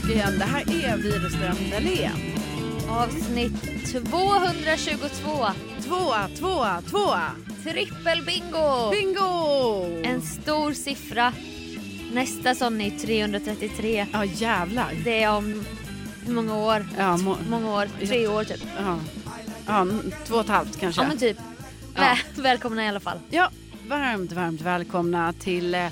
Tillbaka 0.00 0.14
igen. 0.14 0.38
Det 0.38 0.44
här 0.44 0.60
är 0.60 0.96
Widerström 0.96 1.56
Dahlén. 1.70 2.12
Avsnitt 2.88 3.90
222. 3.90 5.46
Tvåa, 5.82 6.28
tvåa, 6.38 6.82
tvåa. 6.82 7.30
Trippelbingo! 7.62 8.90
Bingo! 8.90 9.84
En 10.02 10.22
stor 10.22 10.72
siffra. 10.72 11.32
Nästa 12.12 12.54
sån 12.54 12.80
är 12.80 12.90
333. 12.90 14.06
Ja 14.12 14.24
jävlar. 14.24 14.92
Det 15.04 15.22
är 15.22 15.30
om 15.30 15.64
hur 16.26 16.34
många 16.34 16.56
år? 16.56 16.86
Ja, 16.98 17.16
må... 17.16 17.36
Många 17.48 17.74
år? 17.74 17.88
Tre 18.06 18.28
år 18.28 18.44
typ. 18.44 18.62
ja. 18.78 18.98
ja, 19.66 19.86
två 20.26 20.34
och 20.34 20.40
ett 20.40 20.48
halvt 20.48 20.80
kanske. 20.80 21.02
Ja 21.02 21.08
men 21.08 21.18
typ. 21.18 21.36
Ja. 21.94 22.00
Väl, 22.00 22.18
välkomna 22.42 22.84
i 22.84 22.88
alla 22.88 23.00
fall. 23.00 23.18
Ja, 23.30 23.50
varmt, 23.88 24.32
varmt 24.32 24.60
välkomna 24.60 25.32
till 25.32 25.74
eh, 25.74 25.86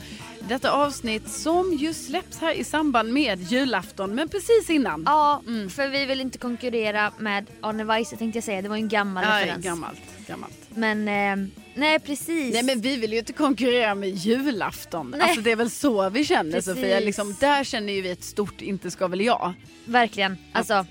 detta 0.48 0.70
avsnitt 0.72 1.28
som 1.28 1.72
just 1.74 2.06
släpps 2.06 2.38
här 2.38 2.52
i 2.54 2.64
samband 2.64 3.12
med 3.12 3.42
julafton, 3.52 4.14
men 4.14 4.28
precis 4.28 4.70
innan. 4.70 5.02
Ja, 5.06 5.42
Mm. 5.46 5.70
för 5.70 5.88
vi 5.88 6.06
vill 6.06 6.20
inte 6.20 6.38
konkurrera 6.38 7.12
med 7.18 7.46
Arne 7.60 7.84
Weise 7.84 8.16
tänkte 8.16 8.36
jag 8.36 8.44
säga. 8.44 8.62
Det 8.62 8.68
var 8.68 8.76
ju 8.76 8.82
en 8.82 8.88
gammal 8.88 9.24
Ja, 9.24 9.40
referens. 9.40 9.64
gammalt, 9.64 10.00
gammalt. 10.26 10.52
Men 10.68 11.08
eh, 11.08 11.48
nej 11.74 11.98
precis. 11.98 12.54
Nej 12.54 12.62
men 12.62 12.80
vi 12.80 12.96
vill 12.96 13.12
ju 13.12 13.18
inte 13.18 13.32
konkurrera 13.32 13.94
med 13.94 14.08
julafton. 14.10 15.10
Nej. 15.10 15.20
Alltså 15.20 15.40
det 15.40 15.50
är 15.52 15.56
väl 15.56 15.70
så 15.70 16.10
vi 16.10 16.24
känner 16.24 16.52
Precis. 16.52 16.74
Sofia. 16.74 17.00
Liksom, 17.00 17.36
där 17.40 17.64
känner 17.64 17.92
ju 17.92 18.00
vi 18.00 18.10
ett 18.10 18.24
stort 18.24 18.60
inte 18.62 18.90
ska 18.90 19.08
väl 19.08 19.20
jag. 19.20 19.52
Verkligen. 19.84 20.36
Alltså, 20.52 20.86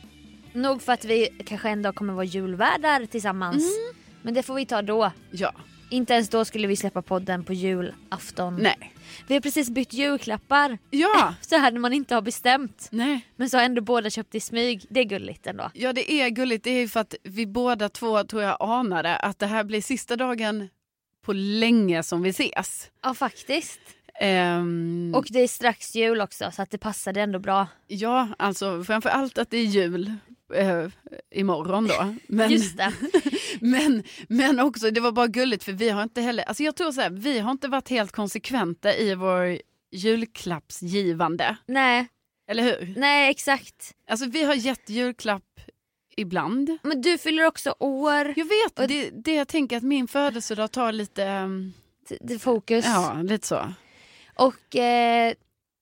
nog 0.53 0.81
för 0.81 0.94
att 0.94 1.06
vi 1.06 1.29
kanske 1.45 1.69
en 1.69 1.81
dag 1.81 1.95
kommer 1.95 2.13
vara 2.13 2.25
julvärdar 2.25 3.06
tillsammans. 3.06 3.56
Mm. 3.63 3.95
Men 4.22 4.34
det 4.34 4.44
får 4.44 4.56
vi 4.56 4.66
ta 4.66 4.81
då. 4.81 5.11
Ja, 5.31 5.53
Inte 5.91 6.13
ens 6.13 6.29
då 6.29 6.46
skulle 6.46 6.68
vi 6.68 6.75
släppa 6.75 7.02
podden 7.02 7.44
på 7.44 7.53
julafton. 7.53 8.56
nej. 8.62 8.94
Vi 9.28 9.34
har 9.34 9.41
precis 9.41 9.69
bytt 9.69 9.94
julklappar. 9.94 10.78
Ja, 10.90 11.35
Så 11.41 11.56
här 11.57 11.72
när 11.72 11.79
man 11.79 11.94
inte 11.94 12.16
har 12.16 12.22
bestämt. 12.22 12.88
nej. 12.91 13.28
Men 13.35 13.50
så 13.50 13.57
har 13.57 13.63
ändå 13.63 13.81
båda 13.81 14.09
köpt 14.09 14.35
i 14.35 14.40
smyg. 14.40 14.85
Det 14.90 15.00
är 15.00 15.03
gulligt 15.03 15.47
ändå. 15.47 15.72
Ja 15.74 15.94
det 15.94 16.12
är 16.12 16.29
gulligt, 16.29 16.63
det 16.63 16.69
är 16.72 16.79
ju 16.79 16.88
för 16.88 17.00
att 17.00 17.16
vi 17.24 17.46
båda 17.47 17.90
två 17.90 18.24
tror 18.24 18.41
jag 18.44 18.57
anade 18.59 19.16
att 19.16 19.40
det 19.40 19.46
här 19.47 19.63
blir 19.63 19.81
sista 19.81 20.16
dagen 20.16 20.69
på 21.25 21.34
länge 21.34 22.03
som 22.03 22.22
vi 22.22 22.29
ses. 22.29 22.90
Ja 23.03 23.13
faktiskt. 23.13 23.79
Ehm, 24.19 25.13
Och 25.16 25.25
det 25.29 25.40
är 25.40 25.47
strax 25.47 25.96
jul 25.96 26.22
också 26.22 26.52
så 26.52 26.62
att 26.62 26.72
det 26.72 26.78
passade 26.78 27.22
ändå 27.22 27.40
bra. 27.40 27.68
Ja, 27.88 28.28
alltså 28.40 28.84
framför 28.84 29.09
allt 29.09 29.38
att 29.38 29.50
det 29.50 29.58
är 29.58 29.66
jul 29.66 30.13
eh, 30.53 30.88
imorgon 31.31 31.88
då. 31.88 32.16
Men, 32.28 32.51
Just 32.51 32.78
det. 32.78 32.94
men, 33.62 34.03
men 34.28 34.59
också, 34.59 34.91
det 34.91 35.01
var 35.01 35.12
bara 35.12 35.28
gulligt 35.28 35.63
för 35.63 35.72
vi 35.72 35.89
har 35.89 36.03
inte 36.03 36.22
heller, 36.22 36.44
alltså 36.44 36.63
jag 36.63 36.75
tror 36.75 36.91
så 36.91 37.01
här, 37.01 37.09
vi 37.09 37.39
har 37.39 37.51
inte 37.51 37.67
varit 37.67 37.89
helt 37.89 38.12
konsekventa 38.12 38.95
i 38.95 39.16
vår 39.16 39.57
julklappsgivande. 39.91 41.57
Nej, 41.66 42.07
Eller 42.47 42.63
hur? 42.63 42.94
nej 42.97 43.29
exakt. 43.31 43.95
Alltså 44.09 44.25
vi 44.25 44.44
har 44.44 44.53
gett 44.53 44.90
julklapp 44.90 45.44
ibland. 46.17 46.78
Men 46.84 47.01
du 47.01 47.17
fyller 47.17 47.45
också 47.45 47.75
år. 47.79 48.34
Jag 48.35 48.45
vet, 48.45 48.79
Och- 48.79 48.88
det, 48.88 49.09
det 49.09 49.34
jag 49.35 49.47
tänker 49.47 49.78
att 49.78 49.84
min 49.84 50.07
födelsedag 50.07 50.72
tar 50.72 50.91
lite, 50.91 51.23
är 51.23 52.38
fokus. 52.40 52.85
ja 52.85 53.22
lite 53.23 53.47
så. 53.47 53.73
Och 54.35 54.75
eh, 54.75 55.34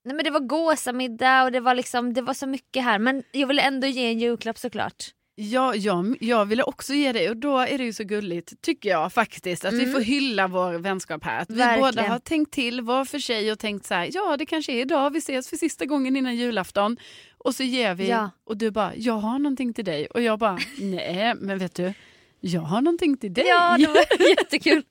nej 0.09 0.15
men 0.15 0.23
det 0.25 0.31
var 0.31 0.39
gåsamiddag 0.39 1.43
och 1.43 1.51
det 1.51 1.59
var 1.59 1.75
liksom, 1.75 2.13
det 2.13 2.21
var 2.21 2.33
så 2.33 2.47
mycket 2.47 2.83
här. 2.83 2.99
Men 2.99 3.23
jag 3.31 3.47
ville 3.47 3.61
ändå 3.61 3.87
ge 3.87 4.05
en 4.05 4.19
julklapp 4.19 4.57
såklart. 4.57 5.03
Ja, 5.35 5.75
jag, 5.75 6.17
jag 6.19 6.45
ville 6.45 6.63
också 6.63 6.93
ge 6.93 7.11
det 7.11 7.29
och 7.29 7.37
då 7.37 7.57
är 7.57 7.77
det 7.77 7.83
ju 7.83 7.93
så 7.93 8.03
gulligt 8.03 8.61
tycker 8.61 8.89
jag 8.89 9.13
faktiskt 9.13 9.65
att 9.65 9.73
vi 9.73 9.79
Mm. 9.83 9.93
får 9.93 10.01
hylla 10.01 10.47
vår 10.47 10.73
vänskap 10.73 11.23
här. 11.23 11.41
Att 11.41 11.49
vi 11.49 11.53
Verkligen. 11.55 11.81
båda 11.95 12.07
har 12.07 12.19
tänkt 12.19 12.53
till 12.53 12.81
var 12.81 13.05
för 13.05 13.19
sig 13.19 13.51
och 13.51 13.59
tänkt 13.59 13.85
så 13.85 13.93
här, 13.93 14.09
ja 14.13 14.35
det 14.37 14.45
kanske 14.45 14.71
är 14.71 14.81
idag 14.81 15.13
vi 15.13 15.19
ses 15.19 15.49
för 15.49 15.57
sista 15.57 15.85
gången 15.85 16.15
innan 16.15 16.35
julafton. 16.35 16.97
Och 17.37 17.55
så 17.55 17.63
ger 17.63 17.93
vi 17.95 18.09
Ja. 18.09 18.29
och 18.45 18.57
du 18.57 18.71
bara, 18.71 18.91
jag 18.95 19.13
har 19.13 19.39
någonting 19.39 19.73
till 19.73 19.85
dig 19.85 20.07
och 20.07 20.21
jag 20.21 20.39
bara, 20.39 20.59
nej 20.77 21.33
men 21.35 21.57
vet 21.57 21.75
du, 21.75 21.93
jag 22.39 22.61
har 22.61 22.81
någonting 22.81 23.17
till 23.17 23.33
dig. 23.33 23.45
Ja 23.47 23.77
det 23.79 23.87
var 23.87 24.29
jättekul. 24.29 24.83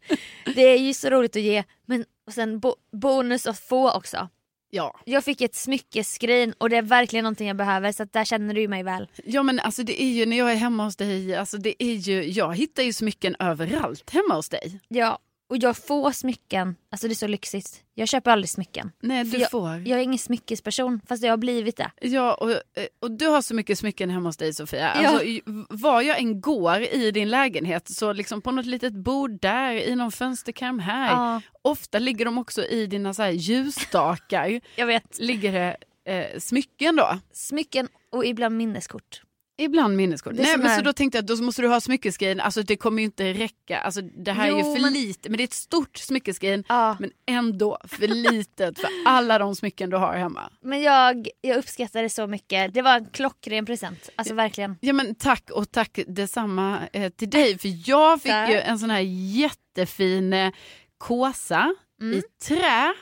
Det 0.55 0.63
är 0.63 0.79
ju 0.79 0.95
så 0.95 1.11
roligt 1.11 1.37
att 1.37 1.43
ge. 1.43 1.65
Men 1.87 2.05
och 2.27 2.33
sen 2.33 2.61
bo- 2.61 2.77
bonus 2.93 3.47
att 3.47 3.59
få 3.61 3.91
också. 3.91 4.29
Ja. 4.71 5.01
Jag 5.05 5.25
fick 5.25 5.41
ett 5.41 5.55
smyckeskrin 5.55 6.55
och 6.59 6.71
det 6.71 6.77
är 6.77 6.83
verkligen 6.83 7.23
någonting 7.23 7.49
jag 7.49 7.57
behöver 7.57 7.93
så 7.93 8.05
där 8.05 8.25
känner 8.25 8.55
du 8.55 8.69
mig 8.69 8.83
väl. 8.83 9.09
ja 9.25 9.43
men 9.43 9.61
alltså 9.61 9.83
det 9.83 10.03
är 10.03 10.09
ju 10.13 10.27
när 10.27 10.39
jag 10.39 10.53
är 10.53 10.57
hemma 10.57 10.85
hos 10.85 10.97
dig, 10.97 11.35
alltså 11.37 11.57
det 11.57 11.83
är 11.83 11.95
ju, 11.95 12.25
jag 12.31 12.57
hittar 12.57 12.83
ju 12.83 12.93
smycken 12.93 13.37
överallt 13.39 14.11
hemma 14.11 14.35
hos 14.35 14.49
dig. 14.49 14.81
Ja, 14.89 15.19
och 15.49 15.57
jag 15.57 15.77
får 15.77 16.13
smycken. 16.13 16.77
Alltså 16.91 17.09
det 17.09 17.13
är 17.13 17.15
så 17.15 17.27
lyxigt. 17.27 17.83
Jag 17.95 18.09
köper 18.09 18.31
aldrig 18.31 18.51
smycken. 18.51 18.93
Nej 19.01 19.25
du 19.25 19.39
jag, 19.39 19.51
får. 19.51 19.69
Jag 19.71 19.99
är 19.99 20.03
ingen 20.03 20.19
smyckesperson 20.19 21.01
fast 21.09 21.23
jag 21.23 21.33
har 21.33 21.37
blivit 21.37 21.77
det. 21.77 21.91
Ja, 22.01 22.35
och, 22.35 22.51
eh, 22.51 22.59
och 23.01 23.11
du 23.11 23.27
har 23.27 23.43
så 23.43 23.55
mycket 23.55 23.79
smycken 23.79 24.11
hemma 24.11 24.29
hos 24.29 24.37
dig 24.37 24.55
Sofia. 24.55 25.03
Ja. 25.03 25.09
Alltså, 25.09 25.25
var 25.69 26.03
jag 26.03 26.19
än 26.19 26.41
går 26.41 26.81
i 26.81 27.11
din 27.11 27.29
lägenhet 27.29 27.89
så 27.89 28.13
liksom 28.13 28.43
på 28.43 28.51
något 28.51 28.67
litet 28.67 28.93
bord 28.93 29.41
där, 29.41 29.73
i 29.73 29.95
någon 29.95 30.13
fönsterkarm 30.13 30.79
här. 30.79 31.11
Ja, 31.11 31.41
Ofta 31.63 31.99
ligger 31.99 32.25
de 32.25 32.39
också 32.39 32.65
i 32.65 32.87
dina 32.87 33.15
så 33.15 33.23
här 33.23 33.31
ljusstakar. 33.31 34.61
jag 34.77 34.87
vet. 34.87 35.19
ligger 35.19 35.53
det 35.53 35.77
eh, 36.13 36.39
smycken 36.39 36.97
då. 36.97 37.19
Smycken 37.33 37.89
och 38.13 38.25
ibland 38.25 38.57
minneskort. 38.57 39.23
Ibland 39.61 39.97
minneskort. 39.97 40.33
Är 40.33 40.37
Nej 40.37 40.57
men 40.59 40.67
här- 40.67 40.77
så 40.79 40.83
då 40.85 40.93
tänkte 40.93 41.19
jag 41.19 41.23
att 41.23 41.39
då 41.39 41.45
måste 41.45 41.63
du 41.63 41.69
ha 41.69 41.81
smyckesgrejen, 41.81 42.41
alltså 42.41 42.63
det 42.63 42.77
kommer 42.77 42.99
ju 43.03 43.05
inte 43.05 43.33
räcka. 43.33 43.79
Alltså 43.81 44.01
det 44.03 44.33
här 44.33 44.47
är 44.47 44.51
Jo, 44.51 44.57
ju 44.59 44.63
för 44.75 44.81
men- 44.83 44.93
lite, 44.93 45.29
men 45.29 45.37
det 45.37 45.43
är 45.43 45.45
ett 45.45 45.53
stort 45.53 45.97
smyckesgrejen. 45.97 46.65
Ja. 46.69 46.97
Men 47.01 47.11
ändå 47.27 47.79
för 47.85 48.09
litet 48.09 48.79
för 48.79 48.89
alla 49.07 49.39
de 49.39 49.57
smycken 49.57 49.91
du 49.91 49.97
har 49.97 50.17
hemma. 50.17 50.51
Men 50.61 50.83
jag, 50.83 51.29
jag 51.41 51.57
uppskattar 51.57 52.03
det 52.03 52.11
så 52.11 52.27
mycket. 52.27 52.75
Det 52.75 52.83
var 52.83 52.97
en 52.97 53.07
klockren 53.11 53.67
present. 53.67 54.09
Alltså 54.17 54.35
verkligen. 54.35 54.77
Ja 54.81 54.93
men 54.93 55.15
tack 55.15 55.51
och 55.51 55.71
tack 55.71 55.99
detsamma 56.07 56.79
eh, 56.93 57.11
till 57.13 57.31
dig 57.31 57.59
för 57.59 57.91
jag 57.91 58.23
fick 58.23 58.33
Tack. 58.33 58.51
ju 58.51 58.57
en 58.61 58.79
sån 58.79 58.91
här 58.91 59.01
jättefin 59.01 60.33
eh, 60.33 60.51
kåsa 60.99 61.75
Mm. 62.01 62.19
i 62.19 62.23
trä 62.49 62.95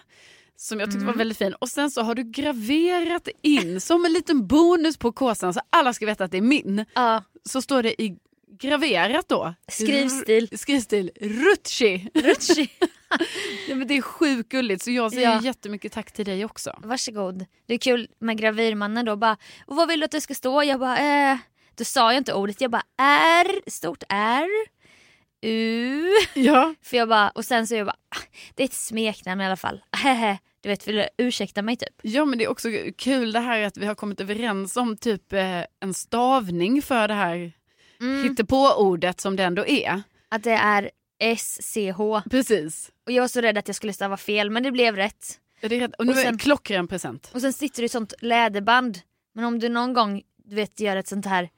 som 0.57 0.81
jag 0.81 0.91
tyckte 0.91 1.07
var 1.07 1.13
väldigt 1.15 1.39
fin 1.39 1.55
och 1.55 1.69
sen 1.69 1.91
så 1.91 2.03
har 2.03 2.15
du 2.15 2.23
graverat 2.23 3.29
in 3.43 3.81
som 3.81 4.05
en 4.05 4.13
liten 4.13 4.47
bonus 4.47 4.97
på 4.97 5.13
kåsan 5.13 5.55
så 5.55 5.61
alla 5.71 5.93
ska 5.93 6.07
veta 6.07 6.25
att 6.25 6.31
det 6.31 6.37
är 6.37 6.43
min. 6.43 6.85
Ja, 6.95 7.23
Så 7.45 7.63
står 7.63 7.83
det 7.83 8.03
i 8.03 8.17
graverat 8.61 9.29
då. 9.29 9.55
Skrivstil. 9.69 10.49
R- 10.53 10.57
skrivstil 10.57 11.11
Rutschi. 11.21 12.09
Rutschi. 12.15 12.69
ja, 13.69 13.75
men 13.75 13.89
det 13.89 13.97
är 13.97 14.03
sjukt 14.03 14.49
gulligt 14.49 14.85
så 14.85 14.91
jag 14.91 15.13
säger 15.13 15.31
Ja. 15.33 15.41
jättemycket 15.43 15.93
tack 15.93 16.13
till 16.13 16.25
dig 16.25 16.45
också. 16.45 16.79
Varsågod. 16.83 17.45
Det 17.67 17.75
är 17.75 17.79
kul 17.79 18.09
med 18.19 18.39
gravyrmannen 18.39 19.05
då. 19.05 19.17
Bara, 19.17 19.37
och 19.67 19.77
vad 19.77 19.89
vill 19.89 20.01
du 20.01 20.05
att 20.05 20.11
det 20.11 20.21
ska 20.21 20.35
stå? 20.35 20.63
Jag 20.63 20.81
bara, 20.81 20.99
eh. 21.31 21.37
Då 21.75 21.85
sa 21.85 22.13
jag 22.13 22.21
inte 22.21 22.35
ordet. 22.35 22.61
Jag 22.61 22.71
bara, 22.71 22.83
R, 23.03 23.61
stort 23.71 24.03
R, 24.09 24.49
U. 25.43 26.05
Ja. 26.35 26.75
För 26.83 26.97
jag 26.97 27.09
bara, 27.09 27.31
och 27.31 27.45
sen 27.45 27.67
så 27.67 27.75
jag 27.75 27.87
bara, 27.87 27.97
ah, 28.17 28.23
det 28.55 28.63
är 28.63 28.65
ett 28.65 28.73
smeknamn 28.73 29.41
i 29.41 29.47
alla 29.47 29.57
fall. 29.57 29.81
Du 30.61 30.69
vet, 30.71 30.89
vill 30.89 30.97
du 30.97 31.09
ursäkta 31.19 31.63
mig 31.63 31.77
typ? 31.77 31.89
Ja 32.03 32.25
men 32.25 32.39
det 32.39 32.45
är 32.45 32.49
också 32.49 32.69
kul 32.99 33.33
det 33.33 33.41
här 33.41 33.63
att 33.63 33.77
vi 33.77 33.87
har 33.87 33.95
kommit 33.95 34.21
överens 34.21 34.77
om 34.77 34.97
typ 34.97 35.33
eh, 35.33 35.61
en 35.81 35.95
stavning 35.95 36.83
för 36.83 37.09
det 37.09 37.15
här 37.15 37.53
Mm. 38.01 38.23
hittepå-ordet 38.23 39.21
som 39.21 39.37
det 39.37 39.45
ändå 39.45 39.67
är. 39.67 40.03
Att 40.29 40.43
det 40.43 40.51
är 40.53 40.91
S-C-H. 41.19 42.23
Precis. 42.31 42.93
Och 43.07 43.13
jag 43.13 43.23
var 43.23 43.29
så 43.29 43.41
rädd 43.41 43.59
att 43.59 43.69
jag 43.69 43.75
skulle 43.75 43.93
stava 43.93 44.17
fel 44.17 44.51
men 44.51 44.63
det 44.63 44.73
blev 44.73 44.97
rätt. 44.97 45.41
Är 45.61 45.69
det 45.69 45.81
rätt? 45.81 45.95
Och 45.99 46.07
nu 46.07 46.13
Och 46.13 46.19
är 46.19 46.23
sen- 46.23 46.37
det 46.37 46.43
klockren 46.43 46.89
present. 46.89 47.31
Och 47.35 47.41
sen 47.41 47.53
sitter 47.53 47.83
det 47.83 47.87
i 47.87 47.89
sånt 47.89 48.15
läderband. 48.19 48.99
Men 49.35 49.45
om 49.45 49.59
du 49.59 49.69
någon 49.69 49.93
gång 49.93 50.23
du 50.45 50.55
vet, 50.57 50.81
gör 50.81 50.97
ett 50.97 51.09
sånt 51.09 51.27
här, 51.27 51.49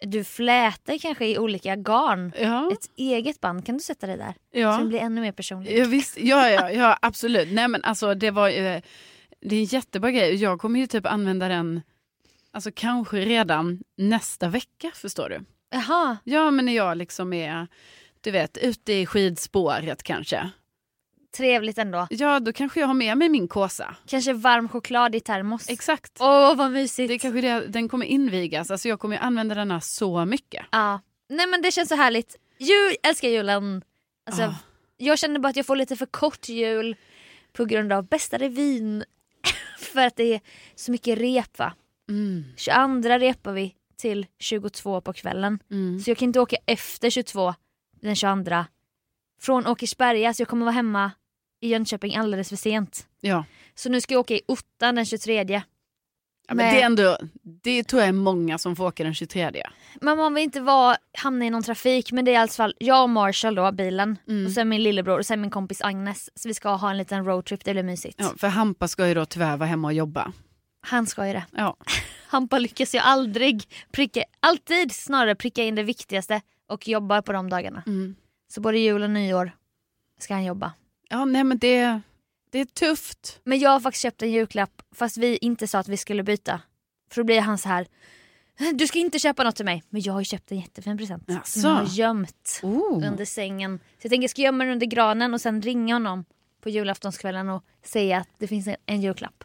du 0.00 0.24
flätar 0.24 0.98
kanske 0.98 1.26
i 1.26 1.38
olika 1.38 1.76
garn. 1.76 2.32
Ja, 2.38 2.70
Ett 2.72 2.90
eget 2.96 3.40
band 3.40 3.66
kan 3.66 3.74
du 3.76 3.80
sätta 3.80 4.06
det 4.06 4.16
där. 4.16 4.32
Så 4.32 4.34
det 4.50 4.60
ja. 4.60 4.84
blir 4.84 4.98
ännu 4.98 5.20
mer 5.20 5.32
personligt. 5.32 5.78
Ja, 5.78 5.84
visst, 5.84 6.18
ja, 6.18 6.50
ja, 6.50 6.70
ja 6.70 6.98
absolut. 7.02 7.52
Nej 7.52 7.68
men 7.68 7.84
alltså 7.84 8.14
det 8.14 8.30
var 8.30 8.48
ju, 8.48 8.80
det 9.40 9.56
är 9.56 9.60
en 9.60 9.64
jättebra 9.64 10.10
grej. 10.10 10.34
Jag 10.34 10.60
kommer 10.60 10.80
ju 10.80 10.86
typ 10.86 11.06
använda 11.06 11.48
den, 11.48 11.82
alltså 12.52 12.70
kanske 12.74 13.16
redan 13.16 13.82
nästa 13.96 14.48
vecka 14.48 14.90
förstår 14.94 15.28
du. 15.28 15.40
Jaha, 15.70 16.16
Ja 16.24 16.50
men 16.50 16.64
när 16.64 16.72
jag 16.76 16.96
liksom 16.96 17.32
är, 17.32 17.66
du 18.20 18.30
vet, 18.30 18.56
ute 18.56 18.92
i 18.92 19.06
skidspåret 19.06 20.02
kanske. 20.02 20.50
Trevligt 21.36 21.78
ändå. 21.78 22.06
Ja 22.10 22.40
då 22.40 22.52
kanske 22.52 22.80
jag 22.80 22.86
har 22.86 22.94
med 22.94 23.18
mig 23.18 23.28
min 23.28 23.48
kåsa. 23.48 23.96
Kanske 24.06 24.32
varm 24.32 24.68
choklad 24.68 25.14
i 25.14 25.20
termos. 25.20 25.68
Exakt. 25.68 26.16
Åh 26.20 26.54
vad 26.56 26.70
mysigt. 26.72 27.08
Det 27.08 27.14
är 27.14 27.18
kanske 27.18 27.40
det, 27.40 27.66
den 27.66 27.88
kommer 27.88 28.06
invigas, 28.06 28.70
alltså 28.70 28.88
jag 28.88 29.00
kommer 29.00 29.18
använda 29.18 29.54
denna 29.54 29.80
så 29.80 30.24
mycket. 30.24 30.66
Ja. 30.72 31.00
Nej 31.28 31.46
men 31.46 31.62
det 31.62 31.70
känns 31.70 31.88
så 31.88 31.94
härligt. 31.96 32.36
Jul, 32.58 32.96
älskar 33.02 33.28
julen. 33.28 33.82
Alltså, 34.26 34.42
Ah. 34.42 34.54
Jag 34.96 35.18
känner 35.18 35.40
bara 35.40 35.48
att 35.48 35.56
jag 35.56 35.66
får 35.66 35.76
lite 35.76 35.96
för 35.96 36.06
kort 36.06 36.48
jul 36.48 36.96
på 37.52 37.64
grund 37.64 37.92
av 37.92 38.08
bästa 38.08 38.38
revyn. 38.38 39.04
för 39.78 40.06
att 40.06 40.16
det 40.16 40.34
är 40.34 40.40
så 40.74 40.92
mycket 40.92 41.18
rep 41.18 41.58
va. 41.58 41.72
Mm, 42.08 42.44
22 42.56 43.08
repar 43.08 43.52
vi 43.52 43.74
till 43.96 44.26
22 44.38 45.00
på 45.00 45.12
kvällen. 45.12 45.58
mm. 45.70 46.00
Så 46.00 46.10
jag 46.10 46.18
kan 46.18 46.28
inte 46.28 46.40
åka 46.40 46.56
efter 46.66 47.10
22 47.10 47.54
den 48.00 48.16
22. 48.16 48.64
Från 49.40 49.66
Åkersberga 49.66 50.34
så 50.34 50.40
jag 50.42 50.48
kommer 50.48 50.64
vara 50.66 50.74
hemma 50.74 51.10
i 51.60 51.68
Jönköping 51.68 52.16
alldeles 52.16 52.48
för 52.48 52.56
sent. 52.56 53.06
Ja. 53.20 53.44
Så 53.74 53.88
nu 53.88 54.00
ska 54.00 54.14
jag 54.14 54.20
åka 54.20 54.34
i 54.34 54.40
Ottan 54.48 54.94
den 54.94 55.04
23. 55.04 55.62
ja 56.48 56.54
men 56.54 56.74
det 56.74 56.80
är 56.80 56.86
ändå, 56.86 57.18
det 57.42 57.84
tror 57.84 58.02
jag 58.02 58.08
är 58.08 58.12
många 58.12 58.58
som 58.58 58.76
får 58.76 58.86
åka 58.86 59.04
den 59.04 59.14
23. 59.14 59.62
Men 60.00 60.18
man 60.18 60.34
vill 60.34 60.44
inte 60.44 60.60
vara, 60.60 60.96
hamna 61.18 61.44
i 61.44 61.50
någon 61.50 61.62
trafik 61.62 62.12
men 62.12 62.24
det 62.24 62.30
är 62.30 62.32
i 62.32 62.36
alla 62.36 62.48
fall 62.48 62.74
jag 62.78 63.02
och 63.02 63.10
Marshall 63.10 63.54
då, 63.54 63.72
bilen. 63.72 64.18
Mm. 64.28 64.46
Och 64.46 64.52
sen 64.52 64.68
min 64.68 64.82
lillebror 64.82 65.18
och 65.18 65.26
sen 65.26 65.40
min 65.40 65.50
kompis 65.50 65.80
Agnes. 65.82 66.30
Så 66.34 66.48
vi 66.48 66.54
ska 66.54 66.68
ha 66.68 66.90
en 66.90 66.96
liten 66.96 67.24
roadtrip, 67.24 67.64
det 67.64 67.72
blir 67.72 67.82
mysigt. 67.82 68.16
Ja, 68.18 68.32
för 68.36 68.48
Hampa 68.48 68.88
ska 68.88 69.08
ju 69.08 69.14
då 69.14 69.24
tyvärr 69.24 69.56
vara 69.56 69.68
hemma 69.68 69.88
och 69.88 69.94
jobba. 69.94 70.32
Han 70.80 71.06
ska 71.06 71.26
ju 71.26 71.32
det. 71.32 71.44
Ja. 71.52 71.76
Hampa 72.26 72.58
lyckas 72.58 72.94
ju 72.94 72.98
aldrig 72.98 73.62
pricka, 73.92 74.24
alltid 74.40 74.92
snarare 74.92 75.34
pricka 75.34 75.64
in 75.64 75.74
det 75.74 75.82
viktigaste 75.82 76.40
och 76.66 76.88
jobbar 76.88 77.22
på 77.22 77.32
de 77.32 77.50
dagarna. 77.50 77.82
Mm. 77.86 78.14
Så 78.48 78.60
både 78.60 78.78
jul 78.78 79.02
och 79.02 79.10
nyår 79.10 79.52
ska 80.18 80.34
han 80.34 80.44
jobba. 80.44 80.72
Ja, 81.12 81.24
nej 81.24 81.44
men 81.44 81.58
det, 81.58 82.00
det 82.50 82.58
är 82.58 82.64
tufft. 82.64 83.40
Men 83.44 83.58
jag 83.58 83.70
har 83.70 83.80
faktiskt 83.80 84.02
köpt 84.02 84.22
en 84.22 84.30
julklapp 84.30 84.82
fast 84.94 85.16
vi 85.16 85.36
inte 85.36 85.66
sa 85.66 85.78
att 85.78 85.88
vi 85.88 85.96
skulle 85.96 86.22
byta. 86.22 86.60
För 87.10 87.20
då 87.20 87.24
blir 87.24 87.40
han 87.40 87.58
så 87.58 87.68
här. 87.68 87.86
Du 88.74 88.86
ska 88.86 88.98
inte 88.98 89.18
köpa 89.18 89.44
något 89.44 89.56
till 89.56 89.64
mig. 89.64 89.82
Men 89.90 90.00
jag 90.02 90.12
har 90.12 90.20
ju 90.20 90.24
köpt 90.24 90.52
en 90.52 90.58
jättefin 90.60 90.98
present. 90.98 91.24
Jaså? 91.26 91.60
Som 91.60 91.70
jag 91.70 91.76
har 91.76 91.86
gömt 91.94 92.60
Oh. 92.62 93.06
under 93.08 93.24
sängen. 93.24 93.78
Så 93.78 94.06
jag 94.06 94.10
tänker 94.10 94.22
jag 94.24 94.30
ska 94.30 94.42
gömma 94.42 94.64
den 94.64 94.72
under 94.72 94.86
granen 94.86 95.34
och 95.34 95.40
sen 95.40 95.62
ringa 95.62 95.94
honom 95.94 96.24
på 96.60 96.70
julaftonskvällen 96.70 97.48
och 97.48 97.64
säga 97.84 98.18
att 98.18 98.28
det 98.38 98.46
finns 98.48 98.66
en, 98.66 98.76
en 98.86 99.02
julklapp. 99.02 99.44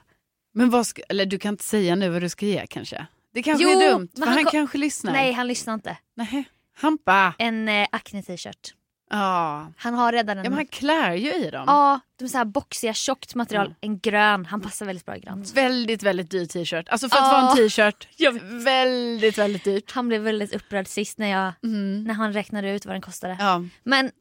Men 0.54 0.70
vad 0.70 0.88
ska, 0.88 1.02
eller 1.10 1.26
du 1.26 1.40
kan 1.40 1.54
inte 1.54 1.64
säga 1.64 1.96
nu 1.96 2.10
vad 2.10 2.22
du 2.22 2.30
ska 2.30 2.46
ge 2.46 2.66
kanske? 2.68 3.08
Det 3.34 3.44
kanske 3.44 3.64
Jo, 3.64 3.70
är 3.82 3.92
dumt, 3.92 4.10
för 4.16 4.26
han, 4.26 4.34
han 4.34 4.46
kanske 4.46 4.78
lyssnar. 4.78 5.14
Nej 5.14 5.32
han 5.32 5.48
lyssnar 5.48 5.74
inte. 5.74 5.98
Nej. 6.16 6.44
Hampa! 6.78 7.34
En 7.38 7.68
eh, 7.70 7.88
Acne 7.92 8.24
t-shirt. 8.24 8.74
Ja. 9.10 9.68
Han 9.78 9.94
har 9.94 10.12
redan 10.12 10.38
en. 10.38 10.44
ja, 10.44 10.50
men 10.50 10.58
han 10.58 10.68
klär 10.68 11.14
ju 11.14 11.34
i 11.34 11.50
dem. 11.52 11.64
Ja, 11.68 12.00
de 12.20 12.26
är 12.26 12.30
så 12.30 12.38
här 12.38 12.46
boxiga, 12.46 12.94
tjockt 12.94 13.36
material. 13.36 13.66
Mm. 13.66 13.76
En 13.82 14.00
grön. 14.00 14.46
Han 14.46 14.62
passar 14.62 14.86
väldigt 14.86 15.06
bra 15.06 15.16
i 15.18 15.20
grönt. 15.20 15.54
Väldigt, 15.54 16.04
väldigt 16.04 16.32
dyr 16.32 16.46
t-shirt. 16.46 16.90
Alltså 16.90 17.10
för 17.10 17.18
att 17.18 17.24
Ja. 17.24 17.32
vara 17.32 17.52
en 17.52 17.58
t-shirt, 17.58 18.08
väldigt, 18.66 19.38
väldigt 19.38 19.64
dyrt. 19.64 19.92
Han 19.92 20.08
blev 20.08 20.22
väldigt 20.22 20.54
upprörd 20.56 20.88
sist 20.88 21.18
när, 21.18 21.28
jag, 21.28 21.54
Mm. 21.64 22.04
när 22.04 22.14
han 22.14 22.34
räknade 22.34 22.72
ut 22.72 22.86
vad 22.86 22.96
den 22.96 23.02
kostade. 23.02 23.38
Ja. 23.40 23.64
Men 23.84 24.12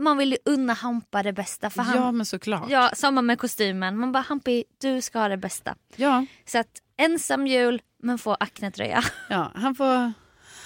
man 0.00 0.18
vill 0.18 0.30
ju 0.32 0.38
unna 0.44 0.72
Hampa 0.72 1.22
det 1.22 1.32
bästa. 1.32 1.70
För 1.70 1.82
han, 1.82 1.96
ja, 1.96 2.12
men 2.12 2.26
såklart. 2.26 2.70
ja, 2.70 2.90
samma 2.94 3.22
med 3.22 3.38
kostymen. 3.38 3.96
Man 3.98 4.12
bara 4.12 4.20
Hampi, 4.28 4.64
du 4.80 5.00
ska 5.02 5.18
ha 5.18 5.28
det 5.28 5.36
bästa. 5.36 5.74
Ja. 5.96 6.26
Så 6.46 6.58
att 6.58 6.68
ensam 6.96 7.46
jul 7.46 7.82
men 8.02 8.18
få 8.18 8.34
Acne-tröja. 8.40 9.02
Ja, 9.30 9.52
han, 9.54 9.74
får, 9.74 10.12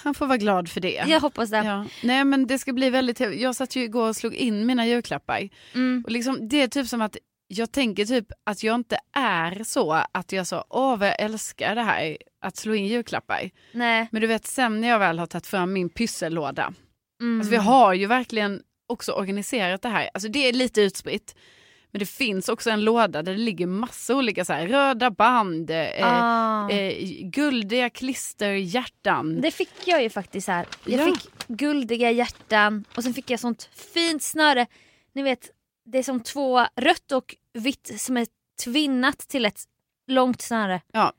han 0.03 0.13
får 0.13 0.27
vara 0.27 0.37
glad 0.37 0.69
för 0.69 0.81
det. 0.81 1.03
Jag 1.07 1.19
hoppas 1.19 1.49
det. 1.49 1.57
Ja. 1.57 1.85
Nej 2.03 2.25
men 2.25 2.47
det 2.47 2.59
ska 2.59 2.73
bli 2.73 2.89
väldigt. 2.89 3.19
Jag 3.19 3.55
satt 3.55 3.75
ju 3.75 3.83
igår 3.83 4.09
och 4.09 4.15
slog 4.15 4.35
in 4.35 4.65
mina 4.65 4.87
julklappar. 4.87 5.49
Mm. 5.73 6.03
Och 6.05 6.11
liksom, 6.11 6.47
det 6.47 6.61
är 6.61 6.67
typ 6.67 6.87
som 6.87 7.01
att 7.01 7.17
jag 7.47 7.71
tänker 7.71 8.05
typ 8.05 8.27
att 8.43 8.63
jag 8.63 8.75
inte 8.75 8.97
är 9.17 9.63
så 9.63 9.91
att 10.11 10.31
jag 10.31 10.47
så, 10.47 10.63
åh 10.69 10.97
vad 10.97 11.07
jag 11.07 11.21
älskar 11.21 11.75
det 11.75 11.81
här 11.81 12.17
att 12.41 12.57
slå 12.57 12.73
in 12.73 12.87
julklappar. 12.87 13.49
Nej. 13.71 14.07
Men 14.11 14.21
du 14.21 14.27
vet 14.27 14.47
sen 14.47 14.81
när 14.81 14.87
jag 14.87 14.99
väl 14.99 15.19
har 15.19 15.25
tagit 15.25 15.47
fram 15.47 15.73
min 15.73 15.89
pyssellåda. 15.89 16.73
Mm. 17.21 17.39
Alltså 17.39 17.51
vi 17.51 17.57
har 17.57 17.93
ju 17.93 18.05
verkligen 18.05 18.61
också 18.87 19.11
organiserat 19.11 19.81
det 19.81 19.89
här. 19.89 20.09
Alltså 20.13 20.29
det 20.29 20.49
är 20.49 20.53
lite 20.53 20.81
utspritt. 20.81 21.35
Men 21.93 21.99
det 21.99 22.05
finns 22.05 22.49
också 22.49 22.69
en 22.69 22.81
låda 22.83 23.21
där 23.23 23.31
det 23.31 23.37
ligger 23.39 23.67
massa 23.67 24.15
olika 24.15 24.45
så 24.45 24.53
här, 24.53 24.67
röda 24.67 25.11
band, 25.11 25.69
eh, 25.71 25.87
ah. 26.01 26.69
eh, 26.69 26.95
guldiga 27.21 27.89
klister, 27.89 28.51
hjärtan. 28.51 29.41
Det 29.41 29.51
fick 29.51 29.69
jag 29.85 30.03
ju 30.03 30.09
faktiskt 30.09 30.47
här. 30.47 30.65
Jag 30.85 30.99
Ja. 31.09 31.15
fick 31.15 31.47
guldiga 31.47 32.11
hjärtan 32.11 32.85
och 32.95 33.03
sen 33.03 33.13
fick 33.13 33.29
jag 33.29 33.39
sånt 33.39 33.69
fint 33.93 34.23
snöre. 34.23 34.67
Ni 35.13 35.21
vet, 35.23 35.49
det 35.85 35.97
är 35.97 36.03
som 36.03 36.19
två 36.19 36.59
rött 36.75 37.11
och 37.11 37.35
vitt 37.53 37.91
som 38.01 38.17
är 38.17 38.27
tvinnat 38.63 39.17
till 39.17 39.45
ett 39.45 39.61
långt 40.07 40.41
snöre. 40.41 40.81
Ja. 40.93 41.13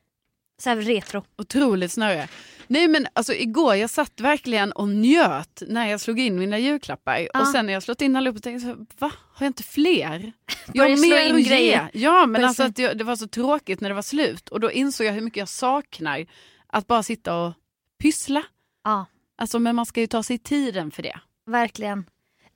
Så 0.62 0.68
här 0.70 0.76
retro. 0.76 1.24
Otroligt 1.38 1.92
snöre. 1.92 2.28
Nej 2.66 2.88
men 2.88 3.06
alltså 3.12 3.34
igår 3.34 3.74
jag 3.74 3.90
satt 3.90 4.20
verkligen 4.20 4.72
och 4.72 4.88
njöt 4.88 5.62
när 5.68 5.86
jag 5.90 6.00
slog 6.00 6.20
in 6.20 6.38
mina 6.38 6.58
julklappar. 6.58 7.28
Ja. 7.34 7.40
Och 7.40 7.48
sen 7.48 7.66
när 7.66 7.72
jag 7.72 7.82
slått 7.82 8.02
in 8.02 8.16
allihop 8.16 8.42
tänkte 8.42 8.68
jag, 8.68 8.86
va? 8.98 9.12
Har 9.34 9.46
jag 9.46 9.48
inte 9.50 9.62
fler? 9.62 10.32
Jag 10.72 10.84
har 10.90 10.96
mer 11.00 11.34
att 11.34 11.60
ge. 11.60 11.80
Ja 11.92 12.20
men 12.26 12.32
Börjar 12.32 12.48
alltså 12.48 12.62
att 12.62 12.78
jag, 12.78 12.98
det 12.98 13.04
var 13.04 13.16
så 13.16 13.26
tråkigt 13.28 13.80
när 13.80 13.88
det 13.88 13.94
var 13.94 14.02
slut. 14.02 14.48
Och 14.48 14.60
då 14.60 14.70
insåg 14.72 15.06
jag 15.06 15.12
hur 15.12 15.20
mycket 15.20 15.36
jag 15.38 15.48
saknar 15.48 16.26
att 16.66 16.86
bara 16.86 17.02
sitta 17.02 17.36
och 17.36 17.52
pyssla. 18.02 18.42
Ja, 18.84 19.06
Alltså 19.36 19.58
men 19.58 19.76
man 19.76 19.86
ska 19.86 20.00
ju 20.00 20.06
ta 20.06 20.22
sig 20.22 20.38
tiden 20.38 20.90
för 20.90 21.02
det. 21.02 21.18
verkligen. 21.46 22.04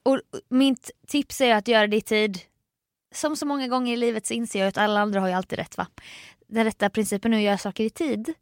Och 0.02 0.20
mitt 0.48 0.90
tips 1.06 1.40
är 1.40 1.54
att 1.54 1.68
göra 1.68 1.86
det 1.86 1.96
i 1.96 2.00
tid. 2.00 2.38
Som 3.14 3.36
så 3.36 3.46
många 3.46 3.68
gånger 3.68 3.92
i 3.92 3.96
livet 3.96 4.26
så 4.26 4.34
inser 4.34 4.58
jag 4.58 4.68
att 4.68 4.78
alla 4.78 5.00
andra 5.00 5.20
har 5.20 5.28
ju 5.28 5.34
alltid 5.34 5.58
rätt 5.58 5.76
va. 5.76 5.86
Den 6.48 6.64
rätta 6.64 6.90
principen 6.90 7.32
är 7.32 7.36
att 7.36 7.42
göra 7.42 7.58
saker 7.58 7.84
i 7.84 7.90
tid. 7.90 8.34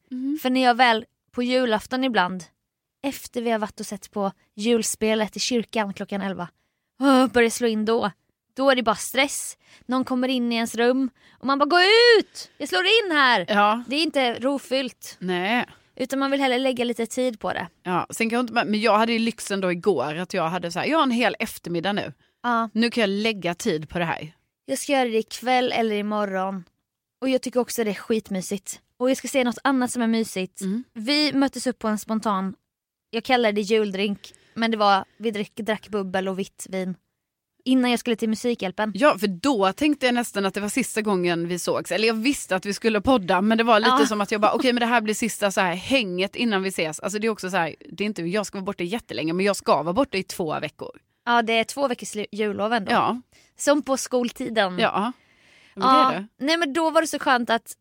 För 0.42 0.50
när 0.50 0.62
jag 0.64 0.74
väl 0.74 1.04
på 1.36 1.42
julafton 1.42 2.04
ibland, 2.04 2.44
efter 3.02 3.42
vi 3.42 3.50
har 3.50 3.58
varit 3.58 3.80
och 3.80 3.86
sett 3.86 4.10
på 4.10 4.32
julspelet 4.54 5.36
i 5.36 5.40
kyrkan 5.40 5.94
klockan 5.94 6.20
11, 6.20 6.48
åh, 7.00 7.26
börjar 7.26 7.50
slå 7.50 7.66
in 7.68 7.84
då. 7.84 8.10
Då 8.54 8.70
är 8.70 8.74
det 8.76 8.82
bara 8.82 8.94
stress. 8.96 9.58
Någon 9.86 10.04
kommer 10.04 10.28
in 10.28 10.52
i 10.52 10.54
ens 10.54 10.74
rum 10.74 11.10
och 11.38 11.46
man 11.46 11.58
bara 11.58 11.64
gå 11.68 11.78
ut! 12.18 12.50
Jag 12.58 12.68
slår 12.68 12.84
in 12.84 13.16
här! 13.16 13.46
Ja. 13.48 13.84
Det 13.88 13.96
är 13.96 14.02
inte 14.02 14.34
rofyllt. 14.34 15.16
Nej. 15.18 15.66
Utan 15.96 16.18
man 16.18 16.30
vill 16.30 16.40
hellre 16.40 16.58
lägga 16.58 16.84
lite 16.84 17.06
tid 17.06 17.40
på 17.40 17.52
det. 17.52 17.68
Ja, 17.82 18.06
sen 18.10 18.30
kan 18.30 18.36
jag 18.36 18.42
inte, 18.42 18.52
men 18.52 18.80
jag 18.80 18.98
hade 18.98 19.12
ju 19.12 19.18
lyxen 19.18 19.60
då 19.60 19.72
igår 19.72 20.14
att 20.16 20.34
jag 20.34 20.48
hade 20.48 20.72
så 20.72 20.78
här, 20.78 20.86
jag 20.86 20.98
har 20.98 21.02
en 21.02 21.10
hel 21.10 21.36
eftermiddag 21.38 21.92
nu. 21.92 22.12
Ja, 22.42 22.68
Nu 22.72 22.90
kan 22.90 23.00
jag 23.00 23.10
lägga 23.10 23.54
tid 23.54 23.88
på 23.88 23.98
det 23.98 24.04
här. 24.04 24.32
jag 24.66 24.78
ska 24.78 24.92
göra 24.92 25.04
det 25.08 25.18
ikväll 25.18 25.72
eller 25.72 25.96
imorgon. 25.96 26.64
Och 27.20 27.28
jag 27.28 27.42
tycker 27.42 27.60
också 27.60 27.84
det 27.84 27.90
är 27.90 27.94
skitmysigt. 27.94 28.80
Och 28.98 29.10
jag 29.10 29.16
ska 29.16 29.28
säga 29.28 29.44
något 29.44 29.58
annat 29.64 29.90
som 29.90 30.02
är 30.02 30.06
mysigt. 30.06 30.60
Mm. 30.60 30.84
Vi 30.94 31.32
möttes 31.32 31.66
upp 31.66 31.78
på 31.78 31.88
en 31.88 31.98
spontan, 31.98 32.54
jag 33.10 33.24
kallar 33.24 33.52
det 33.52 33.60
juldrink, 33.60 34.32
men 34.54 34.70
det 34.70 34.76
var, 34.76 35.04
vi 35.18 35.30
drack, 35.30 35.52
drack 35.56 35.88
bubbel 35.88 36.28
och 36.28 36.38
vitt 36.38 36.66
vin. 36.70 36.94
Innan 37.64 37.90
jag 37.90 38.00
skulle 38.00 38.16
till 38.16 38.28
Musikhjälpen. 38.28 38.92
Ja, 38.94 39.18
för 39.18 39.26
då 39.26 39.72
tänkte 39.72 40.06
jag 40.06 40.14
nästan 40.14 40.46
att 40.46 40.54
det 40.54 40.60
var 40.60 40.68
sista 40.68 41.02
gången 41.02 41.48
vi 41.48 41.58
sågs. 41.58 41.92
Eller 41.92 42.08
jag 42.08 42.14
visste 42.14 42.56
att 42.56 42.66
vi 42.66 42.74
skulle 42.74 43.00
podda, 43.00 43.40
men 43.40 43.58
det 43.58 43.64
var 43.64 43.80
lite 43.80 43.90
Ja. 44.00 44.06
som 44.06 44.20
att 44.20 44.32
jag 44.32 44.40
bara, 44.40 44.52
okej 44.52 44.72
men 44.72 44.80
det 44.80 44.86
här 44.86 45.00
blir 45.00 45.14
sista 45.14 45.50
så 45.50 45.60
här 45.60 45.74
hänget 45.74 46.36
innan 46.36 46.62
vi 46.62 46.68
ses. 46.68 47.00
Alltså 47.00 47.18
det 47.18 47.26
är 47.26 47.30
också 47.30 47.50
så 47.50 47.56
här, 47.56 47.74
det 47.92 48.04
är 48.04 48.06
inte, 48.06 48.22
jag 48.22 48.46
ska 48.46 48.58
vara 48.58 48.64
borta 48.64 48.84
jättelänge, 48.84 49.32
men 49.32 49.46
jag 49.46 49.56
ska 49.56 49.82
vara 49.82 49.92
borta 49.92 50.18
i 50.18 50.22
två 50.22 50.60
veckor. 50.60 50.90
Ja 51.24 51.42
det 51.42 51.52
är 51.52 51.64
två 51.64 51.88
veckors 51.88 52.16
jullov 52.32 52.72
ändå. 52.72 52.92
Ja, 52.92 53.20
Som 53.58 53.82
på 53.82 53.96
skoltiden. 53.96 54.78
ja. 54.78 55.12
Men 55.74 55.88
Ja, 55.88 56.10
det 56.12 56.18
det. 56.38 56.44
Nej 56.46 56.56
men 56.56 56.72
då 56.72 56.90
var 56.90 57.00
det 57.00 57.06
så 57.06 57.18
skönt 57.18 57.50
att 57.50 57.72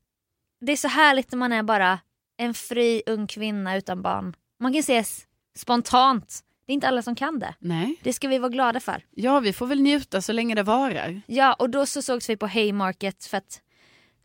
det 0.65 0.72
är 0.72 0.77
så 0.77 0.88
härligt 0.88 1.31
när 1.31 1.38
man 1.38 1.51
är 1.51 1.63
bara 1.63 2.00
en 2.38 2.53
fri 2.53 3.03
ung 3.05 3.27
kvinna 3.27 3.77
utan 3.77 4.01
barn. 4.01 4.36
Man 4.60 4.74
kan 4.74 4.79
ses 4.79 5.27
spontant. 5.57 6.41
Det 6.65 6.72
är 6.72 6.74
inte 6.74 6.88
alla 6.88 7.01
som 7.01 7.15
kan 7.15 7.39
det. 7.39 7.55
Nej. 7.60 7.95
Det 8.03 8.13
ska 8.13 8.27
vi 8.27 8.38
vara 8.38 8.50
glada 8.50 8.79
för. 8.79 9.03
Ja, 9.12 9.39
vi 9.39 9.53
får 9.53 9.67
väl 9.67 9.81
njuta 9.81 10.22
så 10.22 10.34
länge 10.34 10.55
det 10.55 10.63
varar. 10.63 11.22
Ja 11.25 11.53
och 11.53 11.69
då 11.69 11.86
så 11.86 12.01
sågs 12.01 12.29
vi 12.29 12.38
på 12.38 12.48
Haymarket 12.48 13.25
för 13.25 13.38
att 13.38 13.62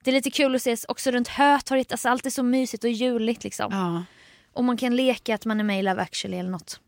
det 0.04 0.11
är 0.11 0.12
lite 0.12 0.30
kul 0.30 0.54
att 0.54 0.61
ses 0.61 0.85
också 0.85 1.11
runt 1.11 1.28
Hötorget. 1.28 1.92
Alltså 1.92 2.09
allt 2.09 2.26
är 2.26 2.30
så 2.30 2.42
mysigt 2.42 2.85
och 2.85 2.90
juligt 2.90 3.44
liksom. 3.44 3.68
Ja. 3.73 4.04
Och 4.52 4.64
man 4.64 4.76
kan 4.76 4.97
leka 4.97 5.35
att 5.35 5.44
man 5.44 5.61
är 5.61 5.64
med 5.64 5.78
i 5.78 5.82
Love 5.82 6.02
actually 6.02 6.37
eller 6.37 6.50
något. 6.50 6.80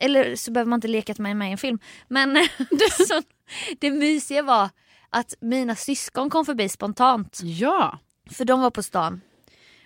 Eller 0.00 0.36
så 0.36 0.50
behöver 0.50 0.70
man 0.70 0.76
inte 0.76 0.88
leka 0.88 1.12
att 1.12 1.18
man 1.18 1.30
är 1.30 1.34
med 1.34 1.48
i 1.48 1.52
en 1.52 1.58
film. 1.58 1.78
Men 2.08 2.48
så, 3.08 3.22
det 3.78 3.90
mysiga 3.90 4.42
var 4.42 4.68
att 5.10 5.34
mina 5.40 5.76
syskon 5.76 6.30
kom 6.30 6.44
förbi 6.44 6.68
spontant. 6.68 7.40
Ja. 7.42 7.98
För 8.30 8.44
de 8.44 8.60
var 8.60 8.70
på 8.70 8.82
stan. 8.82 9.20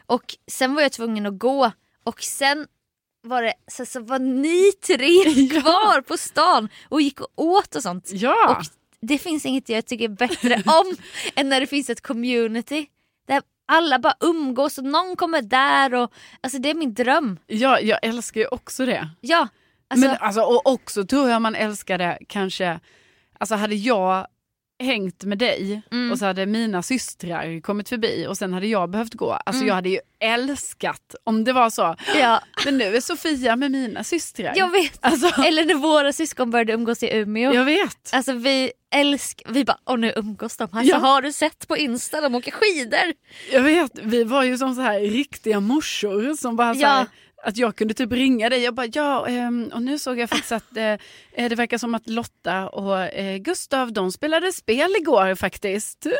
Och 0.07 0.37
sen 0.47 0.75
var 0.75 0.83
jag 0.83 0.93
tvungen 0.93 1.27
att 1.27 1.39
gå 1.39 1.73
och 2.05 2.23
sen 2.23 2.67
var 3.23 3.43
det 3.43 3.55
så, 3.67 3.87
så 3.87 4.01
var 4.01 4.19
ni 4.19 4.73
tre 4.73 5.25
kvar 5.61 6.01
på 6.01 6.17
stan 6.17 6.69
och 6.89 7.01
gick 7.01 7.21
och 7.21 7.33
åt 7.37 7.75
och 7.77 7.83
sånt. 7.83 8.11
Ja. 8.13 8.57
Och 8.59 8.65
det 9.01 9.19
finns 9.19 9.47
inget 9.47 9.69
jag 9.69 9.87
tycker 9.87 10.09
bättre 10.09 10.55
om 10.67 10.97
än 11.35 11.49
när 11.49 11.61
det 11.61 11.67
finns 11.67 11.91
ett 11.91 12.01
community 12.01 12.87
där 13.27 13.43
alla 13.67 13.99
bara 13.99 14.15
umgås 14.21 14.79
och 14.79 14.85
någon 14.85 15.17
kommer 15.17 15.43
där 15.43 15.95
och 15.95 16.13
alltså 16.41 16.59
det 16.59 16.71
är 16.71 16.75
min 16.75 16.95
dröm. 16.95 17.39
ja, 17.47 17.81
jag 17.81 17.99
älskar 18.03 18.41
ju 18.41 18.47
också 18.47 18.87
det. 18.87 19.09
Ja, 19.21 19.49
alltså, 19.89 20.07
Men 20.07 20.17
alltså, 20.21 20.41
och 20.41 20.67
också 20.67 21.07
tror 21.07 21.31
jag 21.31 21.43
man 21.43 21.55
älskar 21.55 21.99
det 21.99 22.19
kanske, 22.29 22.81
alltså 23.39 23.55
hade 23.55 23.75
jag 23.75 24.27
hängt 24.81 25.25
med 25.25 25.39
dig 25.39 25.83
Mm. 25.93 26.13
och 26.13 26.19
så 26.19 26.25
hade 26.27 26.47
mina 26.47 26.83
systrar 26.83 27.61
kommit 27.61 27.89
förbi 27.89 28.27
och 28.29 28.37
sen 28.39 28.53
hade 28.53 28.67
jag 28.67 28.91
behövt 28.91 29.15
gå. 29.15 29.33
Alltså 29.33 29.59
Mm. 29.61 29.69
jag 29.69 29.75
hade 29.75 29.89
ju 29.89 29.99
älskat 30.21 31.15
om 31.25 31.45
det 31.45 31.53
var 31.53 31.71
så. 31.71 31.97
ja, 32.21 32.41
Men 32.65 32.79
nu 32.79 32.97
är 32.97 33.01
Sofia 33.01 33.57
med 33.57 33.71
mina 33.71 34.05
systrar. 34.05 34.53
jag 34.57 34.71
vet. 34.71 34.99
Alltså, 35.01 35.43
Eller 35.43 35.65
när 35.65 35.75
våra 35.75 36.13
syskon 36.13 36.51
började 36.51 36.73
umgås 36.73 37.03
i 37.03 37.17
Umeå. 37.17 37.55
jag 37.55 37.65
vet. 37.65 38.11
Alltså 38.13 38.33
vi 38.33 38.73
älskar, 38.95 39.53
vi 39.53 39.65
bara 39.65 39.79
åh 39.87 39.99
nu 39.99 40.13
umgås 40.17 40.57
de. 40.57 40.63
Alltså, 40.73 40.95
Ja. 40.95 40.97
Har 40.99 41.23
du 41.23 41.33
sett 41.33 41.69
på 41.69 41.77
Insta, 41.77 42.21
de 42.21 42.35
åker 42.35 42.51
skidor. 42.51 43.13
Jag 43.53 43.63
vet, 43.63 43.91
vi 44.03 44.25
var 44.25 44.43
ju 44.45 44.59
som 44.59 44.75
så 44.75 44.81
här 44.81 45.01
riktiga 45.01 45.61
morsor 45.61 46.35
som 46.35 46.57
bara 46.57 46.75
så 46.75 46.87
här, 46.87 47.07
att 47.43 47.57
jag 47.57 47.77
kunde 47.77 47.95
typ 47.95 48.13
ringa 48.13 48.49
dig 48.49 48.69
och 48.69 48.75
bara 48.75 48.87
ja, 48.93 49.27
ehm, 49.29 49.71
och 49.75 49.83
nu 49.83 49.99
såg 49.99 50.19
jag 50.19 50.31
faktiskt 50.31 50.53
att 50.53 50.77
eh, 50.77 50.85
eh, 51.33 51.49
det 51.49 51.55
verkar 51.55 51.79
som 51.79 51.95
att 51.95 52.09
Lotta 52.09 52.69
och 52.69 52.99
eh, 53.01 53.37
Gustav 53.37 53.93
de 53.93 54.13
spelade 54.13 54.53
spel 54.53 54.91
igår 55.01 55.35
faktiskt. 55.35 56.07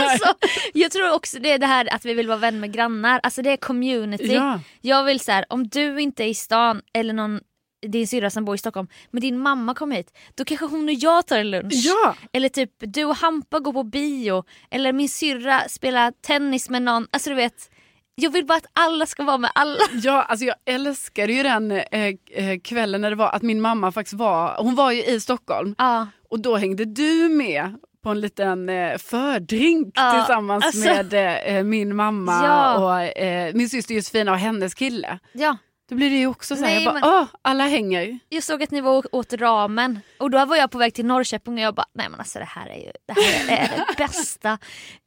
Alltså, 0.00 0.34
jag 0.74 0.90
tror 0.90 1.14
också 1.14 1.38
det 1.38 1.52
är 1.52 1.58
det 1.58 1.66
här 1.66 1.94
att 1.94 2.04
vi 2.04 2.14
vill 2.14 2.28
vara 2.28 2.38
vän 2.38 2.60
med 2.60 2.72
grannar, 2.72 3.20
alltså 3.22 3.42
det 3.42 3.50
är 3.50 3.56
community. 3.56 4.34
Ja. 4.34 4.60
Jag 4.80 5.04
vill 5.04 5.20
så 5.20 5.32
här, 5.32 5.44
om 5.48 5.68
du 5.68 6.00
inte 6.00 6.24
är 6.24 6.28
i 6.28 6.34
stan 6.34 6.82
eller 6.92 7.12
någon 7.12 7.40
din 7.86 8.08
syrra 8.08 8.30
som 8.30 8.44
bor 8.44 8.54
i 8.54 8.58
Stockholm, 8.58 8.88
men 9.10 9.20
din 9.20 9.38
mamma 9.38 9.74
kommer 9.74 9.96
hit, 9.96 10.18
då 10.34 10.44
kanske 10.44 10.66
hon 10.66 10.88
och 10.88 10.94
jag 10.94 11.26
tar 11.26 11.38
en 11.38 11.50
lunch. 11.50 11.72
Ja. 11.74 12.16
Eller 12.32 12.48
typ 12.48 12.72
du 12.78 13.04
och 13.04 13.16
Hampa 13.16 13.58
går 13.58 13.72
på 13.72 13.82
bio, 13.82 14.44
eller 14.70 14.92
min 14.92 15.08
syrra 15.08 15.68
spelar 15.68 16.12
tennis 16.26 16.70
med 16.70 16.82
någon. 16.82 17.06
Alltså 17.10 17.30
du 17.30 17.36
vet, 17.36 17.70
jag 18.20 18.30
vill 18.30 18.46
bara 18.46 18.58
att 18.58 18.66
alla 18.72 19.06
ska 19.06 19.22
vara 19.24 19.38
med 19.38 19.50
alla. 19.54 19.78
Ja, 20.02 20.22
alltså 20.22 20.44
jag 20.46 20.56
älskade 20.64 21.32
ju 21.32 21.42
den 21.42 21.70
eh, 21.70 21.82
eh, 22.30 22.58
kvällen 22.64 23.00
när 23.00 23.10
det 23.10 23.16
var 23.16 23.30
att 23.30 23.42
min 23.42 23.60
mamma 23.60 23.92
faktiskt 23.92 24.14
var, 24.14 24.56
hon 24.62 24.74
var 24.74 24.92
ju 24.92 25.04
i 25.04 25.20
Stockholm 25.20 25.74
Ja, 25.78 26.06
och 26.30 26.40
då 26.40 26.56
hängde 26.56 26.84
du 26.84 27.28
med 27.28 27.74
på 28.02 28.10
en 28.10 28.20
liten 28.20 28.68
eh, 28.68 28.98
fördrink 28.98 29.92
Ja, 29.94 30.12
tillsammans 30.12 30.64
alltså. 30.64 30.80
med 30.88 31.14
eh, 31.58 31.64
min 31.64 31.96
mamma 31.96 32.40
Ja. 32.44 32.74
och 32.78 33.18
eh, 33.18 33.54
min 33.54 33.68
syster 33.68 33.94
Josefina 33.94 34.32
och 34.32 34.38
hennes 34.38 34.74
kille. 34.74 35.18
ja. 35.32 35.56
Då 35.90 35.94
blir 35.94 36.10
det 36.10 36.16
ju 36.16 36.26
också 36.26 36.56
så 36.56 36.64
här, 36.64 36.74
Nej, 36.74 36.84
jag 36.84 36.94
bara, 36.94 37.00
men- 37.00 37.10
åh, 37.20 37.24
alla 37.42 37.64
hänger. 37.66 38.18
Jag 38.28 38.42
såg 38.42 38.62
att 38.62 38.70
ni 38.70 38.80
var 38.80 38.98
och 38.98 39.04
åt 39.14 39.32
ramen 39.32 40.00
och 40.18 40.30
då 40.30 40.44
var 40.44 40.56
jag 40.56 40.70
på 40.70 40.78
väg 40.78 40.94
till 40.94 41.06
Norrköping 41.06 41.54
och 41.54 41.60
jag 41.60 41.74
bara, 41.74 41.86
nej 41.94 42.08
men 42.10 42.20
alltså 42.20 42.38
det 42.38 42.44
här 42.44 42.66
är 42.66 42.76
ju 42.76 42.92
det, 43.06 43.12
här 43.48 43.58
är 43.58 43.68
det 43.76 43.84
bästa. 43.96 44.58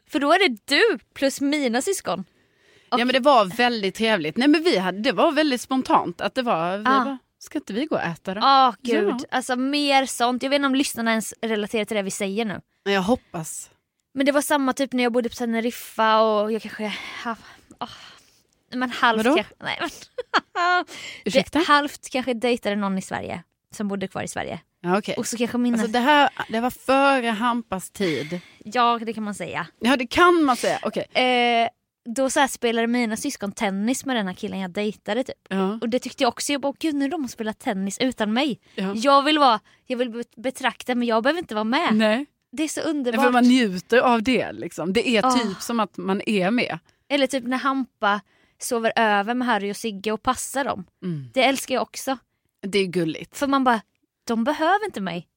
För 0.10 0.20
då 0.20 0.34
är 0.34 0.50
det 0.50 0.58
du 0.66 1.00
plus 1.14 1.42
mina 1.42 1.82
syskon. 1.82 2.24
Ja 3.00 3.06
men 3.06 3.14
det 3.14 3.20
var 3.20 3.46
väldigt 3.46 3.96
trevligt. 3.96 4.38
Nej 4.38 4.48
men 4.48 4.64
vi 4.64 4.78
hade, 4.78 5.00
det 5.00 5.12
var 5.12 5.32
väldigt 5.32 5.62
spontant 5.62 6.22
att 6.22 6.36
det 6.36 6.42
var, 6.42 6.78
vi 6.78 6.84
Ja. 6.84 6.90
bara, 7.06 7.18
ska 7.40 7.58
inte 7.58 7.74
vi 7.74 7.86
gå 7.86 7.96
och 7.96 8.02
äta 8.02 8.34
då? 8.34 8.42
Åh 8.44 8.74
gud, 8.82 9.10
Ja. 9.20 9.20
alltså 9.32 9.56
mer 9.56 10.06
sånt. 10.06 10.44
Jag 10.44 10.50
vet 10.50 10.56
inte 10.58 10.66
om 10.68 10.76
lyssnarna 10.76 11.12
ens 11.12 11.34
relaterar 11.42 11.86
till 11.86 11.98
det 11.98 12.04
vi 12.04 12.12
säger 12.12 12.46
nu. 12.46 12.62
Jag 12.84 13.02
hoppas. 13.02 13.70
Men 14.14 14.26
det 14.26 14.32
var 14.32 14.42
samma 14.42 14.74
typ 14.74 14.94
när 14.94 15.04
jag 15.04 15.12
bodde 15.12 15.30
på 15.30 15.36
Teneriffa 15.36 16.22
och 16.22 16.52
jag 16.52 16.62
kanske... 16.62 16.94
Ja, 17.26 17.36
åh, 17.80 17.90
men 18.74 18.90
halvt 18.92 19.24
Vadå? 19.26 19.36
kanske... 19.36 19.54
Nej, 19.64 19.78
men, 19.82 20.84
det, 21.52 21.56
halvt 21.68 22.10
kanske 22.10 22.34
dejtade 22.34 22.76
någon 22.76 22.98
i 22.98 23.02
Sverige 23.02 23.44
som 23.74 23.88
bodde 23.88 24.08
kvar 24.08 24.22
i 24.24 24.28
Sverige. 24.28 24.60
Ja, 24.82 24.98
okej. 24.98 25.16
Och 25.18 25.28
så 25.28 25.38
kanske 25.38 25.58
mina... 25.58 25.76
Alltså 25.78 25.92
det 25.92 26.00
här 26.00 26.30
det 26.50 26.60
var 26.60 26.70
före 26.70 27.28
Hampas 27.28 27.90
tid. 27.92 28.40
Ja 28.66 29.00
det 29.06 29.14
kan 29.14 29.24
man 29.24 29.36
säga. 29.36 29.68
Ja 29.80 29.98
det 29.98 30.08
kan 30.08 30.44
man 30.44 30.56
säga. 30.56 30.80
Okej. 30.82 31.06
Eh, 31.14 31.70
då 32.06 32.30
så 32.30 32.48
spelade 32.48 32.88
mina 32.88 33.18
syskon 33.18 33.52
tennis 33.52 34.06
med 34.06 34.16
den 34.16 34.28
här 34.28 34.34
killen 34.34 34.60
jag 34.60 34.72
dejtade 34.72 35.24
typ. 35.24 35.36
Ja. 35.50 35.78
Och 35.82 35.90
det 35.90 36.00
tyckte 36.00 36.24
jag 36.24 36.28
också, 36.30 36.52
jag 36.52 36.62
bara 36.62 36.74
gud 36.80 36.96
nu 36.96 37.08
de 37.08 37.28
spelar 37.28 37.54
tennis 37.54 37.98
utan 38.00 38.34
mig. 38.34 38.60
Ja. 38.76 38.94
Jag 38.96 39.24
vill 39.24 39.40
vara, 39.40 39.60
jag 39.86 39.98
vill 39.98 40.10
bet- 40.10 40.36
betrakta 40.36 40.96
men 40.96 41.08
jag 41.08 41.24
behöver 41.24 41.40
inte 41.40 41.56
vara 41.56 41.64
med. 41.64 41.94
Nej. 41.96 42.26
Det 42.52 42.64
är 42.64 42.68
så 42.68 42.82
underbart. 42.82 43.26
För 43.26 43.32
man 43.32 43.44
njuter 43.44 43.98
av 43.98 44.24
det 44.24 44.52
liksom. 44.52 44.94
Det 44.94 45.10
är 45.10 45.22
typ 45.38 45.62
som 45.62 45.80
att 45.80 45.98
man 45.98 46.22
är 46.26 46.52
med. 46.52 46.80
Eller 47.10 47.28
typ 47.28 47.44
när 47.44 47.58
Hampa 47.58 48.22
sover 48.60 48.94
över 48.96 49.34
med 49.34 49.48
Harry 49.48 49.72
och 49.72 49.76
Sigge 49.78 50.12
och 50.12 50.24
passar 50.24 50.64
dem. 50.66 50.86
Mm. 51.04 51.26
Det 51.34 51.44
älskar 51.44 51.76
jag 51.76 51.82
också. 51.82 52.18
Det 52.68 52.80
är 52.80 52.86
gulligt. 52.86 53.38
För 53.38 53.48
man 53.48 53.64
bara, 53.64 53.82
de 54.28 54.44
behöver 54.44 54.86
inte 54.86 55.02
mig. 55.02 55.28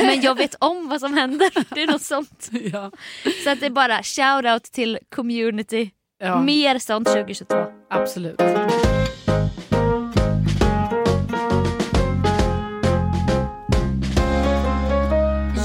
Men 0.00 0.20
jag 0.20 0.34
vet 0.34 0.54
om 0.60 0.88
vad 0.88 1.00
som 1.00 1.14
händer. 1.14 1.50
Det 1.74 1.82
är 1.82 1.86
något 1.86 2.02
sånt. 2.02 2.48
ja. 2.72 2.90
Så 3.44 3.50
att 3.50 3.60
det 3.60 3.66
är 3.66 3.70
bara 3.70 4.02
shout 4.02 4.44
out 4.52 4.62
till 4.64 4.98
community. 5.14 5.90
Ja, 6.18 6.40
Mer 6.40 6.78
sånt 6.78 7.08
2022. 7.08 7.54
absolut. 7.90 8.40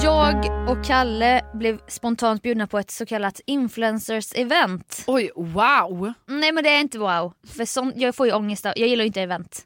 Jag 0.03 0.69
och 0.69 0.85
Kalle 0.85 1.41
blev 1.53 1.79
spontant 1.87 2.41
bjudna 2.41 2.67
på 2.67 2.79
ett 2.79 2.91
så 2.91 3.05
kallat 3.05 3.41
influencers 3.45 4.33
event. 4.35 5.03
Oj, 5.07 5.31
wow. 5.35 6.13
Nej 6.27 6.51
men 6.51 6.63
det 6.63 6.69
är 6.69 6.79
inte 6.79 6.99
wow. 6.99 7.33
För 7.57 7.65
sånt, 7.65 7.93
jag 7.97 8.15
får 8.15 8.27
ju 8.27 8.33
ångest 8.33 8.65
av, 8.65 8.73
jag 8.75 8.87
gillar 8.89 9.03
ju 9.03 9.07
inte 9.07 9.21
event. 9.21 9.61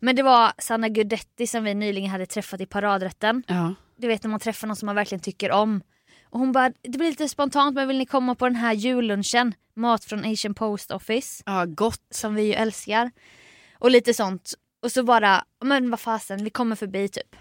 Men 0.00 0.16
det 0.16 0.22
var 0.22 0.52
Sanna 0.58 0.88
Gudetti 0.88 1.46
som 1.46 1.64
vi 1.64 1.74
nyligen 1.74 2.10
hade 2.10 2.26
träffat 2.26 2.60
i 2.60 2.66
paradrätten. 2.66 3.42
Ja. 3.46 3.74
Du 3.96 4.08
vet 4.08 4.22
när 4.22 4.30
man 4.30 4.40
träffar 4.40 4.66
någon 4.66 4.76
som 4.76 4.86
man 4.86 4.94
verkligen 4.94 5.22
tycker 5.22 5.50
om. 5.50 5.80
Och 6.34 6.40
hon 6.40 6.52
bara, 6.52 6.72
det 6.82 6.98
blir 6.98 7.08
lite 7.08 7.28
spontant 7.28 7.74
men 7.74 7.88
vill 7.88 7.98
ni 7.98 8.06
komma 8.06 8.34
på 8.34 8.44
den 8.44 8.56
här 8.56 8.72
jullunchen? 8.72 9.54
Mat 9.76 10.04
från 10.04 10.24
Asian 10.24 10.54
Post 10.54 10.90
Office. 10.90 11.42
ja, 11.46 11.64
gott. 11.64 12.02
Som 12.10 12.34
vi 12.34 12.42
ju 12.42 12.52
älskar. 12.52 13.10
Och 13.78 13.90
lite 13.90 14.14
sånt. 14.14 14.54
Och 14.82 14.92
så 14.92 15.02
bara, 15.02 15.44
men 15.64 15.90
vad 15.90 16.00
fasen, 16.00 16.44
vi 16.44 16.50
kommer 16.50 16.76
förbi 16.76 17.08
typ. 17.08 17.36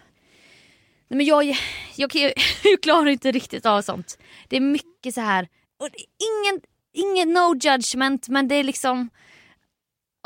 Nej 1.07 1.17
men 1.17 1.25
jag, 1.25 1.57
jag, 1.95 2.15
ju- 2.15 2.33
jag 2.63 2.81
klarar 2.81 3.07
inte 3.07 3.31
riktigt 3.31 3.65
av 3.65 3.81
sånt. 3.81 4.17
Det 4.47 4.55
är 4.57 4.62
mycket 4.62 5.13
så 5.13 5.21
här. 5.21 5.47
Och 5.79 5.89
ingen, 6.29 6.62
ingen 6.93 7.33
no 7.33 7.55
judgment 7.62 8.27
men 8.27 8.47
det 8.47 8.55
är 8.55 8.63
liksom... 8.63 9.09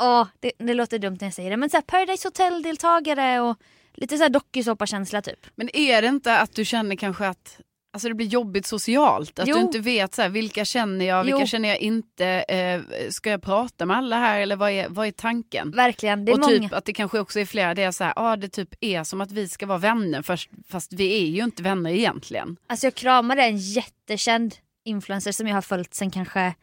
Åh, 0.02 0.26
det, 0.40 0.52
det 0.58 0.74
låter 0.74 0.98
dumt 0.98 1.18
när 1.20 1.26
jag 1.26 1.34
säger 1.34 1.50
det 1.50 1.56
men 1.56 1.70
så 1.70 1.76
här 1.76 1.82
Paradise 1.82 2.28
Hotel-deltagare 2.28 3.40
och 3.40 3.56
lite 3.94 4.16
så 4.16 4.22
här 4.22 4.30
dokusåpakänsla 4.30 5.22
typ. 5.22 5.46
Men 5.54 5.76
är 5.76 6.02
det 6.02 6.08
inte 6.08 6.38
att 6.38 6.54
du 6.54 6.64
känner 6.64 6.96
kanske 6.96 7.26
att 7.26 7.60
Alltså 7.90 8.08
det 8.08 8.14
blir 8.14 8.26
jobbigt 8.26 8.66
socialt. 8.66 9.38
Att 9.38 9.48
Jo. 9.48 9.54
du 9.54 9.60
inte 9.60 9.78
vet 9.78 10.14
så 10.14 10.22
här, 10.22 10.28
vilka 10.28 10.64
känner 10.64 11.04
jag, 11.04 11.24
vilka 11.24 11.40
Jo. 11.40 11.46
känner 11.46 11.68
jag 11.68 11.78
inte. 11.78 12.26
Eh, 12.26 12.82
ska 13.10 13.30
jag 13.30 13.42
prata 13.42 13.86
med 13.86 13.96
alla 13.96 14.16
här 14.18 14.40
eller 14.40 14.56
vad 14.56 14.70
är, 14.70 14.88
vad 14.88 15.06
är 15.06 15.10
tanken? 15.10 15.70
Verkligen, 15.70 16.24
det 16.24 16.32
är 16.32 16.34
och 16.34 16.40
många. 16.40 16.52
typ 16.58 16.72
att 16.72 16.84
det 16.84 16.92
kanske 16.92 17.18
också 17.20 17.40
är 17.40 17.44
flera, 17.44 17.74
det 17.74 17.82
är 17.82 17.90
så 17.90 18.04
här, 18.04 18.12
ah, 18.16 18.36
det 18.36 18.48
typ 18.48 18.74
är 18.80 19.04
som 19.04 19.20
att 19.20 19.32
vi 19.32 19.48
ska 19.48 19.66
vara 19.66 19.78
vänner 19.78 20.22
fast, 20.22 20.48
fast 20.68 20.92
vi 20.92 21.22
är 21.22 21.26
ju 21.26 21.44
inte 21.44 21.62
vänner 21.62 21.90
egentligen. 21.90 22.56
Alltså 22.66 22.86
jag 22.86 22.94
kramade 22.94 23.42
en 23.42 23.56
jättekänd 23.58 24.54
influencer 24.84 25.32
som 25.32 25.46
jag 25.46 25.54
har 25.54 25.62
följt 25.62 25.94
sen 25.94 26.10
kanske, 26.10 26.54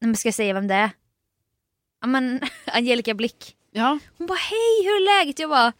men 0.00 0.16
ska 0.16 0.26
jag 0.26 0.34
säga 0.34 0.54
vem 0.54 0.66
det 0.68 0.74
är? 0.74 0.90
Ja 2.00 2.06
men 2.06 2.40
Angelica 2.66 3.14
Blick. 3.14 3.56
Ja, 3.72 3.98
Hon 4.18 4.26
bara 4.26 4.38
hej 4.38 4.84
hur 4.84 4.92
är 4.92 5.18
läget? 5.18 5.38
Jag 5.38 5.50
bara 5.50 5.72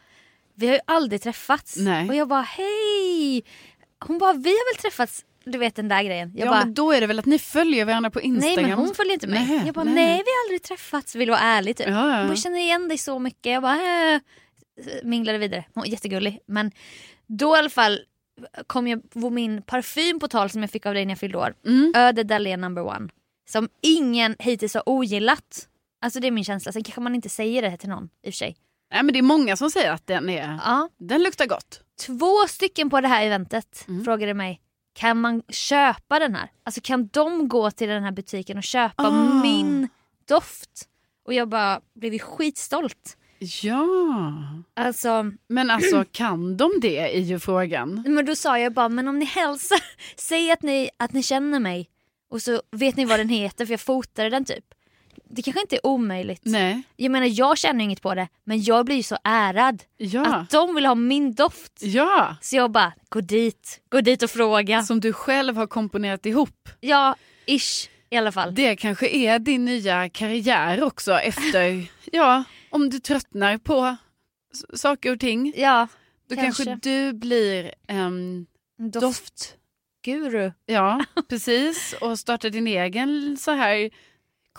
vi 0.55 0.67
har 0.67 0.75
ju 0.75 0.81
aldrig 0.85 1.23
träffats. 1.23 1.76
Nej. 1.76 2.09
Och 2.09 2.14
jag 2.14 2.29
bara 2.29 2.40
hej. 2.43 3.45
Hon 4.00 4.19
bara 4.19 4.33
vi 4.33 4.50
har 4.50 4.75
väl 4.75 4.83
träffats, 4.83 5.25
du 5.45 5.59
vet 5.59 5.76
den 5.76 5.88
där 5.88 6.02
grejen. 6.02 6.33
Jag 6.37 6.47
ja 6.47 6.50
bara 6.50 6.64
men 6.64 6.75
då 6.75 6.92
är 6.92 7.00
det 7.00 7.07
väl 7.07 7.19
att 7.19 7.26
ni 7.26 7.38
följer 7.38 7.85
varandra 7.85 8.11
på 8.11 8.21
Instagram? 8.21 8.54
nej 8.57 8.64
men 8.64 8.78
hon 8.78 8.95
följer 8.95 9.12
inte 9.12 9.26
mig. 9.26 9.47
Nej, 9.49 9.62
jag 9.66 9.75
bara 9.75 9.85
nej. 9.85 9.95
nej. 9.95 10.23
vi 10.25 10.30
har 10.30 10.47
aldrig 10.47 10.62
träffats, 10.62 11.14
vill 11.14 11.30
vara 11.30 11.40
ärlig 11.40 11.76
typ. 11.76 11.88
Ja, 11.88 12.11
ja. 12.11 12.19
Hon 12.19 12.26
bara 12.26 12.37
känner 12.37 12.59
igen 12.59 12.88
dig 12.88 12.99
så 12.99 13.19
mycket. 13.19 13.52
Jag 13.52 13.62
bara 13.62 14.14
äh. 14.14 14.21
minglade 15.02 15.38
vidare. 15.38 15.64
Hon 15.75 15.80
var 15.80 15.88
jättegullig. 15.88 16.38
Men 16.47 16.71
då 17.26 17.57
i 17.57 17.59
alla 17.59 17.71
fall 17.71 18.00
kom 18.66 18.88
jag 18.88 19.11
på 19.11 19.30
min 19.30 19.62
parfym 19.62 20.21
på 20.21 20.28
tal 20.28 20.50
som 20.50 20.61
jag 20.61 20.71
fick 20.71 20.87
av 20.87 20.95
dig 20.95 21.04
när 21.04 21.12
jag 21.12 21.19
fyllde 21.19 21.38
år. 21.38 21.54
Mm. 21.66 21.92
Öde 21.97 22.23
Dahlén 22.23 22.61
number 22.61 22.87
one. 22.87 23.09
Som 23.50 23.69
ingen 23.80 24.37
hittills 24.38 24.75
har 24.75 24.88
ogillat. 24.88 25.69
Alltså 26.04 26.21
det 26.21 26.26
är 26.26 26.30
min 26.30 26.45
känsla. 26.45 26.73
Sen 26.73 26.83
kanske 26.83 27.00
man 27.00 27.14
inte 27.14 27.28
säger 27.28 27.62
det 27.62 27.76
till 27.76 27.88
någon 27.88 28.04
i 28.04 28.30
och 28.30 28.33
för 28.33 28.37
sig. 28.37 28.57
Nej 28.92 29.02
men 29.02 29.12
det 29.12 29.19
är 29.19 29.23
många 29.23 29.57
som 29.57 29.71
säger 29.71 29.92
att 29.92 30.07
den, 30.07 30.28
är, 30.28 30.59
Ja. 30.64 30.88
den 30.99 31.23
luktar 31.23 31.47
gott. 31.47 31.83
Två 32.00 32.47
stycken 32.49 32.90
på 32.90 33.00
det 33.00 33.09
här 33.09 33.25
eventet 33.26 33.85
Mm. 33.88 34.04
frågade 34.04 34.35
mig 34.35 34.61
kan 34.92 35.21
man 35.21 35.42
köpa 35.49 36.19
den 36.19 36.35
här? 36.35 36.50
Alltså 36.64 36.80
kan 36.80 37.09
de 37.12 37.49
gå 37.49 37.71
till 37.71 37.88
den 37.88 38.02
här 38.02 38.12
butiken 38.12 38.59
och 38.59 38.64
köpa 38.64 39.02
Ah. 39.09 39.42
min 39.42 39.88
doft? 40.28 40.88
Och 41.26 41.35
jag 41.35 41.49
bara 41.49 41.80
blev 41.95 42.19
skitstolt. 42.19 43.16
Ja, 43.62 44.33
Alltså, 44.76 45.30
men 45.49 45.71
alltså 45.71 46.04
kan 46.12 46.57
de 46.57 46.71
det 46.80 46.99
är 47.16 47.21
ju 47.21 47.38
frågan. 47.38 48.04
men 48.07 48.25
då 48.26 48.35
sa 48.37 48.59
jag 48.59 48.73
bara, 48.73 48.88
men 48.88 49.09
om 49.09 49.19
ni 49.19 49.25
hälsar, 49.25 49.78
säg 50.16 50.50
att 50.52 50.62
ni, 50.62 50.90
att 50.97 51.12
ni 51.12 51.23
känner 51.23 51.61
mig 51.61 51.88
och 52.30 52.42
så 52.42 52.62
vet 52.71 52.97
ni 52.97 53.04
vad 53.04 53.21
den 53.21 53.28
heter 53.28 53.66
för 53.66 53.73
jag 53.73 53.80
fotade 53.80 54.30
den 54.30 54.45
typ. 54.45 54.64
Det 55.32 55.42
kanske 55.42 55.60
inte 55.60 55.76
är 55.76 55.87
omöjligt. 55.87 56.40
Nej, 56.44 56.82
Jag 56.96 57.10
menar 57.12 57.26
jag 57.38 57.58
känner 57.58 57.84
inget 57.84 58.02
på 58.02 58.14
det 58.14 58.28
men 58.44 58.62
jag 58.62 58.87
blir 58.87 58.96
ju 58.96 59.02
så 59.02 59.18
ärad 59.25 59.82
ja, 59.96 60.26
att 60.34 60.50
de 60.50 60.75
vill 60.75 60.87
ha 60.87 60.94
min 60.94 61.34
doft. 61.34 61.72
ja. 61.80 62.37
Så 62.40 62.56
jag 62.56 62.70
bara, 62.70 62.92
gå 63.08 63.20
dit, 63.20 63.80
gå 63.88 64.00
dit 64.00 64.22
och 64.22 64.30
fråga. 64.30 64.82
Som 64.82 65.00
du 65.00 65.12
själv 65.12 65.56
har 65.56 65.66
komponerat 65.66 66.26
ihop. 66.26 66.68
Ja, 66.80 67.16
ish 67.46 67.88
i 68.10 68.16
alla 68.16 68.32
fall. 68.32 68.54
Det 68.54 68.76
kanske 68.76 69.08
är 69.08 69.38
din 69.38 69.64
nya 69.64 70.08
karriär 70.08 70.82
också 70.82 71.12
efter, 71.12 71.90
ja, 72.12 72.44
om 72.70 72.90
du 72.90 72.99
tröttnar 73.00 73.58
på 73.58 73.96
saker 74.75 75.12
och 75.12 75.20
ting. 75.20 75.52
Ja, 75.56 75.88
Då 76.28 76.37
kanske, 76.37 76.64
kanske. 76.64 76.88
du 76.90 77.12
blir 77.12 77.75
en 77.87 78.46
doft. 78.78 79.56
doftguru. 80.04 80.52
Ja, 80.66 81.04
precis. 81.28 81.94
Och 82.00 82.18
startar 82.18 82.50
din 82.50 82.66
egen 82.66 83.37
så 83.40 83.50
här, 83.50 83.90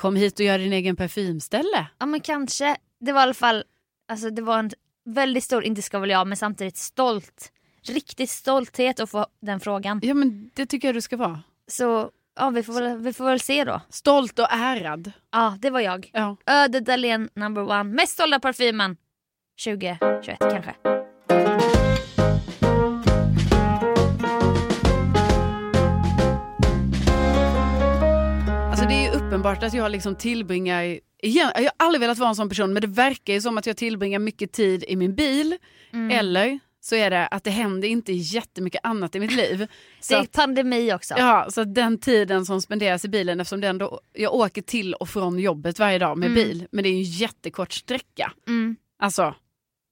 kom 0.02 0.16
hit 0.16 0.40
och 0.40 0.46
gör 0.46 0.60
din 0.60 0.74
egen 0.74 0.96
parfymställe. 0.96 1.88
Ja 1.98 2.06
men 2.06 2.20
kanske. 2.20 2.78
Det 3.00 3.12
var 3.12 3.22
i 3.22 3.24
alla 3.24 3.34
fall, 3.34 3.64
alltså 4.08 4.30
det 4.30 4.42
var 4.42 4.60
en 4.60 4.72
väldigt 5.06 5.44
stor, 5.44 5.64
inte 5.64 5.82
ska 5.82 6.00
väl 6.00 6.10
jag, 6.10 6.28
men 6.28 6.38
samtidigt 6.38 6.78
stolt. 6.78 7.52
Riktigt 7.88 8.30
stolthet 8.30 9.00
att 9.00 9.10
få 9.10 9.26
den 9.42 9.60
frågan. 9.60 10.00
Ja 10.04 10.14
men 10.14 10.52
det 10.54 10.66
tycker 10.66 10.88
jag 10.88 10.96
du 10.96 11.02
ska 11.02 11.18
vara. 11.18 11.42
Så 11.68 12.12
ja, 12.36 12.50
vi, 12.50 12.64
får 12.64 12.74
väl, 12.74 12.98
vi 12.98 13.14
får 13.14 13.26
väl 13.26 13.40
se 13.40 13.64
då. 13.64 13.82
Stolt 13.90 14.40
och 14.40 14.48
ärad. 14.52 15.12
Ja, 15.32 15.58
det 15.60 15.70
var 15.70 15.80
jag. 15.80 16.10
Ja. 16.14 16.38
Öde 16.46 16.80
Dahlén 16.80 17.30
number 17.34 17.62
one. 17.62 17.84
Mest 17.84 18.18
sålda 18.18 18.40
parfymen 18.40 18.98
2021 19.66 20.00
kanske. 20.40 21.01
Uppenbart 29.42 29.64
att 29.64 29.74
jag 29.74 29.92
liksom 29.92 30.16
tillbringar, 30.16 30.84
igen, 31.22 31.52
jag 31.56 31.62
har 31.64 31.72
aldrig 31.78 32.00
velat 32.02 32.18
vara 32.18 32.30
en 32.30 32.36
sån 32.36 32.50
person 32.50 32.74
men 32.74 32.82
det 32.82 32.88
verkar 32.88 33.34
ju 33.34 33.42
som 33.42 33.58
att 33.58 33.66
jag 33.66 33.78
tillbringar 33.78 34.20
mycket 34.20 34.52
tid 34.52 34.84
i 34.88 34.96
min 34.96 35.16
bil. 35.16 35.58
Mm. 35.94 36.12
Eller 36.20 36.60
så 36.82 36.96
är 36.96 37.10
det 37.10 37.28
att 37.28 37.44
det 37.44 37.50
händer 37.50 37.88
inte 37.88 38.14
jättemycket 38.14 38.82
annat 38.84 39.16
i 39.16 39.20
mitt 39.20 39.32
liv. 39.36 39.58
Det 39.60 39.68
Så 40.06 40.16
är 40.16 40.20
att, 40.20 40.32
pandemi 40.32 40.94
också. 40.94 41.14
ja, 41.18 41.48
så 41.50 41.64
den 41.64 41.98
tiden 41.98 42.46
som 42.46 42.62
spenderas 42.62 43.06
i 43.06 43.08
bilen 43.08 43.40
eftersom 43.40 43.62
det 43.62 43.68
ändå, 43.68 44.00
jag 44.14 44.34
åker 44.34 44.62
till 44.62 44.94
och 44.94 45.10
från 45.10 45.40
jobbet 45.40 45.80
varje 45.80 46.00
dag 46.00 46.18
med 46.18 46.28
Mm. 46.32 46.44
bil 46.44 46.68
men 46.72 46.84
det 46.84 46.90
är 46.90 46.94
en 46.94 47.02
jättekort 47.04 47.72
sträcka. 47.74 48.34
Mm. 48.48 48.76
Alltså 49.00 49.36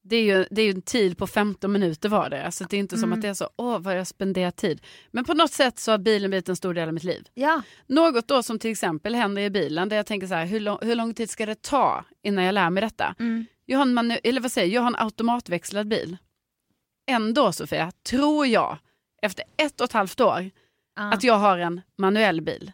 det 0.03 0.15
är, 0.15 0.23
ju, 0.23 0.45
det 0.51 0.61
är 0.61 0.65
ju 0.65 0.71
en 0.71 0.81
tid 0.81 1.17
på 1.17 1.27
15 1.27 1.71
minuter 1.71 2.09
var 2.09 2.29
det. 2.29 2.45
Alltså 2.45 2.63
det 2.69 2.77
är 2.77 2.79
inte 2.79 2.97
som 2.97 3.03
Mm. 3.09 3.19
att 3.19 3.21
det 3.21 3.27
är 3.27 3.33
så, 3.33 3.49
åh 3.55 3.79
vad 3.79 3.97
jag 3.97 4.07
spenderar 4.07 4.51
tid. 4.51 4.81
Men 5.11 5.25
på 5.25 5.33
något 5.33 5.51
sätt 5.51 5.79
så 5.79 5.91
har 5.91 5.97
bilen 5.97 6.29
blivit 6.29 6.49
en 6.49 6.55
stor 6.55 6.73
del 6.73 6.87
av 6.87 6.93
mitt 6.93 7.03
liv. 7.03 7.27
Ja. 7.33 7.61
Något 7.87 8.27
då 8.27 8.43
som 8.43 8.59
till 8.59 8.71
exempel 8.71 9.15
händer 9.15 9.41
i 9.41 9.49
bilen 9.49 9.89
där 9.89 9.95
jag 9.97 10.05
tänker 10.05 10.27
så 10.27 10.33
här, 10.33 10.45
hur, 10.45 10.59
lång, 10.59 10.77
hur 10.81 10.95
lång 10.95 11.13
tid 11.13 11.29
ska 11.29 11.45
det 11.45 11.61
ta 11.61 12.05
innan 12.23 12.43
jag 12.43 12.53
lär 12.53 12.69
mig 12.69 12.81
detta? 12.81 13.15
Mm. 13.19 13.45
Jag 13.65 13.77
har 13.77 13.85
en, 13.85 13.99
manu- 13.99 14.19
eller 14.23 14.41
vad 14.41 14.51
säger, 14.51 14.73
jag, 14.75 14.81
har 14.81 14.87
en 14.87 14.95
automatväxlad 14.95 15.87
bil. 15.87 16.17
Ändå 17.07 17.51
Sofia, 17.51 17.91
tror 18.09 18.47
jag, 18.47 18.77
efter 19.21 19.45
ett 19.57 19.81
och 19.81 19.85
ett 19.85 19.93
halvt 19.93 20.19
år, 20.21 20.49
ja. 20.95 21.13
att 21.13 21.23
jag 21.23 21.33
har 21.37 21.57
en 21.57 21.81
manuell 21.97 22.41
bil. 22.41 22.71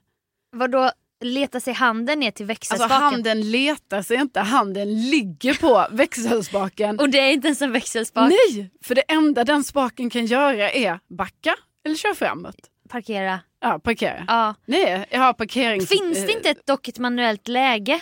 Vadå, 0.52 0.92
leta 1.24 1.60
sig 1.60 1.74
handen 1.74 2.20
ner 2.20 2.32
till 2.32 2.44
Alltså 2.44 2.48
växelspaken? 2.48 3.02
handen 3.02 3.52
letar 3.52 4.02
sig 4.02 4.18
inte, 4.18 4.40
handen 4.40 5.10
ligger 5.10 5.54
på 5.54 5.88
växelspaken. 5.96 7.00
Och 7.00 7.10
det 7.10 7.20
är 7.20 7.32
inte 7.32 7.48
ens 7.48 7.62
en 7.62 7.72
växelspak? 7.72 8.30
Nej, 8.30 8.70
för 8.84 8.96
det 8.96 9.02
enda 9.02 9.44
den 9.44 9.64
spaken 9.64 10.10
kan 10.10 10.26
göra 10.26 10.72
är 10.72 11.00
backa 11.08 11.56
eller 11.86 11.96
köra 11.96 12.16
framåt. 12.16 12.56
Parkera. 12.90 13.40
Ja, 13.60 13.80
parkera. 13.80 14.26
Ja. 14.28 14.56
Nej, 14.66 15.06
jag 15.10 15.20
har 15.20 15.34
parkerings... 15.34 15.90
Finns 15.90 16.18
det 16.18 16.32
eh, 16.32 16.36
inte 16.38 16.50
ett, 16.50 16.66
dock 16.68 16.88
ett 16.88 17.00
manuellt 17.00 17.48
läge? 17.48 18.02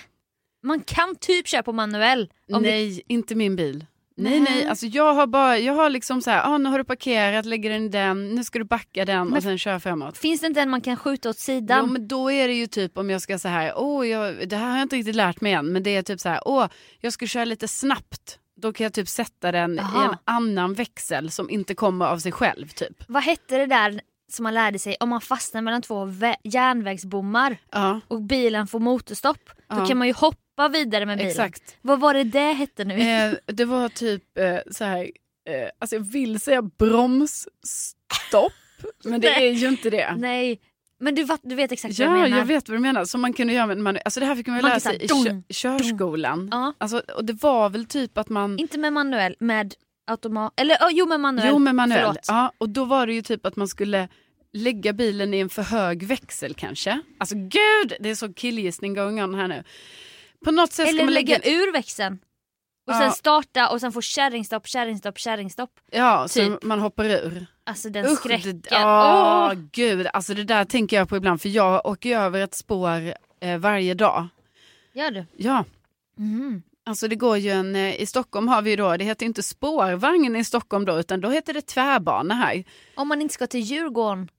Man 0.64 0.80
kan 0.82 1.16
typ 1.16 1.48
köra 1.48 1.64
på 1.64 1.74
manuell. 1.74 2.30
Nej, 2.48 3.02
inte 3.08 3.36
min 3.36 3.56
bil. 3.56 3.86
Nej, 4.16 4.40
Nej. 4.40 4.42
nej, 4.56 4.66
alltså 4.66 4.86
jag 4.86 5.14
har 5.14 5.28
bara, 5.28 5.58
jag 5.58 5.74
har 5.74 5.90
liksom 5.90 6.22
så 6.22 6.32
här, 6.32 6.54
ah, 6.54 6.58
nu 6.58 6.70
har 6.70 6.78
du 6.78 6.84
parkerat, 6.84 7.46
lägger 7.46 7.70
den 7.70 7.84
i 7.86 7.90
den, 7.90 8.36
nu 8.36 8.44
ska 8.44 8.60
du 8.60 8.66
backa 8.66 9.06
den 9.06 9.28
Men- 9.28 9.38
och 9.38 9.44
sen 9.44 9.58
köra 9.58 9.80
framåt. 9.80 10.18
finns 10.18 10.42
det 10.42 10.48
inte 10.48 10.62
en 10.62 10.70
man 10.70 10.82
kan 10.82 10.98
skjuta 10.98 11.30
åt 11.30 11.38
sidan? 11.40 11.80
Jo, 11.86 11.92
men 11.94 12.08
då 12.08 12.32
är 12.32 12.48
det 12.48 12.54
ju 12.54 12.68
typ 12.68 12.98
om 12.98 13.10
jag 13.10 13.22
ska 13.22 13.40
så 13.40 13.48
här, 13.48 13.74
åh, 13.76 14.08
jag, 14.08 14.50
det 14.50 14.56
här 14.56 14.70
har 14.70 14.76
jag 14.78 14.86
inte 14.86 14.96
riktigt 14.96 15.16
lärt 15.16 15.42
mig 15.42 15.54
än, 15.54 15.66
men 15.74 15.84
det 15.84 15.96
är 15.96 16.02
typ 16.02 16.20
så 16.20 16.30
här, 16.30 16.40
åh, 16.46 16.68
jag 17.00 17.14
ska 17.14 17.28
köra 17.28 17.46
lite 17.46 17.68
snabbt. 17.68 18.40
Då 18.56 18.74
kan 18.74 18.84
jag 18.84 18.94
typ 18.94 19.08
sätta 19.10 19.52
den 19.52 19.74
i 19.74 19.78
Jaha. 19.78 20.06
en 20.06 20.18
annan 20.26 20.74
växel 20.74 21.32
som 21.32 21.50
inte 21.50 21.76
kommer 21.76 22.06
av 22.06 22.18
sig 22.18 22.32
själv 22.32 22.68
typ. 22.68 23.04
Vad 23.08 23.24
hette 23.24 23.58
det 23.58 23.66
där 23.66 24.02
som 24.32 24.44
man 24.44 24.54
lärde 24.54 24.80
sig 24.80 24.96
om 25.00 25.10
man 25.10 25.22
fastnar 25.22 25.62
mellan 25.62 25.82
två 25.82 26.06
vä- 26.06 26.36
järnvägsbommar 26.44 27.58
Ja, 27.72 28.00
och 28.08 28.22
bilen 28.22 28.68
får 28.68 28.80
motorstopp? 28.80 29.40
Då 29.70 29.78
Ja. 29.78 29.86
kan 29.86 29.98
man 29.98 30.08
ju 30.08 30.14
hoppa 30.14 30.38
vidare 30.72 31.06
med 31.06 31.18
bilen. 31.18 31.32
exakt. 31.32 31.78
Vad 31.82 32.00
var 32.00 32.14
det 32.14 32.24
det 32.24 32.54
hette 32.54 32.86
nu? 32.86 32.94
Eh, 32.94 33.34
det 33.46 33.66
var 33.66 33.90
typ 33.90 34.38
eh, 34.38 34.58
så 34.72 34.84
här, 34.84 35.12
eh, 35.50 35.70
alltså 35.80 35.96
jag 35.96 36.04
vill 36.04 36.40
säga 36.40 36.62
bromsstopp, 36.62 38.54
men 39.04 39.22
det 39.22 39.28
är 39.48 39.52
ju 39.52 39.68
inte 39.68 39.90
det. 39.90 40.16
Nej, 40.18 40.60
men 41.00 41.16
du, 41.16 41.28
du 41.44 41.56
vet 41.56 41.72
exakt 41.72 42.00
vad 42.00 42.08
Ja, 42.08 42.12
jag 42.12 42.24
menar. 42.24 42.38
jag 42.38 42.46
vet 42.46 42.70
vad 42.70 42.78
du 42.78 42.82
menar. 42.82 43.06
Som 43.06 43.22
man 43.22 43.34
kunde 43.34 43.54
göra 43.54 43.68
med 43.68 43.78
man, 43.78 43.98
alltså 44.06 44.20
det 44.20 44.26
här 44.26 44.36
fick 44.36 44.48
man 44.48 44.56
ju 44.56 44.62
lära 44.62 44.80
sig 44.80 44.96
i 45.04 45.08
kö, 45.08 45.42
körskolan. 45.50 46.50
Ja. 46.52 46.74
Alltså, 46.78 47.04
och 47.16 47.26
det 47.26 47.44
var 47.44 47.70
väl 47.70 47.86
typ 47.86 48.18
att 48.18 48.30
man... 48.30 48.60
Inte 48.60 48.78
med 48.78 48.94
manuell, 48.94 49.36
med 49.40 49.74
automat. 50.08 50.54
Eller 50.56 50.76
oh, 50.76 50.90
jo 50.92 51.06
med 51.06 51.20
manuell. 51.20 51.48
Jo, 51.52 51.60
med 51.60 51.76
manuell. 51.76 52.02
Förlåt. 52.02 52.26
Ja, 52.28 52.52
och 52.58 52.70
då 52.70 52.86
var 52.86 53.08
det 53.08 53.14
ju 53.14 53.22
typ 53.22 53.46
att 53.46 53.56
man 53.56 53.68
skulle 53.68 54.08
lägga 54.54 54.94
bilen 54.94 55.34
i 55.34 55.40
en 55.40 55.50
för 55.50 55.62
hög 55.62 56.04
växel 56.04 56.54
kanske. 56.54 57.00
Alltså 57.18 57.36
gud, 57.36 57.94
det 58.00 58.10
är 58.10 58.16
så 58.16 58.34
killgissning 58.34 58.94
going 58.94 59.24
on 59.24 59.36
här 59.36 59.48
nu. 59.48 59.64
På 60.44 60.52
något 60.52 60.74
sätt 60.74 60.86
ska 60.88 60.96
Eller 60.96 61.04
man 61.04 61.14
lägga 61.14 61.38
ur 61.44 61.72
växeln. 61.74 62.20
Och 62.88 62.94
Ja. 62.94 63.00
sen 63.00 63.12
starta 63.12 63.70
och 63.70 63.80
sen 63.82 63.92
få 63.92 64.02
kärringstopp, 64.02 64.68
kärringstopp, 64.68 65.20
kärringstopp. 65.20 65.70
Ja, 65.92 66.28
så 66.28 66.40
typ. 66.40 66.64
man 66.64 66.80
hoppar 66.80 67.06
ur. 67.06 67.46
Alltså 67.64 67.90
den 67.90 68.06
Usch, 68.06 68.20
skräcken. 68.20 68.62
det, 68.62 68.70
åh, 68.72 69.50
Åh! 69.52 69.54
gud, 69.72 70.08
alltså 70.14 70.34
det 70.34 70.44
där 70.44 70.66
tänker 70.66 70.98
jag 70.98 71.10
på 71.10 71.18
ibland 71.18 71.42
för 71.42 71.50
jag 71.50 71.86
åker 71.86 72.18
över 72.20 72.42
ett 72.44 72.54
spår 72.56 73.14
eh, 73.40 73.58
varje 73.58 73.94
dag. 73.94 74.28
Gör 74.94 75.12
du? 75.12 75.26
Ja, 75.38 75.66
Mm. 76.18 76.64
Alltså 76.86 77.08
det 77.08 77.16
går 77.16 77.38
ju 77.38 77.50
en, 77.52 77.76
eh, 77.76 78.02
i 78.02 78.06
Stockholm 78.06 78.48
har 78.48 78.62
vi 78.62 78.70
ju 78.70 78.76
då, 78.76 78.98
det 78.98 79.04
heter 79.06 79.26
inte 79.26 79.44
spårvagn 79.44 80.36
i 80.36 80.44
Stockholm 80.44 80.86
då, 80.86 81.00
utan 81.00 81.22
då 81.22 81.30
heter 81.30 81.54
det 81.54 81.62
tvärbana 81.62 82.34
här. 82.34 82.64
Om 82.96 83.08
man 83.08 83.22
inte 83.22 83.34
ska 83.34 83.48
till 83.48 83.60
Djurgården. 83.60 84.30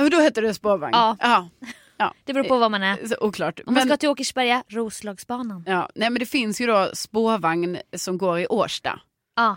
Och 0.00 0.10
då 0.10 0.20
heter 0.20 0.42
det 0.42 0.54
spårvagn. 0.54 0.92
Ja. 0.94 1.16
ja. 1.20 1.48
Ja. 1.96 2.14
Det 2.24 2.32
beror 2.32 2.44
på 2.44 2.58
vad 2.58 2.70
man 2.70 2.82
är. 2.82 3.06
Så 3.06 3.14
oklart. 3.20 3.58
Om 3.60 3.64
man 3.66 3.74
Men, 3.74 3.86
ska 3.88 3.96
till 3.96 4.08
Åkersberga, 4.08 4.62
Roslagsbanan. 4.68 5.64
ja, 5.66 5.88
nej, 5.94 6.10
men 6.10 6.20
det 6.20 6.26
finns 6.26 6.60
ju 6.60 6.66
då 6.66 6.90
spårvagn 6.94 7.78
som 7.96 8.18
går 8.18 8.38
i 8.40 8.46
Årsta. 8.46 9.00
Ja. 9.36 9.56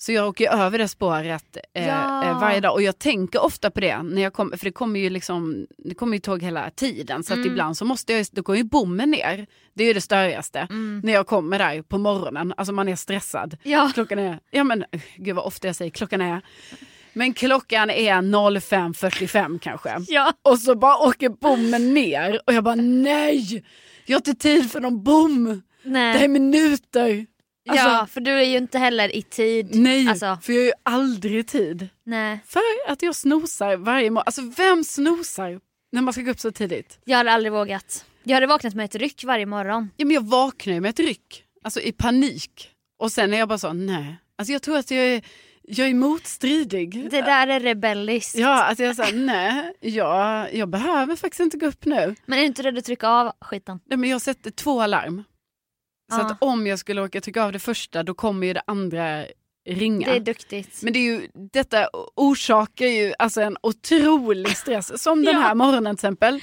Så 0.00 0.12
jag 0.12 0.28
åker 0.28 0.50
över 0.50 0.78
det 0.78 0.88
spåret 0.88 1.56
eh, 1.74 1.86
Ja. 1.86 2.24
eh, 2.24 2.40
varje 2.40 2.60
dag 2.60 2.72
och 2.74 2.82
jag 2.82 2.98
tänker 2.98 3.44
ofta 3.44 3.70
på 3.70 3.80
det. 3.80 4.02
När 4.02 4.22
jag 4.22 4.32
kommer, 4.32 4.56
för 4.56 4.64
det 4.64 4.72
kommer 4.72 5.00
ju 5.00 5.10
liksom, 5.10 5.66
det 5.78 5.94
kommer 5.94 6.12
ju 6.16 6.20
tåg 6.20 6.42
hela 6.42 6.70
tiden 6.70 7.22
så 7.24 7.32
att 7.32 7.36
Mm. 7.36 7.50
ibland 7.50 7.76
så 7.76 7.84
måste 7.84 8.12
jag, 8.12 8.26
då 8.32 8.42
går 8.42 8.56
ju 8.56 8.64
bommen 8.64 9.10
ner. 9.10 9.46
Det 9.74 9.82
är 9.84 9.86
ju 9.88 9.92
det 9.92 10.00
störigaste. 10.00 10.58
Mm. 10.70 11.00
När 11.04 11.12
jag 11.12 11.26
kommer 11.26 11.58
där 11.58 11.82
på 11.82 11.98
morgonen, 11.98 12.54
alltså 12.56 12.72
man 12.72 12.88
är 12.88 12.96
stressad. 12.96 13.56
Ja. 13.62 13.90
Klockan 13.94 14.18
är, 14.18 14.40
ja 14.50 14.64
men 14.64 14.84
gud 15.16 15.36
vad 15.36 15.44
ofta 15.44 15.66
jag 15.66 15.76
säger 15.76 15.90
klockan 15.90 16.20
är. 16.20 16.42
Men 17.18 17.34
klockan 17.34 17.90
är 17.90 18.12
05.45 18.14 19.58
kanske. 19.58 19.96
Ja. 20.08 20.32
Och 20.42 20.58
så 20.58 20.74
bara 20.74 20.96
åker 21.08 21.28
bommen 21.28 21.94
ner 21.94 22.40
och 22.46 22.52
jag 22.54 22.64
bara 22.64 22.74
nej, 22.74 23.64
jag 24.06 24.14
har 24.14 24.20
inte 24.20 24.34
tid 24.34 24.70
för 24.72 24.80
någon 24.80 25.02
bom. 25.04 25.62
Det 25.82 25.98
här 25.98 26.14
är 26.14 26.18
Nej. 26.18 26.28
minuter. 26.28 27.26
Alltså, 27.68 27.86
ja, 27.88 28.06
för 28.10 28.20
du 28.20 28.30
är 28.30 28.42
ju 28.42 28.56
inte 28.56 28.78
heller 28.78 29.16
i 29.16 29.22
tid. 29.22 29.68
Nej, 29.74 30.08
Alltså, 30.08 30.38
för 30.42 30.52
jag 30.52 30.60
har 30.60 30.64
ju 30.66 30.72
aldrig 30.82 31.48
tid. 31.48 31.88
nej. 32.04 32.38
För 32.46 32.60
att 32.88 33.02
jag 33.02 33.14
snosar 33.14 33.76
varje 33.76 34.10
morgon. 34.10 34.22
Alltså 34.26 34.42
vem 34.56 34.84
snosar 34.84 35.60
när 35.92 36.02
man 36.02 36.12
ska 36.12 36.22
gå 36.22 36.30
upp 36.30 36.40
så 36.40 36.50
tidigt? 36.52 36.98
Jag 37.04 37.16
hade 37.16 37.32
aldrig 37.32 37.52
vågat. 37.52 38.04
Jag 38.24 38.34
hade 38.34 38.46
vaknat 38.46 38.74
med 38.74 38.84
ett 38.84 38.94
ryck 38.94 39.24
varje 39.24 39.46
morgon. 39.46 39.90
Ja, 39.96 40.04
men 40.06 40.14
jag 40.14 40.26
vaknar 40.26 40.74
ju 40.74 40.80
med 40.80 40.88
ett 40.88 41.00
ryck, 41.00 41.44
alltså 41.64 41.80
i 41.80 41.92
panik. 41.92 42.70
Och 42.98 43.12
sen 43.12 43.34
är 43.34 43.38
jag 43.38 43.48
bara 43.48 43.58
så, 43.58 43.72
nej. 43.72 44.16
Alltså 44.38 44.52
jag 44.52 44.62
tror 44.62 44.76
att 44.78 44.90
jag 44.90 45.00
är, 45.06 45.22
jag 45.70 45.88
är 45.88 45.94
motstridig. 45.94 47.10
Det 47.10 47.20
där 47.22 47.46
är 47.46 47.60
rebelliskt. 47.60 48.34
Ja, 48.36 48.64
att 48.64 48.78
jag 48.78 48.96
säger 48.96 49.18
nej, 49.18 49.72
jag, 49.80 50.54
jag 50.54 50.68
behöver 50.68 51.16
faktiskt 51.16 51.40
inte 51.40 51.56
gå 51.56 51.66
upp 51.66 51.84
nu. 51.84 52.14
Men 52.26 52.38
är 52.38 52.42
du 52.42 52.46
inte 52.46 52.62
rädd 52.62 52.78
att 52.78 52.84
trycka 52.84 53.08
av 53.08 53.32
skiten? 53.40 53.80
Nej, 53.86 53.98
men 53.98 54.10
jag 54.10 54.20
sätter 54.20 54.50
två 54.50 54.80
alarm. 54.82 55.24
Så 56.12 56.18
Ja. 56.18 56.26
att 56.26 56.36
om 56.42 56.66
jag 56.66 56.78
skulle 56.78 57.02
åka 57.02 57.20
trycka 57.20 57.42
av 57.44 57.52
det 57.52 57.58
första 57.58 58.02
då 58.02 58.14
kommer 58.14 58.46
ju 58.46 58.52
det 58.52 58.62
andra 58.66 59.24
ringa. 59.68 60.10
Det 60.10 60.16
är 60.16 60.20
duktigt. 60.20 60.82
Men 60.82 60.92
det 60.92 60.98
är 60.98 61.02
ju, 61.02 61.28
detta 61.52 61.88
orsakar 62.16 62.86
ju 62.86 63.12
alltså 63.18 63.40
en 63.40 63.56
otrolig 63.62 64.56
stress. 64.56 65.02
Som 65.02 65.22
den 65.24 65.34
Ja. 65.34 65.40
här 65.40 65.54
morgonen 65.54 65.96
till 65.96 66.00
exempel. 66.06 66.34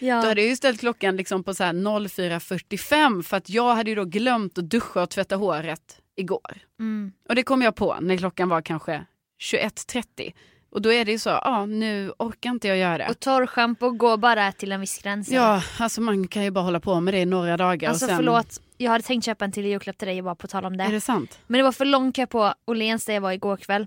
Då 0.00 0.06
Ja. 0.06 0.14
hade 0.14 0.40
jag 0.40 0.48
ju 0.50 0.56
ställt 0.56 0.80
klockan 0.80 1.16
liksom 1.16 1.44
på 1.44 1.54
så 1.54 1.64
här 1.64 1.72
04.45 1.72 3.22
för 3.22 3.36
att 3.36 3.48
jag 3.50 3.74
hade 3.74 3.90
ju 3.90 3.96
då 3.96 4.04
glömt 4.04 4.58
att 4.58 4.70
duscha 4.70 5.02
och 5.02 5.10
tvätta 5.10 5.36
håret 5.36 5.98
igår. 6.16 6.58
Mm. 6.80 7.12
Och 7.28 7.34
det 7.34 7.42
kom 7.42 7.62
jag 7.62 7.74
på 7.74 7.96
när 8.00 8.16
klockan 8.16 8.48
var 8.48 8.62
kanske 8.62 9.06
21.30. 9.42 10.32
Och 10.70 10.82
då 10.82 10.92
är 10.92 11.04
det 11.04 11.12
ju 11.12 11.18
så, 11.18 11.28
ja 11.28 11.66
nu 11.66 12.12
orkar 12.18 12.50
inte 12.50 12.68
jag 12.68 12.76
göra 12.76 12.98
det. 12.98 13.08
Och 13.08 13.20
torrschampo 13.20 13.90
går 13.90 14.16
bara 14.16 14.52
till 14.52 14.72
en 14.72 14.80
viss 14.80 15.02
gräns. 15.02 15.28
Ja, 15.30 15.62
alltså 15.78 16.00
man 16.00 16.28
kan 16.28 16.44
ju 16.44 16.50
bara 16.50 16.64
hålla 16.64 16.80
på 16.80 17.00
med 17.00 17.14
det 17.14 17.20
i 17.20 17.24
några 17.24 17.56
dagar. 17.56 17.88
Alltså 17.88 18.04
och 18.04 18.08
sen, 18.08 18.16
förlåt, 18.16 18.60
jag 18.76 18.90
hade 18.90 19.04
tänkt 19.04 19.24
köpa 19.24 19.44
en 19.44 19.52
till 19.52 19.66
julklapp 19.66 19.98
till 19.98 20.08
dig 20.08 20.22
bara 20.22 20.34
på 20.34 20.46
tal 20.46 20.64
om 20.64 20.76
det. 20.76 20.84
Är 20.84 20.92
det 20.92 21.00
sant? 21.00 21.38
Men 21.46 21.58
det 21.58 21.62
var 21.62 21.72
för 21.72 21.84
lång 21.84 22.12
kö 22.12 22.26
på 22.26 22.54
Åhléns 22.64 23.04
där 23.04 23.14
jag 23.14 23.20
var 23.20 23.32
igår 23.32 23.56
kväll. 23.56 23.86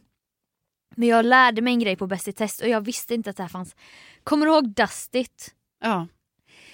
Men 0.96 1.08
jag 1.08 1.26
lärde 1.26 1.62
mig 1.62 1.74
en 1.74 1.80
grej 1.80 1.96
på 1.96 2.08
Bäst 2.08 2.28
i 2.28 2.34
test 2.34 2.62
och 2.62 2.70
jag 2.70 2.82
visste 2.82 3.14
inte 3.14 3.30
att 3.30 3.38
det 3.38 3.44
här 3.44 3.50
fanns. 3.50 3.76
Kommer 4.24 4.46
du 4.46 4.52
ihåg 4.52 4.70
Dustit? 4.70 5.54
Ja. 5.84 6.08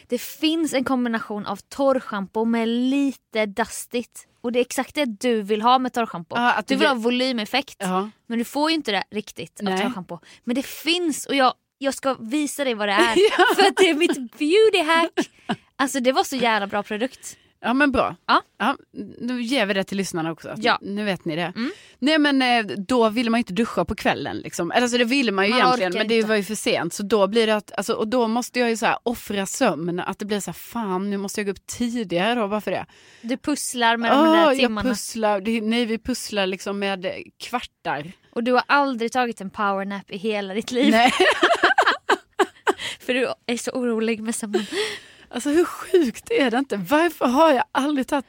Det 0.07 0.21
finns 0.21 0.73
en 0.73 0.83
kombination 0.83 1.45
av 1.45 1.55
torrschampo 1.55 2.45
med 2.45 2.67
lite 2.67 3.45
Dustit. 3.45 4.27
Och 4.41 4.51
det 4.51 4.59
är 4.59 4.61
exakt 4.61 4.95
det 4.95 5.05
du 5.05 5.41
vill 5.41 5.61
ha 5.61 5.79
med 5.79 5.93
torrschampo. 5.93 6.35
Ja, 6.35 6.63
du 6.67 6.75
vill 6.75 6.87
ha 6.87 6.93
volymeffekt. 6.95 7.75
ja. 7.79 8.09
Men 8.27 8.39
du 8.39 8.45
får 8.45 8.69
ju 8.69 8.75
inte 8.75 8.91
det 8.91 9.03
riktigt 9.11 9.59
av 9.61 9.77
torrschampo. 9.81 10.19
Men 10.43 10.55
det 10.55 10.65
finns 10.65 11.25
och 11.25 11.35
jag, 11.35 11.53
jag 11.77 11.93
ska 11.93 12.13
visa 12.13 12.63
dig 12.63 12.73
vad 12.73 12.87
det 12.87 12.93
är. 12.93 13.15
Ja. 13.37 13.45
För 13.55 13.61
att 13.67 13.75
det 13.77 13.89
är 13.89 13.93
mitt 13.93 14.15
beauty 14.37 14.81
hack. 14.91 15.29
Alltså 15.75 15.99
det 15.99 16.11
var 16.11 16.23
så 16.23 16.35
jävla 16.35 16.67
bra 16.67 16.83
produkt. 16.83 17.37
Ja 17.63 17.73
men 17.73 17.91
bra. 17.91 18.15
Ja. 18.27 18.75
nu 19.19 19.41
ger 19.41 19.65
vi 19.65 19.73
det 19.73 19.83
till 19.83 19.97
lyssnarna 19.97 20.31
också. 20.31 20.53
Ja. 20.57 20.77
Nu 20.81 21.03
vet 21.05 21.25
ni 21.25 21.35
det. 21.35 21.53
Mm. 21.55 21.71
Nej 21.99 22.17
men 22.19 22.41
eh, 22.41 22.65
då 22.77 23.09
vill 23.09 23.29
man 23.29 23.37
ju 23.37 23.41
inte 23.41 23.53
duscha 23.53 23.85
på 23.85 23.95
kvällen. 23.95 24.37
Liksom. 24.37 24.71
Alltså, 24.71 24.97
det 24.97 25.03
vill 25.03 25.31
man 25.33 25.45
ju 25.45 25.51
Man 25.51 25.59
egentligen 25.59 25.93
men 25.93 26.07
det 26.07 26.15
inte. 26.15 26.27
var 26.27 26.35
ju 26.35 26.43
för 26.43 26.55
sent. 26.55 26.93
Så 26.93 27.03
då 27.03 27.27
blir 27.27 27.47
det 27.47 27.55
att, 27.55 27.71
alltså, 27.77 27.93
och 27.93 28.07
då 28.07 28.27
måste 28.27 28.59
jag 28.59 28.69
ju 28.69 28.77
så 28.77 28.85
här 28.85 28.97
offra 29.03 29.45
sömn. 29.45 29.99
Att 29.99 30.19
det 30.19 30.25
blir 30.25 30.39
så 30.39 30.51
här, 30.51 30.53
fan 30.53 31.09
nu 31.09 31.17
måste 31.17 31.39
jag 31.41 31.45
gå 31.45 31.51
upp 31.51 31.65
tidigare 31.67 32.35
då 32.35 32.47
bara 32.47 32.61
för 32.61 32.71
det. 32.71 32.85
Du 33.21 33.37
pusslar 33.37 33.97
med 33.97 34.11
de 34.11 34.19
Åh, 34.19 34.31
där 34.33 34.43
jag 34.45 34.57
timmarna. 34.57 34.89
pusslar, 34.89 35.41
det, 35.41 35.61
nej 35.61 35.85
vi 35.85 35.97
pusslar 35.97 36.47
liksom 36.47 36.79
med 36.79 37.07
kvartar. 37.39 38.11
Och 38.31 38.43
du 38.43 38.51
har 38.51 38.63
aldrig 38.67 39.11
tagit 39.11 39.41
en 39.41 39.49
powernap 39.49 40.11
i 40.11 40.17
hela 40.17 40.53
ditt 40.53 40.71
liv. 40.71 40.91
Nej. 40.91 41.11
För 42.99 43.13
du 43.13 43.27
är 43.45 43.57
så 43.57 43.71
orolig 43.71 44.21
med 44.21 44.35
sömnen. 44.35 44.65
Alltså 45.33 45.49
hur 45.49 45.65
sjukt 45.65 46.31
är 46.31 46.51
det 46.51 46.57
inte? 46.57 46.77
Varför 46.77 47.25
har 47.25 47.53
jag 47.53 47.63
aldrig 47.71 48.07
tagit, 48.07 48.25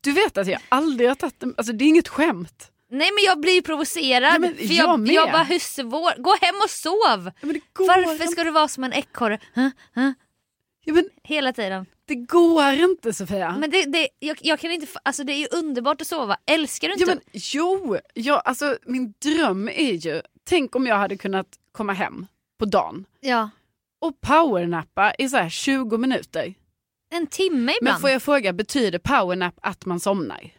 du 0.00 0.12
vet 0.12 0.38
att 0.38 0.46
jag 0.46 0.60
aldrig 0.68 1.08
har 1.08 1.14
tagit, 1.14 1.42
alltså 1.56 1.72
det 1.72 1.84
är 1.84 1.88
inget 1.88 2.08
skämt. 2.08 2.70
Nej 2.90 3.10
men 3.14 3.24
jag 3.24 3.40
blir 3.40 3.62
provocerad. 3.62 4.40
Men 4.40 4.54
för 4.54 4.64
jag 4.64 4.88
jag, 4.88 5.00
med. 5.00 5.14
jag 5.14 5.32
bara 5.32 5.44
husse 5.44 5.82
gå 6.18 6.36
hem 6.40 6.54
och 6.64 6.70
sov. 6.70 7.30
Varför 7.78 8.26
ska 8.26 8.44
du 8.44 8.50
vara 8.50 8.68
som 8.68 8.84
en 8.84 8.92
ekorre 8.92 9.38
huh? 9.54 9.68
Huh? 9.94 10.12
Ja, 10.84 10.94
men 10.94 11.08
hela 11.22 11.52
tiden? 11.52 11.86
det 12.06 12.14
går 12.14 12.72
inte 12.72 13.12
Sofia. 13.12 13.56
Men 13.58 13.70
det, 13.70 13.84
det, 13.84 14.08
jag, 14.18 14.38
jag 14.40 14.58
kan 14.58 14.70
inte, 14.70 14.86
alltså 15.02 15.24
det 15.24 15.32
är 15.32 15.38
ju 15.38 15.46
underbart 15.50 16.00
att 16.00 16.06
sova. 16.06 16.36
Älskar 16.46 16.88
du 16.88 16.94
inte? 16.94 17.04
Ja, 17.04 17.14
men, 17.14 17.20
jo, 17.32 17.96
ja, 18.14 18.40
alltså, 18.40 18.78
min 18.86 19.14
dröm 19.18 19.68
är 19.68 19.92
ju, 19.92 20.22
tänk 20.44 20.76
om 20.76 20.86
jag 20.86 20.96
hade 20.96 21.16
kunnat 21.16 21.46
komma 21.72 21.92
hem 21.92 22.26
på 22.58 22.64
dagen 22.64 23.04
ja. 23.20 23.50
Och 24.04 24.20
powernappa 24.20 25.14
i 25.18 25.28
så 25.28 25.36
här 25.36 25.48
20 25.48 25.98
minuter. 25.98 26.54
En 27.10 27.26
timme 27.26 27.58
Men 27.58 27.74
ibland. 27.80 28.00
får 28.00 28.10
jag 28.10 28.22
fråga, 28.22 28.52
betyder 28.52 28.98
powernap 28.98 29.54
att 29.62 29.86
man 29.86 30.00
somnar? 30.00 30.50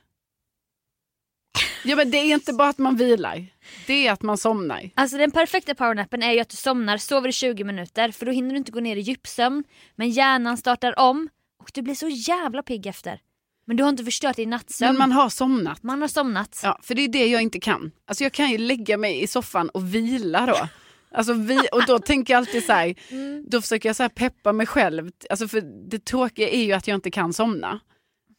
Ja 1.84 1.95
men 1.95 2.12
det 2.12 2.17
är 2.17 2.34
inte 2.34 2.53
bara 2.53 2.69
att 2.69 2.77
man 2.77 2.95
vilar, 2.95 3.45
det 3.88 4.08
är 4.08 4.12
att 4.12 4.21
man 4.21 4.38
somnar. 4.38 4.89
Alltså 4.95 5.17
den 5.17 5.31
perfekta 5.31 5.75
powernappen 5.75 6.23
är 6.23 6.31
ju 6.31 6.39
att 6.39 6.49
du 6.49 6.58
somnar, 6.58 6.97
sover 6.97 7.29
i 7.29 7.31
20 7.31 7.63
minuter 7.63 8.12
för 8.12 8.25
då 8.25 8.31
hinner 8.31 8.51
du 8.51 8.58
inte 8.58 8.71
gå 8.71 8.79
ner 8.79 8.95
i 8.95 8.99
djupsömn. 8.99 9.63
Men 9.95 10.10
hjärnan 10.10 10.58
startar 10.58 10.99
om 10.99 11.29
och 11.63 11.71
du 11.73 11.81
blir 11.81 11.95
så 11.95 12.08
jävla 12.10 12.63
pigg 12.63 12.86
efter. 12.86 13.19
Men 13.67 13.77
du 13.77 13.84
har 13.84 13.89
inte 13.89 14.03
förstört 14.03 14.36
din 14.36 14.49
nattsömn. 14.49 14.89
Men 14.89 14.97
man 14.97 15.12
har 15.12 15.29
somnat. 15.29 15.84
Man 15.84 16.01
har 16.01 16.08
somnat. 16.08 16.60
Ja, 16.63 16.79
för 16.81 16.95
det 16.95 17.01
är 17.01 17.08
det 17.08 17.27
jag 17.27 17.41
inte 17.41 17.60
kan. 17.60 17.91
Alltså 18.08 18.23
jag 18.23 18.34
kan 18.34 18.51
ju 18.51 18.58
lägga 18.58 18.97
mig 18.97 19.23
i 19.23 19.27
soffan 19.27 19.69
och 19.69 19.95
vila 19.95 20.45
då. 20.45 20.67
Alltså 21.15 21.34
vi, 21.34 21.60
och 21.71 21.86
då 21.88 21.99
tänker 21.99 22.34
jag 22.34 22.38
alltid 22.38 22.65
så 22.65 22.73
här, 22.73 22.95
då 23.49 23.62
försöker 23.62 23.89
jag 23.89 23.95
så 23.95 24.10
peppa 24.10 24.54
mig 24.54 24.65
själv. 24.65 25.12
Alltså 25.30 25.47
för 25.47 25.62
det 25.89 26.06
tråkiga 26.06 26.49
är 26.49 26.63
ju 26.63 26.73
att 26.73 26.88
jag 26.88 26.95
inte 26.95 27.12
kan 27.12 27.34
somna. 27.34 27.80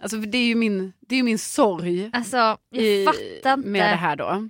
Alltså 0.03 0.17
det 0.17 0.39
är 0.39 0.47
ju 0.47 0.55
min, 0.55 0.93
det 1.01 1.17
är 1.17 1.23
min 1.23 1.39
sorg 1.39 2.11
Alltså 2.13 2.37
jag 2.37 2.83
i, 2.83 3.07
med 3.57 3.93
det 3.93 3.97
här 3.97 4.17
då. 4.17 4.49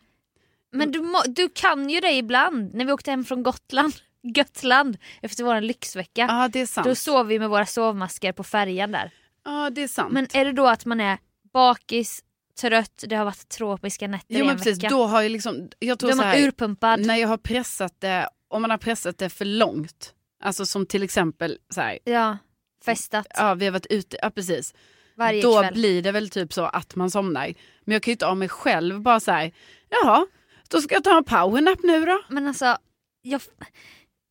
Men 0.72 0.92
du, 0.92 1.00
må, 1.00 1.22
du 1.26 1.48
kan 1.48 1.90
ju 1.90 2.00
det 2.00 2.12
ibland. 2.12 2.74
När 2.74 2.84
vi 2.84 2.92
åkte 2.92 3.10
hem 3.10 3.24
från 3.24 3.42
Gotland, 3.42 3.92
Götland 4.22 4.96
efter 5.22 5.44
vår 5.44 5.60
lyxvecka. 5.60 6.26
Ja 6.28 6.48
det 6.52 6.60
är 6.60 6.66
sant. 6.66 6.86
Då 6.86 6.94
sov 6.94 7.26
vi 7.26 7.38
med 7.38 7.50
våra 7.50 7.66
sovmasker 7.66 8.32
på 8.32 8.44
färjan 8.44 8.92
där. 8.92 9.10
Ja 9.44 9.70
det 9.70 9.82
är 9.82 9.88
sant. 9.88 10.12
Men 10.12 10.26
är 10.32 10.44
det 10.44 10.52
då 10.52 10.66
att 10.66 10.84
man 10.84 11.00
är 11.00 11.18
bakis, 11.52 12.24
trött, 12.60 13.04
det 13.08 13.16
har 13.16 13.24
varit 13.24 13.48
tropiska 13.48 14.08
nätter 14.08 14.34
jo, 14.38 14.44
i 14.46 14.48
en 14.48 14.56
precis, 14.56 14.78
vecka. 14.78 14.88
då 14.88 15.06
har 15.06 15.22
jag 15.22 15.30
liksom, 15.32 15.68
jag 15.78 15.98
Då 15.98 16.00
tror 16.00 16.10
är 16.10 16.12
så 16.14 16.22
man 16.22 16.26
här, 16.26 16.42
urpumpad. 16.42 17.06
när 17.06 17.16
jag 17.16 17.28
har 17.28 17.36
pressat 17.38 18.00
det, 18.00 18.28
om 18.48 18.62
man 18.62 18.70
har 18.70 18.78
pressat 18.78 19.18
det 19.18 19.28
för 19.28 19.44
långt, 19.44 20.14
alltså 20.42 20.66
som 20.66 20.86
till 20.86 21.02
exempel 21.02 21.58
så 21.74 21.80
här, 21.80 21.98
Ja, 22.04 22.38
festat 22.84 23.26
ja 23.34 23.54
vi 23.54 23.64
har 23.64 23.72
varit 23.72 23.86
ute, 23.86 24.18
ja 24.22 24.30
precis. 24.30 24.74
varje 25.16 25.42
då 25.42 25.60
kväll. 25.60 25.74
blir 25.74 26.02
det 26.02 26.12
väl 26.12 26.30
typ 26.30 26.52
så 26.52 26.64
att 26.64 26.96
man 26.96 27.10
somnar. 27.10 27.54
Men 27.84 27.92
jag 27.92 28.02
kan 28.02 28.10
ju 28.10 28.12
inte 28.14 28.26
av 28.26 28.36
mig 28.36 28.48
själv 28.48 29.00
bara 29.00 29.20
säga, 29.20 29.50
jaha, 29.88 30.26
då 30.68 30.80
ska 30.80 30.94
jag 30.94 31.04
ta 31.04 31.16
en 31.18 31.24
powernap 31.24 31.78
nu 31.82 32.04
då. 32.04 32.22
Men 32.28 32.48
alltså, 32.48 32.76
jag, 33.22 33.42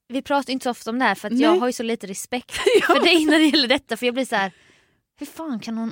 vi 0.07 0.21
pratar 0.21 0.53
inte 0.53 0.63
så 0.63 0.69
ofta 0.69 0.89
om 0.89 0.99
det 0.99 1.05
här 1.05 1.15
för 1.15 1.41
jag 1.41 1.55
har 1.59 1.67
ju 1.67 1.73
så 1.73 1.83
lite 1.83 2.07
respekt 2.07 2.51
för 2.85 3.03
dig 3.03 3.25
när 3.25 3.39
det 3.39 3.45
gäller 3.45 3.67
detta. 3.67 3.97
För 3.97 4.05
jag 4.05 4.13
blir 4.15 4.25
så 4.25 4.35
här, 4.35 4.51
hur 5.19 5.25
fan 5.25 5.59
kan 5.59 5.77
hon... 5.77 5.91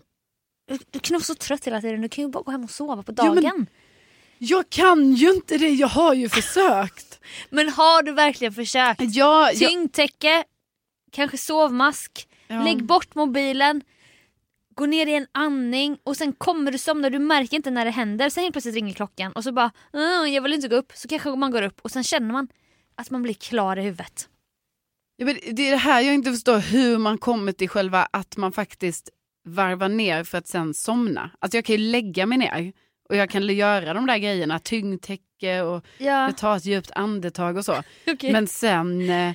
Du, 0.91 0.99
kan 0.99 1.13
vara 1.15 1.23
så 1.23 1.35
trött 1.35 1.67
hela 1.67 1.81
tiden, 1.81 2.01
du 2.01 2.09
kan 2.09 2.23
ju 2.23 2.29
bara 2.29 2.43
gå 2.43 2.51
hem 2.51 2.63
och 2.63 2.69
sova 2.71 3.03
på 3.03 3.11
Ja, 3.17 3.23
dagen. 3.23 3.43
men- 3.43 3.67
Jag 4.37 4.69
kan 4.69 5.13
ju 5.13 5.33
inte 5.33 5.57
det, 5.57 5.69
jag 5.69 5.87
har 5.87 6.13
ju 6.13 6.29
försökt. 6.29 7.19
Men 7.49 7.69
har 7.69 8.03
du 8.03 8.11
verkligen 8.11 8.53
försökt? 8.53 9.01
Ja, 9.03 9.51
jag, 9.51 9.69
Tyngdtäcke, 9.69 10.43
kanske 11.11 11.37
sovmask, 11.37 12.27
ja. 12.47 12.63
lägg 12.63 12.83
bort 12.83 13.15
mobilen, 13.15 13.81
gå 14.75 14.85
ner 14.85 15.07
i 15.07 15.13
en 15.15 15.27
andning 15.31 15.97
och 16.03 16.17
sen 16.17 16.33
kommer 16.33 16.71
du 16.71 16.77
somna, 16.77 17.09
du 17.09 17.19
märker 17.19 17.57
inte 17.57 17.71
när 17.71 17.85
det 17.85 17.91
händer. 17.91 18.29
Sen 18.29 18.43
helt 18.43 18.53
plötsligt 18.53 18.75
ringer 18.75 18.93
klockan 18.93 19.31
och 19.31 19.43
så 19.43 19.51
bara 19.51 19.71
"Mm, 19.93 20.33
jag 20.33 20.41
vill 20.41 20.53
inte 20.53 20.67
gå 20.67 20.75
upp. 20.75 20.91
Så 20.95 21.07
kanske 21.07 21.29
man 21.35 21.51
går 21.51 21.61
upp 21.61 21.79
och 21.81 21.91
sen 21.91 22.03
känner 22.03 22.31
man 22.33 22.47
att 22.95 23.09
man 23.09 23.21
blir 23.23 23.33
klar 23.33 23.77
i 23.77 23.81
huvudet. 23.81 24.29
Ja, 25.17 25.25
men 25.25 25.37
det 25.51 25.67
är 25.67 25.71
det 25.71 25.77
här 25.77 26.01
jag 26.01 26.13
inte 26.13 26.31
förstår, 26.31 26.57
hur 26.59 26.97
man 26.97 27.17
kommer 27.17 27.51
till 27.51 27.69
själva 27.69 28.07
att 28.11 28.37
man 28.37 28.51
faktiskt 28.51 29.09
varvar 29.45 29.89
ner 29.89 30.23
för 30.23 30.37
att 30.37 30.47
sen 30.47 30.73
somna. 30.73 31.29
Alltså 31.39 31.57
jag 31.57 31.65
kan 31.65 31.75
ju 31.75 31.81
lägga 31.91 32.25
mig 32.25 32.37
ner 32.37 32.73
och 33.09 33.15
jag 33.15 33.29
kan 33.29 33.47
göra 33.55 33.93
de 33.93 34.05
där 34.07 34.17
grejerna, 34.17 34.59
tyngdtäcke 34.59 35.61
och 35.61 35.85
Ja, 35.97 36.31
ta 36.37 36.55
ett 36.57 36.65
djupt 36.65 36.91
andetag 36.95 37.57
och 37.57 37.65
så. 37.65 37.75
okej. 38.07 38.31
Men 38.31 38.47
sen, 38.47 39.09
eh, 39.09 39.33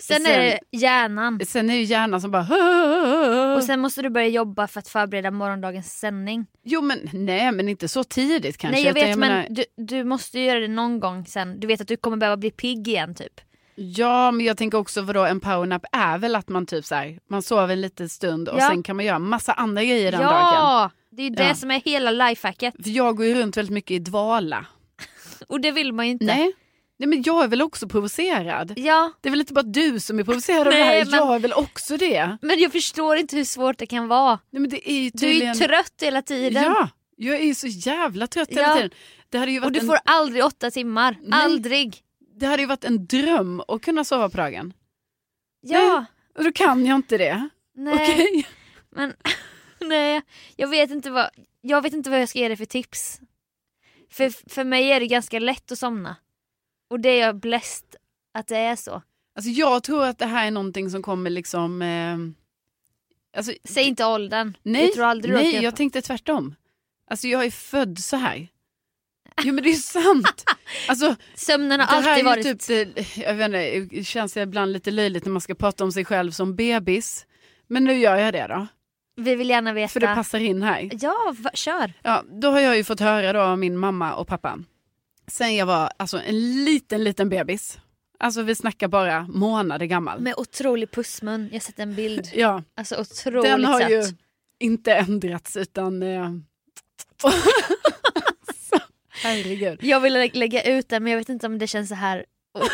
Sen 0.00 0.26
är 0.26 0.38
det 0.38 0.58
hjärnan. 0.70 1.40
sen 1.46 1.70
är 1.70 1.74
ju 1.74 1.82
hjärnan 1.82 2.20
som 2.20 2.30
bara... 2.30 3.56
Och 3.56 3.64
sen 3.64 3.80
måste 3.80 4.02
du 4.02 4.10
börja 4.10 4.28
jobba 4.28 4.66
för 4.68 4.78
att 4.80 4.88
förbereda 4.88 5.30
morgondagens 5.30 5.98
sändning. 5.98 6.46
Jo 6.64 6.82
men 6.82 6.98
nej 7.12 7.52
men 7.52 7.68
inte 7.68 7.88
så 7.88 8.04
tidigt 8.04 8.58
kanske. 8.58 8.76
Nej 8.76 8.86
jag 8.86 8.94
vet 8.94 9.18
men 9.18 9.28
menar- 9.28 9.46
du, 9.50 9.64
du 9.76 10.04
måste 10.04 10.40
göra 10.40 10.60
det 10.60 10.68
någon 10.68 11.00
gång 11.00 11.26
sen. 11.26 11.60
Du 11.60 11.66
vet 11.66 11.80
att 11.80 11.88
du 11.88 11.96
kommer 11.96 12.16
behöva 12.16 12.36
bli 12.36 12.50
pigg 12.50 12.88
igen 12.88 13.14
typ. 13.14 13.40
Ja 13.74 14.30
men 14.30 14.46
jag 14.46 14.56
tänker 14.56 14.78
också 14.78 15.02
vadå 15.02 15.24
en 15.24 15.40
powernap 15.40 15.82
är 15.92 16.18
väl 16.18 16.34
att 16.36 16.48
man 16.48 16.66
typ 16.66 16.84
så 16.84 16.94
här, 16.94 17.18
man 17.30 17.42
sover 17.42 17.72
en 17.72 17.80
liten 17.80 18.08
stund 18.08 18.48
och 18.48 18.58
Ja. 18.60 18.68
sen 18.68 18.82
kan 18.82 18.96
man 18.96 19.04
göra 19.04 19.18
massa 19.18 19.52
andra 19.52 19.84
grejer 19.84 20.12
den 20.12 20.20
ja! 20.20 20.28
dagen. 20.30 20.90
Det 21.10 21.22
är 21.22 21.30
det 21.30 21.48
Ja. 21.48 21.54
som 21.54 21.70
är 21.70 21.80
hela 21.80 22.10
lifehacket. 22.10 22.74
För 22.82 22.90
jag 22.90 23.16
går 23.16 23.26
ju 23.26 23.34
runt 23.34 23.56
väldigt 23.56 23.72
mycket 23.74 23.90
i 23.90 23.98
dvala. 23.98 24.66
Och 25.48 25.60
det 25.60 25.70
vill 25.72 25.92
man 25.92 26.06
ju 26.06 26.12
inte. 26.12 26.24
Nej. 26.24 26.52
Nej 26.98 27.08
men 27.08 27.22
jag 27.22 27.44
är 27.44 27.48
väl 27.48 27.62
också 27.62 27.88
provocerad. 27.88 28.72
Ja, 28.76 29.12
Det 29.20 29.28
är 29.28 29.30
väl 29.30 29.40
inte 29.40 29.52
bara 29.52 29.62
du 29.62 30.00
som 30.00 30.18
är 30.18 30.24
provocerad 30.24 30.66
av 30.66 30.72
det 30.72 30.78
här, 30.84 31.04
men- 31.04 31.14
jag 31.18 31.34
är 31.34 31.38
väl 31.38 31.52
också 31.52 31.96
det. 31.96 32.36
men 32.42 32.58
jag 32.58 32.72
förstår 32.72 33.16
inte 33.16 33.36
hur 33.36 33.44
svårt 33.44 33.78
det 33.78 33.86
kan 33.86 34.08
vara. 34.08 34.38
Nej, 34.50 34.60
men 34.60 34.70
det 34.70 34.90
är 34.90 34.94
ju 35.02 35.10
Du 35.14 35.26
är 35.26 35.30
ju 35.30 35.32
tydligen... 35.40 35.58
trött 35.58 35.92
hela 36.02 36.22
tiden. 36.22 36.62
Ja, 36.62 36.88
jag 37.16 37.36
är 37.36 37.44
ju 37.44 37.54
så 37.54 37.66
jävla 37.66 38.26
trött 38.26 38.48
hela 38.50 38.62
Ja. 38.62 38.74
tiden. 38.74 38.90
Det 39.28 39.38
hade, 39.38 39.52
ju 39.52 39.58
varit 39.58 39.66
Och 39.66 39.72
du 39.72 39.78
en, 39.80 39.86
får 39.86 39.98
aldrig 40.04 40.44
åtta 40.44 40.70
timmar. 40.70 41.16
Nej. 41.22 41.40
Aldrig. 41.44 41.96
Det 42.34 42.46
hade 42.46 42.62
ju 42.62 42.68
varit 42.68 42.84
en 42.84 43.06
dröm 43.06 43.62
att 43.68 43.82
kunna 43.82 44.04
sova 44.04 44.28
på 44.28 44.36
dagen. 44.36 44.72
Ja. 45.60 46.04
Och 46.34 46.44
då 46.44 46.52
kan 46.52 46.86
jag 46.86 46.96
inte 46.96 47.18
det. 47.18 47.48
Nej. 47.74 47.94
Okej? 47.94 48.48
Men 48.90 49.14
nej, 49.80 50.22
jag 50.56 50.68
vet 50.68 50.90
inte 50.90 51.10
vad 51.10 51.30
jag 51.60 51.82
vet 51.82 51.92
inte 51.92 52.10
vad 52.10 52.20
jag 52.20 52.28
ska 52.28 52.38
ge 52.38 52.48
dig 52.48 52.56
för 52.56 52.64
tips. 52.64 53.20
För, 54.10 54.50
för 54.50 54.64
mig 54.64 54.92
är 54.92 55.00
det 55.00 55.06
ganska 55.06 55.38
lätt 55.38 55.72
att 55.72 55.78
somna. 55.78 56.16
Och 56.90 57.00
det 57.00 57.08
är 57.08 57.20
jag 57.26 57.36
bläst 57.36 57.96
att 58.34 58.46
det 58.46 58.56
är 58.56 58.76
så. 58.76 59.02
Alltså 59.34 59.50
jag 59.50 59.82
tror 59.82 60.04
att 60.04 60.18
det 60.18 60.26
här 60.26 60.46
är 60.46 60.50
någonting 60.50 60.90
som 60.90 61.02
kommer 61.02 61.30
liksom... 61.30 61.82
Eh, 61.82 62.16
alltså, 63.36 63.52
Säg 63.64 63.84
inte 63.84 64.04
åldern. 64.04 64.56
nej, 64.62 64.84
jag 64.84 64.92
tror 64.92 65.04
aldrig 65.04 65.34
nej 65.34 65.62
jag 65.62 65.76
tänkte 65.76 66.02
tvärtom. 66.02 66.54
Alltså 67.06 67.28
jag 67.28 67.44
är 67.44 67.50
född 67.50 67.98
så 67.98 68.16
här. 68.16 68.48
Jo 69.42 69.54
men 69.54 69.64
det 69.64 69.70
är 69.70 69.74
sant. 69.74 70.44
Alltså, 70.88 71.16
Sömnen 71.34 71.80
har 71.80 71.86
alltid 71.86 72.12
är 72.12 72.24
varit... 72.24 72.60
typ, 72.60 72.94
det, 72.94 73.16
jag 73.16 73.34
vet 73.34 73.46
inte, 73.46 73.96
det 73.96 74.04
känns 74.04 74.36
ibland 74.36 74.72
lite 74.72 74.90
löjligt 74.90 75.24
när 75.24 75.32
man 75.32 75.40
ska 75.40 75.54
prata 75.54 75.84
om 75.84 75.92
sig 75.92 76.04
själv 76.04 76.30
som 76.30 76.56
bebis. 76.56 77.26
Men 77.68 77.84
nu 77.84 77.92
gör 77.98 78.16
jag 78.16 78.32
det 78.34 78.46
då, 78.48 78.66
Vi 79.16 79.34
vill 79.34 79.50
gärna 79.50 79.72
veta. 79.72 79.88
för 79.92 80.00
det 80.00 80.06
passar 80.14 80.40
in 80.40 80.62
här. 80.62 80.90
Ja, 81.00 81.34
va, 81.38 81.50
kör. 81.54 81.92
Ja, 82.02 82.24
då 82.40 82.50
har 82.50 82.60
jag 82.60 82.76
ju 82.76 82.84
fått 82.84 83.00
höra 83.00 83.32
då 83.32 83.40
av 83.40 83.58
min 83.58 83.78
mamma 83.78 84.14
och 84.14 84.26
pappa. 84.28 84.58
Sen 85.26 85.56
jag 85.56 85.66
var 85.66 85.90
alltså 85.96 86.20
en 86.26 86.64
liten, 86.64 87.04
liten 87.04 87.28
bebis. 87.28 87.78
Alltså 88.18 88.42
vi 88.42 88.54
snackar 88.54 88.88
bara 88.88 89.22
månader 89.28 89.86
gammal. 89.86 90.20
Med 90.20 90.34
otrolig 90.36 90.90
pussmun. 90.90 91.44
Jag 91.46 91.54
har 91.54 91.60
sett 91.60 91.78
en 91.78 91.94
bild. 91.94 92.28
Ja, 92.34 92.62
Alltså 92.76 92.96
otroligt 93.00 93.42
den 93.44 93.64
har 93.64 93.80
söt. 93.80 93.90
ju 93.90 94.02
inte 94.58 94.92
ändrats 94.94 95.56
utan... 95.56 96.02
Eh... 96.02 96.30
herregud. 99.22 99.78
Jag 99.82 100.00
vill 100.00 100.12
lä- 100.12 100.30
lägga 100.32 100.62
ut 100.62 100.88
den 100.88 101.02
men 101.02 101.12
jag 101.12 101.18
vet 101.18 101.28
inte 101.28 101.46
om 101.46 101.58
det 101.58 101.66
känns 101.66 101.88
så 101.88 101.94
här 101.94 102.24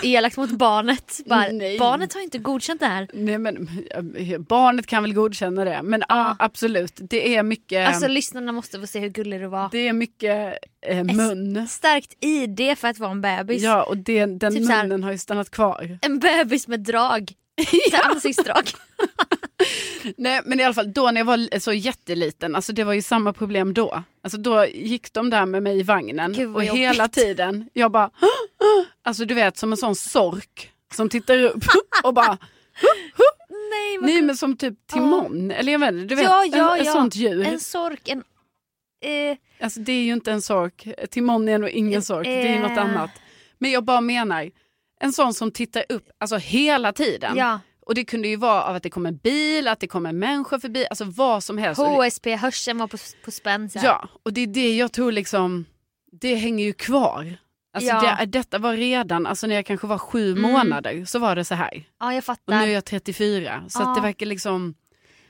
elakt 0.02 0.36
mot 0.36 0.50
barnet. 0.50 1.20
Bara, 1.26 1.44
barnet 1.78 2.14
har 2.14 2.20
inte 2.20 2.38
godkänt 2.38 2.80
det 2.80 2.86
här. 2.86 3.08
Nej, 3.12 3.38
men, 3.38 3.68
eh, 4.16 4.38
barnet 4.38 4.86
kan 4.86 5.02
väl 5.02 5.14
godkänna 5.14 5.64
det, 5.64 5.80
men 5.82 6.02
ja, 6.08 6.36
absolut. 6.38 6.92
Det 6.96 7.36
är 7.36 7.42
mycket, 7.42 7.88
Alltså 7.88 8.08
lyssnarna 8.08 8.52
måste 8.52 8.80
få 8.80 8.86
se 8.86 8.98
hur 9.00 9.08
gullig 9.08 9.40
du 9.40 9.46
var. 9.46 9.68
det 9.72 9.88
är 9.88 9.92
mycket 9.92 10.54
eh, 10.86 11.04
mun. 11.04 11.68
Starkt 11.68 12.24
ID 12.24 12.78
för 12.78 12.88
att 12.88 12.98
vara 12.98 13.10
en 13.10 13.20
bebis. 13.20 13.62
Ja, 13.62 13.82
och 13.82 13.96
det, 13.96 14.26
den 14.26 14.54
Typ 14.54 14.66
så 14.66 14.72
här- 14.72 14.82
munnen 14.82 15.02
har 15.04 15.12
ju 15.12 15.18
stannat 15.18 15.50
kvar. 15.50 15.98
En 16.02 16.18
bebis 16.18 16.68
med 16.68 16.80
drag. 16.80 17.32
ja. 17.92 18.00
Ansiktsdrag. 18.02 18.70
Nej 20.16 20.40
men 20.44 20.60
i 20.60 20.64
alla 20.64 20.74
fall 20.74 20.92
då 20.92 21.10
när 21.10 21.20
jag 21.20 21.24
var 21.24 21.58
så 21.58 21.72
jätteliten, 21.72 22.54
alltså 22.56 22.72
det 22.72 22.84
var 22.84 22.92
ju 22.92 23.02
samma 23.02 23.32
problem 23.32 23.74
då. 23.74 24.02
Alltså 24.22 24.38
då 24.38 24.66
gick 24.66 25.12
de 25.12 25.30
där 25.30 25.46
med 25.46 25.62
mig 25.62 25.78
i 25.78 25.82
vagnen 25.82 26.32
Gud, 26.32 26.54
och 26.56 26.64
jobbigt. 26.64 26.80
hela 26.82 27.08
tiden, 27.08 27.68
jag 27.72 27.90
bara, 27.92 28.10
alltså 29.04 29.24
du 29.24 29.34
vet 29.34 29.58
som 29.58 29.72
en 29.72 29.76
sån 29.78 29.94
sork 29.96 30.70
som 30.94 31.08
tittar 31.08 31.38
upp 31.42 31.64
och 32.04 32.14
bara, 32.14 32.38
Nej, 33.70 33.98
vad 33.98 34.06
nej 34.10 34.22
men 34.22 34.36
som 34.36 34.56
typ 34.56 34.86
Timon, 34.86 35.50
eller 35.50 35.72
jag 35.72 35.78
vet 35.78 35.92
inte, 35.92 36.04
du 36.06 36.14
vet, 36.14 36.24
Ja, 36.24 36.44
ja, 36.52 36.74
en, 36.74 36.80
ett 36.80 36.86
ja. 36.86 36.92
sånt 36.92 37.14
djur. 37.16 37.46
En 37.46 37.60
sork, 37.60 38.08
en... 38.08 38.18
Eh, 39.04 39.36
Alltså 39.60 39.80
det 39.80 39.92
är 39.92 40.02
ju 40.02 40.12
inte 40.12 40.32
en 40.32 40.42
sork, 40.42 40.88
Timon 41.10 41.48
är 41.48 41.58
nog 41.58 41.70
ingen 41.70 42.02
sork, 42.02 42.24
det 42.24 42.48
är 42.48 42.60
något 42.60 42.70
Eh. 42.70 42.78
annat. 42.84 43.10
Men 43.58 43.70
jag 43.70 43.84
bara 43.84 44.00
menar, 44.00 44.50
en 45.00 45.12
sån 45.12 45.34
som 45.34 45.50
tittar 45.50 45.84
upp, 45.88 46.08
alltså 46.18 46.36
hela 46.36 46.92
tiden. 46.92 47.36
ja. 47.36 47.60
Och 47.86 47.94
det 47.94 48.04
kunde 48.04 48.28
ju 48.28 48.36
vara 48.36 48.62
av 48.64 48.76
att 48.76 48.82
det 48.82 48.90
kom 48.90 49.06
en 49.06 49.16
bil, 49.16 49.68
att 49.68 49.80
det 49.80 49.86
kom 49.86 50.06
en 50.06 50.18
människa 50.18 50.60
förbi, 50.60 50.86
alltså 50.90 51.04
vad 51.04 51.44
som 51.44 51.58
helst. 51.58 51.80
Och 51.80 51.86
HSP, 51.88 52.36
hörseln 52.36 52.78
var 52.78 52.86
på, 52.86 52.96
på 53.24 53.30
spänn. 53.30 53.70
Ja, 53.74 54.08
och 54.22 54.32
det 54.32 54.40
är 54.40 54.46
det 54.46 54.76
jag 54.76 54.92
tror 54.92 55.12
liksom, 55.12 55.64
det 56.12 56.34
hänger 56.34 56.64
ju 56.64 56.72
kvar. 56.72 57.36
Alltså 57.72 57.88
Ja. 57.94 58.16
det, 58.20 58.26
detta 58.26 58.58
var 58.58 58.76
redan, 58.76 59.26
alltså 59.26 59.46
när 59.46 59.54
jag 59.54 59.66
kanske 59.66 59.86
var 59.86 59.98
sju 59.98 60.30
Mm. 60.32 60.42
månader 60.52 61.04
så 61.04 61.18
var 61.18 61.36
det 61.36 61.44
så 61.44 61.54
här. 61.54 61.84
ja, 62.00 62.12
jag 62.12 62.18
Och 62.18 62.24
fattar. 62.24 62.60
nu 62.60 62.64
är 62.64 62.74
jag 62.74 62.84
34, 62.84 63.64
så 63.68 63.80
Ja. 63.82 63.94
det 63.94 64.00
verkar 64.00 64.26
liksom, 64.26 64.74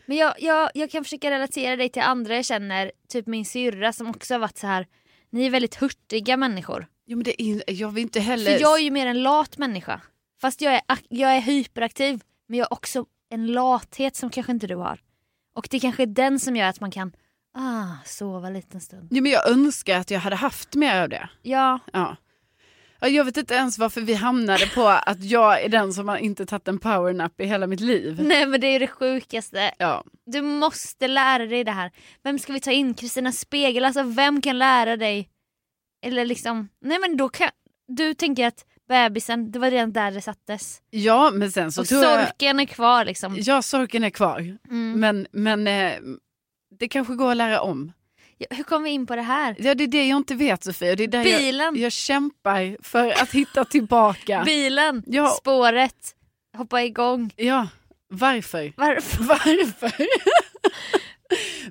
Men 0.07 0.17
jag, 0.17 0.35
jag, 0.39 0.71
jag 0.75 0.91
kan 0.91 1.05
försöka 1.05 1.31
relatera 1.31 1.77
dig 1.77 1.89
till 1.89 2.03
andra 2.03 2.35
jag 2.37 2.45
känner, 2.45 2.93
typ 3.09 3.27
min 3.27 3.45
syrra 3.45 3.93
som 3.93 4.11
också 4.11 4.35
har 4.35 4.39
varit 4.39 4.59
så 4.59 4.67
här. 4.67 4.87
Ni 5.31 5.47
är 5.47 5.51
väldigt 5.51 5.75
hurtiga 5.75 6.37
människor. 6.37 6.87
Jo 7.09 7.17
men 7.17 7.25
det 7.25 7.43
är, 7.43 7.63
jag 7.67 7.91
vill 7.91 8.03
inte 8.03 8.21
heller... 8.21 8.53
För 8.53 8.61
jag 8.61 8.79
är 8.79 8.83
ju 8.83 8.91
mer 8.91 9.07
en 9.07 9.23
lat 9.23 9.59
människa. 9.59 10.01
Fast 10.41 10.61
jag 10.61 10.75
är, 10.75 10.81
jag 11.09 11.37
är 11.37 11.41
hyperaktiv 11.41 12.21
men 12.49 12.59
jag 12.59 12.67
har 12.67 12.73
också 12.73 13.07
en 13.31 13.47
lathet 13.47 14.17
som 14.17 14.31
kanske 14.31 14.53
inte 14.53 14.67
du 14.67 14.77
har. 14.77 15.01
Och 15.55 15.69
det 15.71 15.81
kanske 15.81 16.03
är 16.03 16.07
den 16.07 16.41
som 16.41 16.57
gör 16.57 16.67
att 16.67 16.81
man 16.81 16.91
kan 16.91 17.13
ah, 17.55 18.05
sova 18.05 18.47
en 18.47 18.53
liten 18.55 18.81
stund. 18.81 19.09
Jo, 19.11 19.23
men 19.23 19.33
jag 19.33 19.49
önskar 19.49 19.99
att 19.99 20.11
jag 20.11 20.21
hade 20.21 20.37
haft 20.37 20.75
mer 20.75 21.03
av 21.03 21.09
det. 21.09 21.29
Ja, 21.43 21.79
Ja. 21.93 22.17
Ja, 23.01 23.09
Jag 23.09 23.25
vet 23.25 23.37
inte 23.37 23.55
ens 23.55 23.79
varför 23.79 24.01
vi 24.01 24.15
hamnade 24.15 24.67
på 24.67 24.89
att 24.89 25.25
jag 25.25 25.65
är 25.65 25.69
den 25.69 25.93
som 25.93 26.09
har 26.09 26.17
inte 26.17 26.47
tagit 26.47 26.69
en 26.69 26.79
powernap 26.79 27.41
i 27.41 27.45
hela 27.45 27.67
mitt 27.67 27.81
liv. 27.81 28.19
nej 28.23 28.47
men 28.47 28.61
det 28.61 28.67
är 28.67 28.73
ju 28.73 28.79
det 28.79 28.87
sjukaste. 28.87 29.75
Ja. 29.79 30.05
Du 30.27 30.43
måste 30.43 31.09
lära 31.09 31.47
dig 31.47 31.65
det 31.65 31.73
här. 31.73 31.91
Vem 32.23 32.39
ska 32.39 32.53
vi 32.53 32.61
ta 32.61 32.71
in? 32.71 32.95
Kristina 32.95 33.33
Spegel? 33.33 33.85
Alltså 33.85 34.03
vem 34.03 34.41
kan 34.43 34.59
lära 34.59 34.97
dig? 34.97 35.29
Eller 36.07 36.25
liksom, 36.25 36.69
nej 36.81 36.99
men 37.01 37.17
då 37.17 37.29
kan, 37.29 37.51
du 37.89 38.15
tänker 38.15 38.47
att 38.47 38.65
bebisen, 38.89 39.51
det 39.51 39.59
var 39.59 39.71
redan 39.71 39.93
där 39.93 40.11
det 40.11 40.21
sattes. 40.23 40.83
ja, 40.91 41.31
men 41.35 41.53
sen 41.53 41.73
så 41.73 41.81
Och 41.81 41.87
tror 41.87 42.03
jag... 42.03 42.29
sorken 42.29 42.61
är 42.61 42.65
kvar 42.65 43.05
liksom. 43.05 43.37
Ja, 43.39 43.63
sorken 43.63 44.05
är 44.05 44.11
kvar. 44.11 44.59
Mm. 44.71 45.01
Men, 45.01 45.27
men 45.33 45.67
eh, 45.67 45.93
det 46.79 46.89
kanske 46.89 47.15
går 47.15 47.31
att 47.31 47.37
lära 47.37 47.61
om. 47.61 47.93
Ja, 48.39 48.47
Hur 48.51 48.65
kom 48.65 48.83
vi 48.83 48.91
in 48.91 49.07
på 49.07 49.17
det 49.17 49.23
här? 49.23 49.57
Ja, 49.59 49.75
det 49.75 49.85
är 49.85 49.89
det 49.89 50.07
jag 50.09 50.17
inte 50.17 50.35
vet 50.35 50.65
Sofia. 50.65 50.97
Det 50.97 51.05
är 51.05 51.09
där 51.09 51.25
jag, 51.25 51.41
Bilen, 51.41 51.77
jag 51.81 51.93
kämpar 51.93 52.77
för 52.83 53.11
att 53.23 53.33
hitta 53.35 53.65
tillbaka. 53.65 54.43
bilen, 54.47 55.03
Ja. 55.07 55.29
spåret, 55.41 56.15
hoppa 56.57 56.83
igång. 56.83 57.33
Ja, 57.37 57.69
varför? 58.09 58.73
Varför? 58.77 59.25
Varför? 59.29 60.07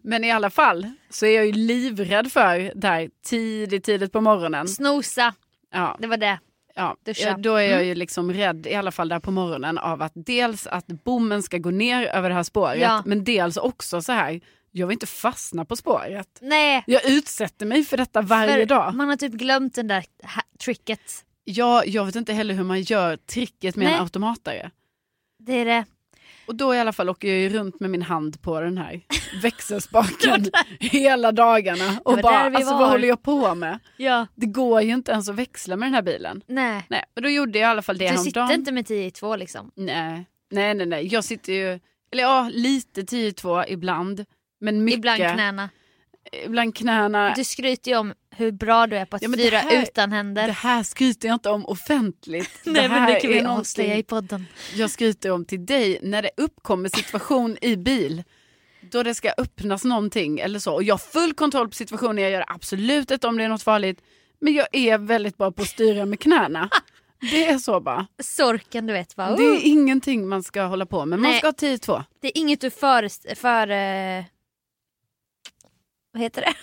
Men 0.08 0.24
i 0.24 0.32
alla 0.32 0.50
fall 0.50 0.91
så 1.10 1.26
är 1.26 1.36
jag 1.36 1.46
ju 1.46 1.52
livrädd 1.52 2.32
för 2.32 2.72
där 2.76 3.10
tidigt, 3.26 3.84
tidigt 3.84 4.12
på 4.12 4.22
morgonen. 4.22 4.67
Snosa, 4.67 5.34
Ja, 5.74 5.98
det 6.00 6.08
var 6.08 6.17
det. 6.17 6.39
ja. 6.76 6.96
Duscha. 7.06 7.38
då 7.38 7.56
är 7.56 7.72
jag 7.72 7.86
ju 7.86 7.96
liksom 7.96 8.34
rädd 8.34 8.67
i 8.67 8.74
alla 8.76 8.91
fall 8.91 9.10
där 9.10 9.20
på 9.20 9.32
morgonen 9.32 9.78
av 9.78 10.02
att 10.02 10.12
dels 10.15 10.67
att 10.67 10.88
bommen 10.88 11.43
ska 11.43 11.58
gå 11.58 11.70
ner 11.72 12.06
över 12.08 12.30
det 12.30 12.36
här 12.36 12.43
spåret 12.43 12.82
Ja. 12.82 13.02
men 13.06 13.24
dels 13.24 13.58
också 13.58 14.02
så 14.02 14.12
här, 14.12 14.41
jag 14.72 14.88
vill 14.88 14.93
inte 14.96 15.06
fastna 15.08 15.65
på 15.65 15.76
spåret. 15.76 16.38
Nej, 16.41 16.84
Jag 16.88 17.06
utsätter 17.10 17.65
mig 17.65 17.84
för 17.84 17.98
detta 17.98 18.22
varje 18.22 18.54
för 18.58 18.65
dag. 18.65 18.93
man 18.96 19.10
har 19.10 19.15
typ 19.15 19.34
glömt 19.34 19.76
den 19.76 19.88
där 19.88 20.06
tricket. 20.65 21.02
Ja, 21.43 21.84
jag 21.86 22.06
vet 22.06 22.15
inte 22.15 22.34
heller 22.34 22.54
hur 22.54 22.63
man 22.63 22.82
gör 22.82 23.17
tricket 23.17 23.76
med 23.76 23.86
Nej. 23.86 23.93
en 23.96 24.02
automatare. 24.02 24.72
Det 25.39 25.54
är 25.54 25.65
det. 25.65 25.86
Och 26.47 26.55
då 26.55 26.75
i 26.75 26.79
alla 26.79 26.93
fall 26.93 27.10
åker 27.10 27.27
jag 27.27 27.38
ju 27.38 27.49
runt 27.49 27.79
med 27.79 27.89
min 27.89 28.01
hand 28.01 28.41
på 28.41 28.60
den 28.62 28.77
här 28.77 29.01
växelspaken 29.41 30.45
hela 30.79 31.31
dagarna. 31.31 31.99
Och 32.05 32.17
bara, 32.17 32.39
alltså 32.39 32.73
var. 32.73 32.79
vad 32.79 32.89
håller 32.89 33.07
jag 33.07 33.23
på 33.23 33.55
med? 33.55 33.79
Ja. 33.97 34.27
Det 34.36 34.45
går 34.45 34.81
ju 34.81 34.93
inte 34.93 35.12
ens 35.12 35.29
att 35.29 35.36
växla 35.36 35.75
med 35.75 35.88
den 35.88 35.93
här 35.93 36.01
bilen. 36.01 36.41
Nej, 36.47 36.86
Nej, 36.89 37.03
men 37.15 37.23
då 37.23 37.29
gjorde 37.29 37.60
jag 37.60 37.67
i 37.67 37.71
alla 37.71 37.81
fall 37.81 37.97
det 37.97 38.12
du 38.12 38.17
sitter 38.17 38.53
inte 38.53 38.71
med 38.71 38.88
10 38.88 39.05
i 39.05 39.12
2 39.12 39.36
liksom. 39.36 39.71
Nej, 39.75 40.25
nej, 40.51 40.73
nej, 40.73 40.86
nej. 40.86 41.07
Jag 41.07 41.23
sitter 41.23 41.53
ju, 41.53 41.79
eller 42.12 42.23
ja, 42.23 42.49
lite 42.53 43.01
10-2 43.01 43.65
ibland. 43.67 44.25
Men 44.60 44.83
mycket. 44.83 44.97
Ibland 44.97 45.33
knäna. 45.33 45.69
Ibland 46.45 46.75
knäna. 46.75 47.33
Du 47.36 47.43
skryter 47.43 47.91
ju 47.91 47.97
om 47.97 48.13
hur 48.38 48.52
bra 48.52 48.88
du 48.88 48.97
är 48.97 49.06
på 49.06 49.15
att 49.15 49.21
Ja, 49.21 49.30
styra 49.30 49.58
här- 49.58 49.84
utan 49.84 50.12
händer. 50.12 50.47
Det 50.47 50.54
här 50.54 50.84
skryter 50.84 51.28
jag 51.28 51.36
inte 51.36 51.50
om 51.50 51.65
offentligt. 51.65 52.50
Nej 52.63 52.82
det 52.82 52.89
men 52.89 53.13
det 53.13 53.19
kan 53.19 53.32
vi 53.32 53.45
avslöja 53.45 53.97
i 53.97 54.04
podden. 54.04 54.45
jag 54.76 54.89
skryter 54.91 55.32
om 55.32 55.45
till 55.45 55.65
dig 55.65 56.00
när 56.04 56.21
det 56.21 56.30
uppkommer 56.38 56.89
situation 56.89 57.58
i 57.62 57.76
bil 57.78 58.23
då 58.82 59.04
det 59.04 59.15
ska 59.15 59.32
öppnas 59.38 59.84
någonting 59.84 60.39
eller 60.39 60.60
så 60.60 60.73
och 60.73 60.84
jag 60.84 60.93
har 60.93 61.00
full 61.00 61.34
kontroll 61.34 61.67
på 61.69 61.76
situationen, 61.76 62.23
jag 62.23 62.32
gör 62.32 62.43
absolut 62.47 63.12
inte 63.12 63.28
om 63.28 63.38
det 63.38 63.43
är 63.43 63.50
något 63.50 63.63
farligt 63.63 64.02
men 64.39 64.54
jag 64.54 64.67
är 64.71 64.97
väldigt 64.97 65.38
bra 65.38 65.52
på 65.52 65.62
att 65.62 65.67
styra 65.67 66.06
med 66.06 66.19
knäna. 66.19 66.69
Det 67.32 67.45
är 67.47 67.58
så 67.58 67.80
bara. 67.80 68.08
Sorken 68.23 68.88
du 68.88 68.93
vet. 68.93 69.15
Bara, 69.15 69.36
Det 69.36 69.43
är 69.43 69.58
oh. 69.58 69.67
ingenting 69.67 70.28
man 70.28 70.43
ska 70.43 70.62
hålla 70.63 70.86
på 70.86 71.06
med. 71.06 71.19
Man 71.19 71.32
Nej. 71.32 71.38
ska 71.38 71.47
ha 71.47 71.52
10-2. 71.52 72.04
det 72.21 72.28
är 72.28 72.38
inget 72.41 72.62
du 72.62 72.69
för... 72.69 73.36
för 73.36 73.67
eh, 73.69 74.26
vad 76.13 76.21
heter 76.21 76.41
det? 76.41 76.54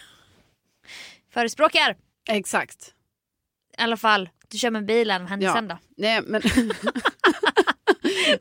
Förespråkar. 1.34 1.96
Exakt. 2.28 2.94
I 3.78 3.82
alla 3.82 3.96
fall, 3.96 4.28
du 4.48 4.58
kör 4.58 4.70
med 4.70 4.86
bilen, 4.86 5.22
vad 5.22 5.30
händer 5.30 5.46
Ja. 5.46 5.52
sen 5.54 5.68
då? 5.68 5.78
Nej 5.96 6.20
men 6.26 6.42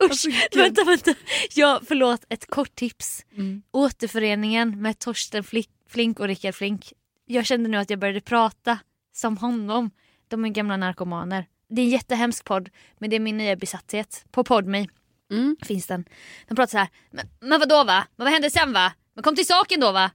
Alltså, 0.00 0.28
vänta, 0.54 0.84
vänta. 0.84 1.14
Ja, 1.54 1.80
förlåt, 1.86 2.24
ett 2.28 2.46
kort 2.46 2.74
tips. 2.74 3.26
Mm. 3.36 3.62
Återföreningen 3.70 4.82
med 4.82 4.98
Torsten 4.98 5.44
Flink 5.88 6.20
och 6.20 6.26
Rickard 6.26 6.54
Flink. 6.54 6.92
Jag 7.26 7.46
kände 7.46 7.68
nu 7.68 7.76
att 7.76 7.90
jag 7.90 7.98
började 7.98 8.20
prata 8.20 8.78
som 9.12 9.36
honom. 9.36 9.90
De 10.28 10.44
är 10.44 10.48
gamla 10.48 10.76
narkomaner. 10.76 11.46
Det 11.68 11.80
är 11.80 11.84
en 11.84 11.90
jättehemsk 11.90 12.44
podd, 12.44 12.70
men 12.98 13.10
det 13.10 13.16
är 13.16 13.20
min 13.20 13.36
nya 13.36 13.56
besatthet. 13.56 14.24
På 14.30 14.44
Podme 14.44 14.86
Mm. 15.32 15.56
finns 15.62 15.86
den. 15.86 16.04
De 16.48 16.54
pratar 16.56 16.70
så 16.70 16.78
här. 16.78 16.88
Men, 17.10 17.28
men 17.40 17.60
vadå 17.60 17.84
va? 17.84 18.06
Men 18.16 18.24
vad 18.24 18.32
hände 18.32 18.50
sen 18.50 18.72
va? 18.72 18.92
Men 19.14 19.22
kom 19.22 19.36
till 19.36 19.46
saken 19.46 19.80
då 19.80 19.92
va? 19.92 20.10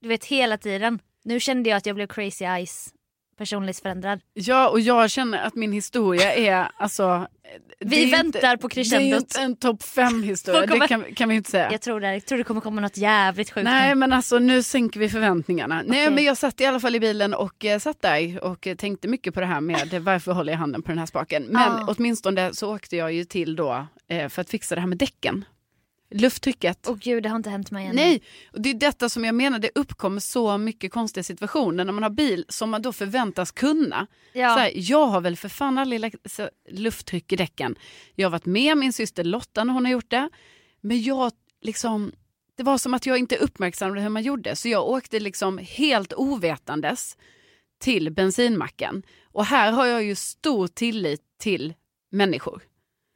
Du 0.00 0.08
vet 0.08 0.24
hela 0.24 0.58
tiden. 0.58 0.98
Nu 1.24 1.40
kände 1.40 1.70
jag 1.70 1.76
att 1.76 1.86
jag 1.86 1.96
blev 1.96 2.06
crazy 2.06 2.44
eyes 2.44 2.88
personlighetsförändrad. 3.38 4.20
Ja 4.34 4.68
och 4.68 4.80
jag 4.80 5.10
känner 5.10 5.38
att 5.38 5.54
min 5.54 5.72
historia 5.72 6.34
är 6.34 6.68
alltså... 6.76 7.26
Vi 7.80 8.04
är 8.12 8.16
väntar 8.16 8.56
på 8.56 8.68
Det 8.68 8.72
är 8.72 8.74
crescendot. 8.74 9.20
inte 9.20 9.40
en 9.40 9.56
topp 9.56 9.82
fem 9.82 10.22
historia, 10.22 10.66
kommer- 10.66 10.80
det 10.80 10.88
kan, 10.88 11.04
kan 11.14 11.28
vi 11.28 11.34
inte 11.34 11.50
säga. 11.50 11.72
Jag 11.72 11.80
tror 11.80 12.00
det. 12.00 12.12
Jag 12.12 12.26
tror 12.26 12.38
det 12.38 12.44
kommer 12.44 12.60
komma 12.60 12.80
något 12.80 12.96
jävligt 12.96 13.50
sjukt. 13.50 13.64
Nej 13.64 13.94
men 13.94 14.12
alltså 14.12 14.38
nu 14.38 14.62
sänker 14.62 15.00
vi 15.00 15.08
förväntningarna. 15.08 15.82
Nej 15.86 16.04
Okej. 16.06 16.14
men 16.14 16.24
jag 16.24 16.36
satt 16.36 16.60
i 16.60 16.66
alla 16.66 16.80
fall 16.80 16.94
i 16.96 17.00
bilen 17.00 17.34
och 17.34 17.64
eh, 17.64 17.78
satt 17.78 18.02
där 18.02 18.44
och 18.44 18.66
eh, 18.66 18.76
tänkte 18.76 19.08
mycket 19.08 19.34
på 19.34 19.40
det 19.40 19.46
här 19.46 19.60
med 19.60 19.94
eh, 19.94 20.00
varför 20.00 20.32
håller 20.32 20.52
jag 20.52 20.58
handen 20.58 20.82
på 20.82 20.88
den 20.88 20.98
här 20.98 21.06
spaken. 21.06 21.42
Men 21.42 21.62
Ja. 21.62 21.94
åtminstone 21.96 22.54
så 22.54 22.74
åkte 22.74 22.96
jag 22.96 23.12
ju 23.12 23.24
till 23.24 23.56
då 23.56 23.86
eh, 24.08 24.28
för 24.28 24.42
att 24.42 24.50
fixa 24.50 24.74
det 24.74 24.80
här 24.80 24.88
med 24.88 24.98
däcken. 24.98 25.44
Lufttrycket. 26.10 26.86
Åh 26.88 26.96
gud, 26.96 27.22
det 27.22 27.28
har 27.28 27.36
inte 27.36 27.50
hänt 27.50 27.70
mig 27.70 27.86
än. 27.86 27.96
Nej, 27.96 28.22
och 28.52 28.60
det 28.60 28.70
är 28.70 28.74
detta 28.74 29.08
som 29.08 29.24
jag 29.24 29.34
menar, 29.34 29.58
det 29.58 29.70
uppkommer 29.74 30.20
så 30.20 30.58
mycket 30.58 30.92
konstiga 30.92 31.24
situationer 31.24 31.84
när 31.84 31.92
man 31.92 32.02
har 32.02 32.10
bil 32.10 32.44
som 32.48 32.70
man 32.70 32.82
då 32.82 32.92
förväntas 32.92 33.50
kunna. 33.52 34.06
Ja. 34.32 34.54
Så 34.54 34.60
här, 34.60 34.72
jag 34.74 35.06
har 35.06 35.20
väl 35.20 35.36
för 35.36 35.48
fan 35.48 35.78
aldrig 35.78 36.00
lagt 36.00 36.40
lufttryck 36.70 37.32
i 37.32 37.36
däcken. 37.36 37.76
Jag 38.14 38.26
har 38.26 38.30
varit 38.30 38.46
med 38.46 38.78
min 38.78 38.92
syster 38.92 39.24
Lotta 39.24 39.64
när 39.64 39.74
hon 39.74 39.84
har 39.84 39.92
gjort 39.92 40.10
det. 40.10 40.30
Men 40.80 41.02
jag 41.02 41.32
liksom, 41.60 42.12
det 42.56 42.62
var 42.62 42.78
som 42.78 42.94
att 42.94 43.06
jag 43.06 43.18
inte 43.18 43.36
uppmärksammade 43.36 44.00
hur 44.00 44.08
man 44.08 44.22
gjorde. 44.22 44.56
Så 44.56 44.68
jag 44.68 44.88
åkte 44.88 45.20
liksom 45.20 45.58
helt 45.58 46.12
ovetandes 46.12 47.16
till 47.78 48.10
bensinmacken. 48.10 49.02
Och 49.24 49.44
här 49.44 49.72
har 49.72 49.86
jag 49.86 50.04
ju 50.04 50.14
stor 50.14 50.66
tillit 50.66 51.22
till 51.38 51.74
människor. 52.10 52.62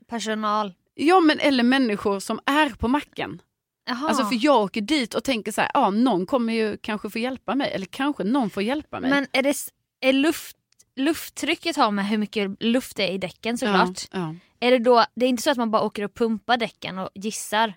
Personal. 0.08 0.72
Ja 0.94 1.20
men 1.20 1.40
eller 1.40 1.64
människor 1.64 2.20
som 2.20 2.40
är 2.46 2.70
på 2.70 2.88
macken. 2.88 3.42
Jaha. 3.86 4.08
Alltså 4.08 4.24
för 4.24 4.38
jag 4.44 4.62
åker 4.62 4.80
dit 4.80 5.14
och 5.14 5.24
tänker 5.24 5.52
så 5.52 5.60
här, 5.60 5.70
ja 5.74 5.90
någon 5.90 6.26
kommer 6.26 6.52
ju 6.52 6.76
kanske 6.76 7.10
få 7.10 7.18
hjälpa 7.18 7.54
mig. 7.54 7.70
Eller 7.72 7.86
kanske 7.86 8.24
någon 8.24 8.50
får 8.50 8.62
hjälpa 8.62 9.00
mig. 9.00 9.10
Men 9.10 9.26
är 9.32 9.42
det 9.42 9.54
är 10.00 10.12
luft, 10.12 10.56
lufttrycket 10.96 11.76
har 11.76 11.90
med 11.90 12.06
hur 12.08 12.18
mycket 12.18 12.62
luft 12.62 12.96
det 12.96 13.08
är 13.08 13.12
i 13.12 13.18
däcken 13.18 13.58
såklart. 13.58 14.02
Ja, 14.12 14.18
ja. 14.18 14.34
Är 14.60 14.70
det 14.70 14.78
då, 14.78 15.04
det 15.14 15.26
är 15.26 15.28
inte 15.28 15.42
så 15.42 15.50
att 15.50 15.56
man 15.56 15.70
bara 15.70 15.82
åker 15.82 16.02
och 16.02 16.14
pumpar 16.14 16.56
däcken 16.56 16.98
och 16.98 17.10
gissar. 17.14 17.74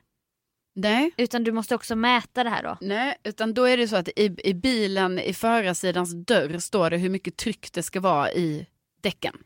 Nej. 0.76 1.12
Utan 1.18 1.44
du 1.44 1.52
måste 1.52 1.76
också 1.76 1.96
mäta 1.96 2.44
det 2.44 2.50
här 2.50 2.64
då. 2.64 2.78
Nej, 2.82 3.18
utan 3.24 3.54
då 3.54 3.64
är 3.64 3.78
det 3.78 3.88
så 3.88 3.96
att 3.96 4.10
i, 4.16 4.36
i 4.44 4.54
bilen 4.54 5.20
i 5.20 5.34
förarsidans 5.34 6.26
dörr 6.26 6.60
står 6.60 6.90
det 6.90 6.98
hur 6.98 7.10
mycket 7.10 7.38
tryck 7.38 7.74
det 7.74 7.84
ska 7.84 8.00
vara 8.00 8.32
i 8.32 8.68
däcken. 9.02 9.38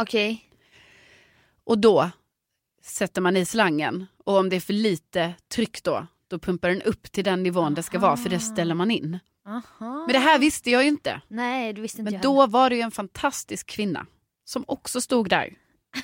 Okej. 0.00 0.48
Och 1.64 1.78
då 1.78 2.10
sätter 2.82 3.20
man 3.20 3.36
i 3.36 3.44
slangen 3.44 4.06
och 4.24 4.36
om 4.38 4.48
det 4.48 4.56
är 4.56 4.60
för 4.60 4.72
lite 4.72 5.34
tryck 5.48 5.82
då, 5.82 6.06
då 6.28 6.38
pumpar 6.38 6.68
den 6.68 6.82
upp 6.82 7.12
till 7.12 7.24
den 7.24 7.42
nivån 7.42 7.74
det 7.74 7.82
ska 7.82 7.98
vara 7.98 8.16
för 8.16 8.30
det 8.30 8.40
ställer 8.40 8.74
man 8.74 8.90
in. 8.90 9.18
Aha. 9.46 10.04
Men 10.06 10.12
det 10.12 10.18
här 10.18 10.38
visste 10.38 10.70
jag 10.70 10.82
ju 10.82 10.88
inte. 10.88 11.20
Nej, 11.28 11.72
du 11.72 11.80
visste 11.82 12.00
inte 12.00 12.04
Men 12.04 12.12
jag 12.12 12.22
då 12.22 12.46
var 12.46 12.70
det 12.70 12.76
ju 12.76 12.82
en 12.82 12.90
fantastisk 12.90 13.66
kvinna 13.66 14.06
som 14.44 14.64
också 14.68 15.00
stod 15.00 15.28
där 15.28 15.54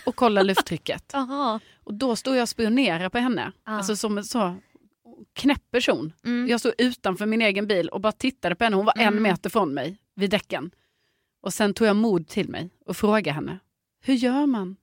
och 0.06 0.16
kollade 0.16 0.46
lufttrycket. 0.46 1.14
Aha. 1.14 1.60
Och 1.84 1.94
då 1.94 2.16
stod 2.16 2.36
jag 2.36 2.42
och 2.42 2.48
spionerade 2.48 3.10
på 3.10 3.18
henne. 3.18 3.52
Ja. 3.64 3.72
Alltså 3.72 3.96
som 3.96 4.18
en 4.18 4.24
så 4.24 4.56
knäpp 5.32 5.70
person. 5.70 6.12
Mm. 6.24 6.48
Jag 6.48 6.60
stod 6.60 6.72
utanför 6.78 7.26
min 7.26 7.42
egen 7.42 7.66
bil 7.66 7.88
och 7.88 8.00
bara 8.00 8.12
tittade 8.12 8.54
på 8.54 8.64
henne. 8.64 8.76
Hon 8.76 8.84
var 8.86 8.94
en 8.96 9.08
Mm. 9.08 9.22
meter 9.22 9.50
från 9.50 9.74
mig 9.74 9.96
vid 10.14 10.30
däcken. 10.30 10.70
Och 11.42 11.54
sen 11.54 11.74
tog 11.74 11.86
jag 11.88 11.96
mod 11.96 12.28
till 12.28 12.48
mig 12.48 12.70
och 12.86 12.96
frågade 12.96 13.30
henne. 13.34 13.58
Hur 14.00 14.14
gör 14.14 14.46
man? 14.46 14.76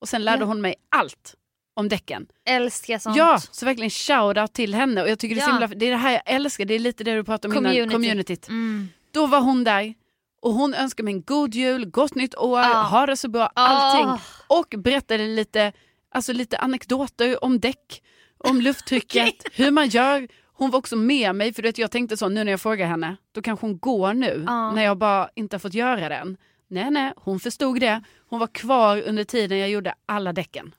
Och 0.00 0.08
sen 0.08 0.24
lärde 0.24 0.42
Ja. 0.42 0.46
hon 0.46 0.60
mig 0.60 0.74
allt 0.88 1.34
om 1.74 1.88
däcken. 1.88 2.26
Älskar 2.48 2.98
sånt. 2.98 3.16
Ja, 3.16 3.40
så 3.50 3.66
verkligen 3.66 3.90
shout-out 3.90 4.46
till 4.52 4.74
henne. 4.74 5.02
Och 5.02 5.08
jag 5.08 5.18
tycker 5.18 5.34
det 5.34 5.40
är, 5.40 5.46
Ja. 5.48 5.52
himla, 5.52 5.66
det 5.66 5.86
är 5.86 5.90
det 5.90 5.96
här 5.96 6.12
jag 6.12 6.22
älskar. 6.26 6.64
Det 6.64 6.74
är 6.74 6.78
lite 6.78 7.04
det 7.04 7.14
du 7.14 7.24
pratade 7.24 7.48
om 7.48 7.54
Community. 7.54 7.80
innan. 7.82 7.90
Communityt. 7.92 8.48
Mm. 8.48 8.88
Då 9.10 9.26
var 9.26 9.40
hon 9.40 9.64
där. 9.64 9.94
Och 10.42 10.52
hon 10.54 10.74
önskade 10.74 11.04
mig 11.04 11.14
en 11.14 11.22
god 11.22 11.54
jul, 11.54 11.86
gott 11.90 12.14
nytt 12.14 12.34
år, 12.34 12.60
Ja. 12.60 12.82
ha 12.82 13.06
det 13.06 13.16
så 13.16 13.28
bra, 13.28 13.46
allting. 13.54 14.08
Ah. 14.10 14.18
Och 14.46 14.74
berättade 14.78 15.26
lite, 15.26 15.72
alltså 16.10 16.32
lite 16.32 16.58
anekdoter 16.58 17.44
om 17.44 17.60
däck, 17.60 18.02
om 18.38 18.60
lufttrycket, 18.60 19.34
hur 19.52 19.70
man 19.70 19.88
gör. 19.88 20.28
Hon 20.56 20.70
var 20.70 20.78
också 20.78 20.96
med 20.96 21.34
mig, 21.34 21.52
för 21.52 21.62
du 21.62 21.68
vet, 21.68 21.78
jag 21.78 21.90
tänkte 21.90 22.16
så 22.16 22.28
nu 22.28 22.44
när 22.44 22.50
jag 22.52 22.60
frågar 22.60 22.86
henne, 22.86 23.16
då 23.32 23.42
kanske 23.42 23.66
hon 23.66 23.78
går 23.78 24.14
nu, 24.14 24.44
Ja. 24.46 24.70
när 24.70 24.84
jag 24.84 24.98
bara 24.98 25.28
inte 25.34 25.54
har 25.56 25.58
fått 25.58 25.74
göra 25.74 26.08
det 26.08 26.14
än. 26.16 26.36
Nej, 26.74 26.90
nej, 26.90 27.12
hon 27.16 27.40
förstod 27.40 27.80
det. 27.80 28.02
Hon 28.28 28.38
var 28.40 28.46
kvar 28.46 29.00
under 29.02 29.24
tiden 29.24 29.58
jag 29.58 29.70
gjorde 29.70 29.94
alla 30.06 30.32
däcken. 30.32 30.74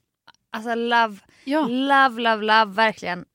Alltså 0.51 0.75
love, 0.75 1.17
Ja, 1.43 1.67
love, 1.67 2.21
love, 2.21 2.43
love, 2.43 2.65
verkligen. 2.73 3.25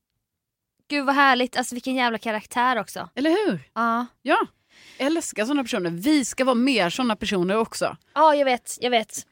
Gud 0.88 1.06
vad 1.06 1.14
härligt, 1.14 1.56
alltså 1.56 1.74
vilken 1.74 1.94
jävla 1.94 2.18
karaktär 2.18 2.78
också. 2.78 3.08
eller 3.14 3.30
hur? 3.30 3.60
Ja, 3.74 4.06
Ja, 4.22 4.46
älskar 4.98 5.44
sådana 5.44 5.62
personer. 5.62 5.90
Vi 5.90 6.24
ska 6.24 6.44
vara 6.44 6.54
mer 6.54 6.90
sådana 6.90 7.16
personer 7.16 7.56
också. 7.56 7.96
ja 8.14 8.34
jag 8.34 8.44
vet, 8.44 8.78
jag 8.80 8.90
vet. 8.90 9.26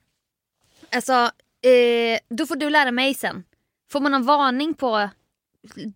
Alltså, 0.95 1.13
eh, 1.13 2.19
då 2.37 2.47
får 2.47 2.57
du 2.57 2.71
lära 2.71 2.91
mig 2.91 3.15
sen. 3.15 3.45
Får 3.91 4.01
man 4.01 4.13
någon 4.13 4.25
varning 4.25 4.75
på, 4.75 5.09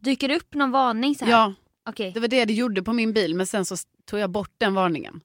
dyker 0.00 0.28
det 0.28 0.36
upp 0.36 0.54
någon 0.54 0.70
varning 0.70 1.14
så 1.14 1.24
här? 1.24 1.32
Ja, 1.32 1.54
Okej. 1.88 2.12
det 2.12 2.20
var 2.20 2.28
det 2.28 2.44
det 2.44 2.52
gjorde 2.54 2.82
på 2.82 2.92
min 2.92 3.12
bil, 3.12 3.34
men 3.34 3.46
sen 3.46 3.64
så 3.64 3.76
tog 4.04 4.20
jag 4.20 4.30
bort 4.30 4.52
den 4.58 4.74
varningen. 4.74 5.20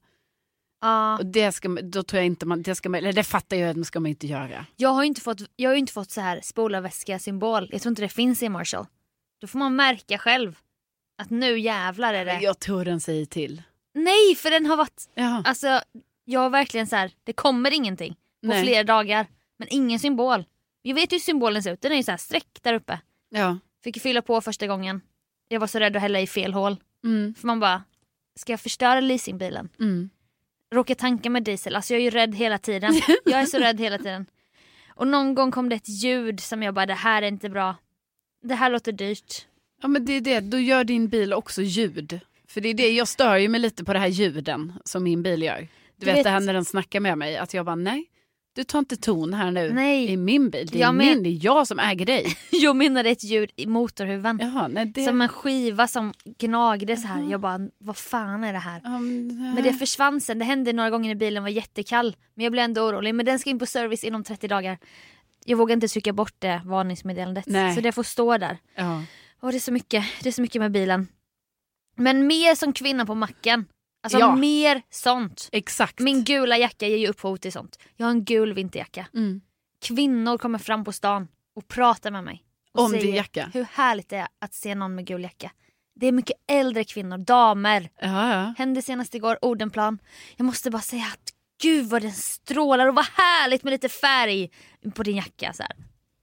Ja. 0.80 1.18
Och 1.18 1.26
det 1.26 1.52
ska 1.52 1.68
då 1.68 2.02
tror 2.02 2.18
jag 2.18 2.26
inte 2.26 2.46
man, 2.46 2.62
det 2.62 2.74
ska 2.74 2.88
man, 2.88 2.98
eller 2.98 3.12
det 3.12 3.24
fattar 3.24 3.56
jag 3.56 3.70
att 3.70 3.76
man 3.76 3.84
ska 3.84 4.00
man 4.00 4.08
inte 4.10 4.26
göra. 4.26 4.66
Jag 4.76 4.88
har 4.88 5.02
ju 5.02 5.06
inte 5.08 5.20
fått, 5.20 5.40
jag 5.56 5.70
har 5.70 5.74
inte 5.76 5.92
fått 5.92 6.10
så 6.10 6.20
här 6.20 6.40
spolarväska 6.42 7.18
symbol. 7.18 7.68
Jag 7.72 7.82
tror 7.82 7.90
inte 7.90 8.02
det 8.02 8.08
finns 8.08 8.42
i 8.42 8.48
Marshall. 8.48 8.86
Då 9.40 9.46
får 9.46 9.58
man 9.58 9.76
märka 9.76 10.18
själv 10.18 10.58
att 11.22 11.30
nu 11.30 11.58
jävlar 11.58 12.14
är 12.14 12.24
det. 12.24 12.40
Jag 12.40 12.58
tror 12.58 12.84
den 12.84 13.00
säger 13.00 13.26
till. 13.26 13.62
Nej 13.94 14.34
för 14.36 14.50
den 14.50 14.66
har 14.66 14.76
varit, 14.76 15.08
Ja. 15.14 15.42
alltså 15.44 15.80
jag 16.24 16.40
har 16.40 16.50
verkligen 16.50 16.86
så 16.86 16.96
här, 16.96 17.12
det 17.24 17.32
kommer 17.32 17.70
ingenting 17.74 18.12
på 18.42 18.48
Nej. 18.48 18.62
flera 18.64 18.84
dagar. 18.84 19.26
Men 19.58 19.68
ingen 19.70 19.98
symbol. 19.98 20.44
Jag 20.82 20.94
vet 20.94 21.12
hur 21.12 21.18
symbolen 21.18 21.62
ser 21.62 21.72
ut, 21.72 21.80
den 21.80 21.92
är 21.92 21.96
ju 21.96 22.02
så 22.02 22.10
här 22.10 22.18
streck 22.18 22.58
där 22.62 22.74
uppe. 22.74 23.00
ja. 23.30 23.58
Fick 23.84 24.02
fylla 24.02 24.22
på 24.22 24.40
första 24.40 24.66
gången. 24.66 25.00
Jag 25.48 25.60
var 25.60 25.66
så 25.66 25.78
rädd 25.78 25.96
att 25.96 26.02
hälla 26.02 26.20
i 26.20 26.26
fel 26.26 26.54
hål. 26.54 26.76
Mm. 27.04 27.34
För 27.34 27.46
man 27.46 27.60
bara, 27.60 27.82
ska 28.38 28.52
jag 28.52 28.60
förstöra 28.60 29.00
leasingbilen? 29.00 29.68
Mm. 29.80 30.10
Råka 30.74 30.94
tanka 30.94 31.30
med 31.30 31.42
diesel, 31.42 31.76
alltså 31.76 31.94
jag 31.94 32.00
är 32.00 32.04
ju 32.04 32.10
rädd 32.10 32.34
hela 32.34 32.58
tiden. 32.58 32.94
Jag 33.24 33.40
är 33.40 33.46
så 33.46 33.58
rädd 33.58 33.80
hela 33.80 33.98
tiden. 33.98 34.26
Och 34.94 35.06
någon 35.06 35.34
gång 35.34 35.50
kom 35.50 35.68
det 35.68 35.76
ett 35.76 35.88
ljud 35.88 36.40
som 36.40 36.62
jag 36.62 36.74
bara, 36.74 36.86
det 36.86 36.94
här 36.94 37.22
är 37.22 37.26
inte 37.28 37.48
bra. 37.48 37.74
Det 38.42 38.54
här 38.54 38.70
låter 38.70 38.92
dyrt. 38.92 39.46
Ja 39.82 39.88
men 39.88 40.04
det 40.04 40.12
är 40.12 40.20
det, 40.20 40.40
då 40.40 40.58
gör 40.58 40.84
din 40.84 41.08
bil 41.08 41.32
också 41.32 41.62
ljud. 41.62 42.20
För 42.48 42.60
det 42.60 42.68
är 42.68 42.74
det, 42.74 42.90
jag 42.90 43.08
stör 43.08 43.36
ju 43.36 43.48
mig 43.48 43.60
lite 43.60 43.84
på 43.84 43.92
det 43.92 43.98
här 43.98 44.06
ljuden 44.08 44.72
som 44.84 45.02
min 45.04 45.22
bil 45.22 45.42
gör. 45.42 45.60
Du, 45.60 45.66
Du 45.96 46.06
vet, 46.06 46.16
vet- 46.16 46.24
det 46.24 46.30
här 46.30 46.40
när 46.40 46.52
den 46.54 46.64
snackar 46.64 47.00
med 47.00 47.18
mig, 47.18 47.36
att 47.36 47.54
jag 47.54 47.66
bara 47.66 47.74
nej, 47.76 48.04
du 48.52 48.64
tar 48.64 48.78
inte 48.78 48.96
ton 48.96 49.34
här 49.34 49.50
nu 49.50 49.72
Nej. 49.72 50.10
i 50.12 50.16
min 50.16 50.50
bil. 50.50 50.66
Det 50.66 50.78
är 50.78 50.80
Jag 50.80 50.94
men- 50.94 51.06
min, 51.06 51.22
det 51.22 51.28
är 51.28 51.44
jag 51.44 51.66
som 51.66 51.78
äger 51.78 52.06
dig. 52.06 52.36
Jag 52.50 52.76
menade 52.76 53.10
ett 53.10 53.24
ljud 53.24 53.50
i 53.56 53.66
motorhuven. 53.66 54.38
Jaha, 54.42 54.68
nej 54.68 54.86
det... 54.86 55.04
Som 55.04 55.20
en 55.20 55.28
skiva 55.28 55.86
som 55.86 56.12
gnagde 56.38 56.96
så 56.96 57.06
här. 57.06 57.30
Jag 57.30 57.40
bara, 57.40 57.58
vad 57.78 57.96
fan 57.96 58.44
är 58.44 58.52
det 58.52 58.58
här? 58.58 58.80
Ja, 58.84 58.90
men, 58.98 59.54
Men 59.54 59.62
det 59.62 59.72
försvann 59.72 60.20
sen. 60.20 60.38
Det 60.38 60.44
hände 60.44 60.72
några 60.72 60.90
gånger 60.90 61.08
när 61.08 61.14
bilen 61.14 61.42
var 61.42 61.50
jättekall. 61.50 62.16
Men 62.34 62.44
jag 62.44 62.52
blev 62.52 62.64
ändå 62.64 62.82
orolig. 62.82 63.14
Men 63.14 63.26
den 63.26 63.38
ska 63.38 63.50
in 63.50 63.58
på 63.58 63.66
service 63.66 64.04
inom 64.04 64.24
30 64.24 64.48
dagar. 64.48 64.78
Jag 65.44 65.56
vågar 65.58 65.74
inte 65.74 65.88
trycka 65.88 66.12
bort 66.12 66.34
det 66.38 66.62
varningsmeddelandet. 66.64 67.46
Nej. 67.46 67.74
Så 67.74 67.80
det 67.80 67.92
får 67.92 68.02
stå 68.02 68.38
där. 68.38 68.58
ja. 68.74 69.02
Åh, 69.42 69.50
det, 69.50 69.56
är 69.56 69.60
så 69.60 69.72
mycket. 69.72 70.04
det 70.22 70.28
är 70.28 70.32
så 70.32 70.42
mycket 70.42 70.60
med 70.62 70.72
bilen. 70.72 71.08
Men 71.96 72.26
mer 72.26 72.54
som 72.54 72.72
kvinna 72.72 73.06
på 73.06 73.14
macken. 73.14 73.64
Alltså 74.16 74.18
Ja. 74.18 74.36
mer 74.36 74.82
sånt. 74.90 75.48
Exakt. 75.52 75.98
Min 75.98 76.24
gula 76.24 76.58
jacka 76.58 76.86
ger 76.88 76.96
ju 76.96 77.08
upphov 77.08 77.36
till 77.36 77.52
sånt. 77.52 77.78
Jag 77.96 78.06
har 78.06 78.10
en 78.10 78.24
gul 78.24 78.52
vinterjacka. 78.54 79.06
Mm. 79.14 79.40
Kvinnor 79.82 80.38
kommer 80.38 80.58
fram 80.58 80.84
på 80.84 80.92
stan 80.92 81.28
och 81.56 81.68
pratar 81.68 82.10
med 82.10 82.24
mig. 82.24 82.44
Och 82.72 82.84
Om 82.84 82.92
din 82.92 83.00
säger 83.00 83.14
jacka? 83.16 83.50
Hur 83.54 83.66
härligt 83.72 84.08
det 84.08 84.16
är 84.16 84.28
att 84.38 84.54
se 84.54 84.74
någon 84.74 84.94
med 84.94 85.06
gul 85.06 85.22
jacka. 85.22 85.50
Det 85.94 86.06
är 86.06 86.12
mycket 86.12 86.36
äldre 86.50 86.84
kvinnor, 86.84 87.18
damer. 87.18 87.90
Ja, 88.00 88.32
ja. 88.34 88.54
Hände 88.58 88.82
senast 88.82 89.14
igår, 89.14 89.38
Odenplan. 89.42 89.98
Jag 90.36 90.44
måste 90.44 90.70
bara 90.70 90.82
säga 90.82 91.04
att 91.12 91.32
gud 91.62 91.86
vad 91.86 92.02
den 92.02 92.12
strålar 92.12 92.86
och 92.86 92.94
vad 92.94 93.04
härligt 93.06 93.64
med 93.64 93.70
lite 93.70 93.88
färg 93.88 94.50
på 94.94 95.02
din 95.02 95.16
jacka. 95.16 95.52
Så 95.52 95.62
här. 95.62 95.72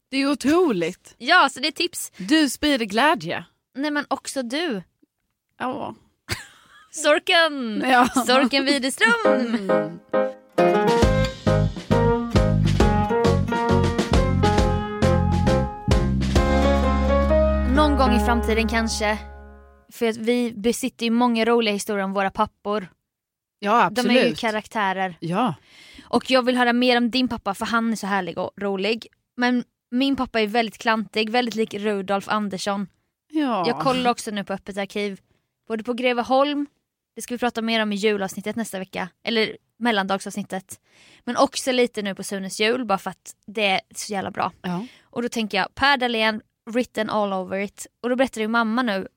Det 0.09 0.17
är 0.17 0.31
otroligt. 0.31 1.15
Ja, 1.17 1.49
så 1.51 1.59
det 1.59 1.67
är 1.67 1.71
tips. 1.71 2.11
Du 2.17 2.49
sprider 2.49 2.85
glädje. 2.85 3.45
Nej 3.75 3.91
men 3.91 4.05
också 4.07 4.43
du. 4.43 4.83
Ja. 5.59 5.95
Sorken! 7.03 7.83
Ja. 7.85 8.07
Sorken 8.25 8.65
Widerström! 8.65 9.71
Någon 17.75 17.97
gång 17.97 18.15
i 18.15 18.19
framtiden 18.25 18.67
kanske. 18.67 19.17
För 19.91 20.05
att 20.09 20.17
vi 20.17 20.53
besitter 20.55 21.05
ju 21.05 21.11
många 21.11 21.45
roliga 21.45 21.73
historier 21.73 22.03
om 22.03 22.13
våra 22.13 22.31
pappor. 22.31 22.87
Ja 23.59 23.83
absolut. 23.83 24.13
De 24.13 24.19
är 24.19 24.27
ju 24.27 24.35
karaktärer. 24.35 25.17
Ja. 25.19 25.55
Och 26.03 26.31
jag 26.31 26.45
vill 26.45 26.57
höra 26.57 26.73
mer 26.73 26.97
om 26.97 27.11
din 27.11 27.27
pappa 27.27 27.53
för 27.53 27.65
han 27.65 27.91
är 27.91 27.95
så 27.95 28.07
härlig 28.07 28.37
och 28.37 28.51
rolig. 28.57 29.07
Men 29.37 29.63
min 29.91 30.15
pappa 30.15 30.41
är 30.41 30.47
väldigt 30.47 30.77
klantig, 30.77 31.29
väldigt 31.29 31.55
lik 31.55 31.73
Rudolf 31.73 32.29
Andersson. 32.29 32.87
ja. 33.31 33.63
Jag 33.67 33.79
kollar 33.79 34.11
också 34.11 34.31
nu 34.31 34.43
på 34.43 34.53
Öppet 34.53 34.77
arkiv. 34.77 35.19
Både 35.67 35.83
på 35.83 35.93
Greveholm, 35.93 36.67
det 37.15 37.21
ska 37.21 37.33
vi 37.33 37.39
prata 37.39 37.61
mer 37.61 37.81
om 37.81 37.93
i 37.93 37.95
julavsnittet 37.95 38.55
nästa 38.55 38.79
vecka. 38.79 39.09
Eller 39.23 39.57
mellandagsavsnittet. 39.77 40.79
Men 41.23 41.37
också 41.37 41.71
lite 41.71 42.01
nu 42.01 42.15
på 42.15 42.23
Sunes 42.23 42.59
jul 42.59 42.85
bara 42.85 42.97
för 42.97 43.09
att 43.09 43.35
det 43.47 43.65
är 43.65 43.81
så 43.95 44.13
jävla 44.13 44.31
bra. 44.31 44.51
Ja. 44.61 44.85
Och 45.01 45.21
då 45.21 45.29
tänker 45.29 45.57
jag 45.57 45.75
Per 45.75 45.97
Dahlén, 45.97 46.41
written 46.71 47.09
all 47.09 47.33
over 47.33 47.59
it. 47.59 47.87
Och 48.01 48.09
då 48.09 48.15
berättade 48.15 48.41
ju 48.41 48.47
mamma 48.47 48.81
nu 48.81 49.07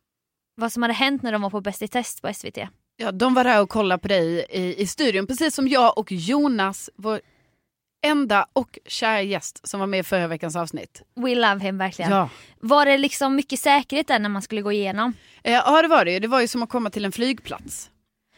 vad 0.55 0.73
som 0.73 0.83
hade 0.83 0.95
hänt 0.95 1.23
när 1.23 1.33
de 1.33 1.43
var 1.43 1.51
på 1.51 1.61
Bäst 1.61 1.83
i 1.83 1.89
test 1.89 2.23
på 2.23 2.35
SVT. 2.35 2.59
Ja, 2.97 3.13
de 3.13 3.35
var 3.35 3.45
där 3.45 3.63
och 3.63 3.69
kollade 3.69 4.01
på 4.01 4.09
dig 4.09 4.47
i, 4.51 4.83
i 4.83 4.87
studion, 4.87 5.27
precis 5.27 5.55
som 5.55 5.69
jag 5.69 5.99
och 5.99 6.13
Jonas, 6.13 6.91
vår 6.97 7.21
enda 8.03 8.47
och 8.53 8.79
kära 8.87 9.23
gäst 9.23 9.69
som 9.69 9.81
var 9.81 9.87
med 9.87 10.01
i 10.01 10.03
förra 10.03 10.27
veckans 10.27 10.57
avsnitt. 10.57 11.03
We 11.15 11.35
love 11.35 11.61
him 11.61 11.79
verkligen. 11.79 12.11
Ja. 12.11 12.31
Var 12.61 12.87
det 12.87 12.99
liksom 12.99 13.37
mycket 13.37 13.61
säkerhet 13.61 14.07
där 14.07 14.19
när 14.19 14.29
man 14.29 14.43
skulle 14.43 14.63
gå 14.63 14.73
igenom? 14.73 15.13
Eh, 15.43 15.53
ja, 15.53 15.83
det 15.83 15.89
var 15.89 16.05
det 16.05 16.13
ju. 16.13 16.19
Det 16.19 16.29
var 16.29 16.41
ju 16.41 16.49
som 16.49 16.63
att 16.63 16.69
komma 16.69 16.91
till 16.91 17.05
en 17.05 17.13
flygplats. 17.13 17.91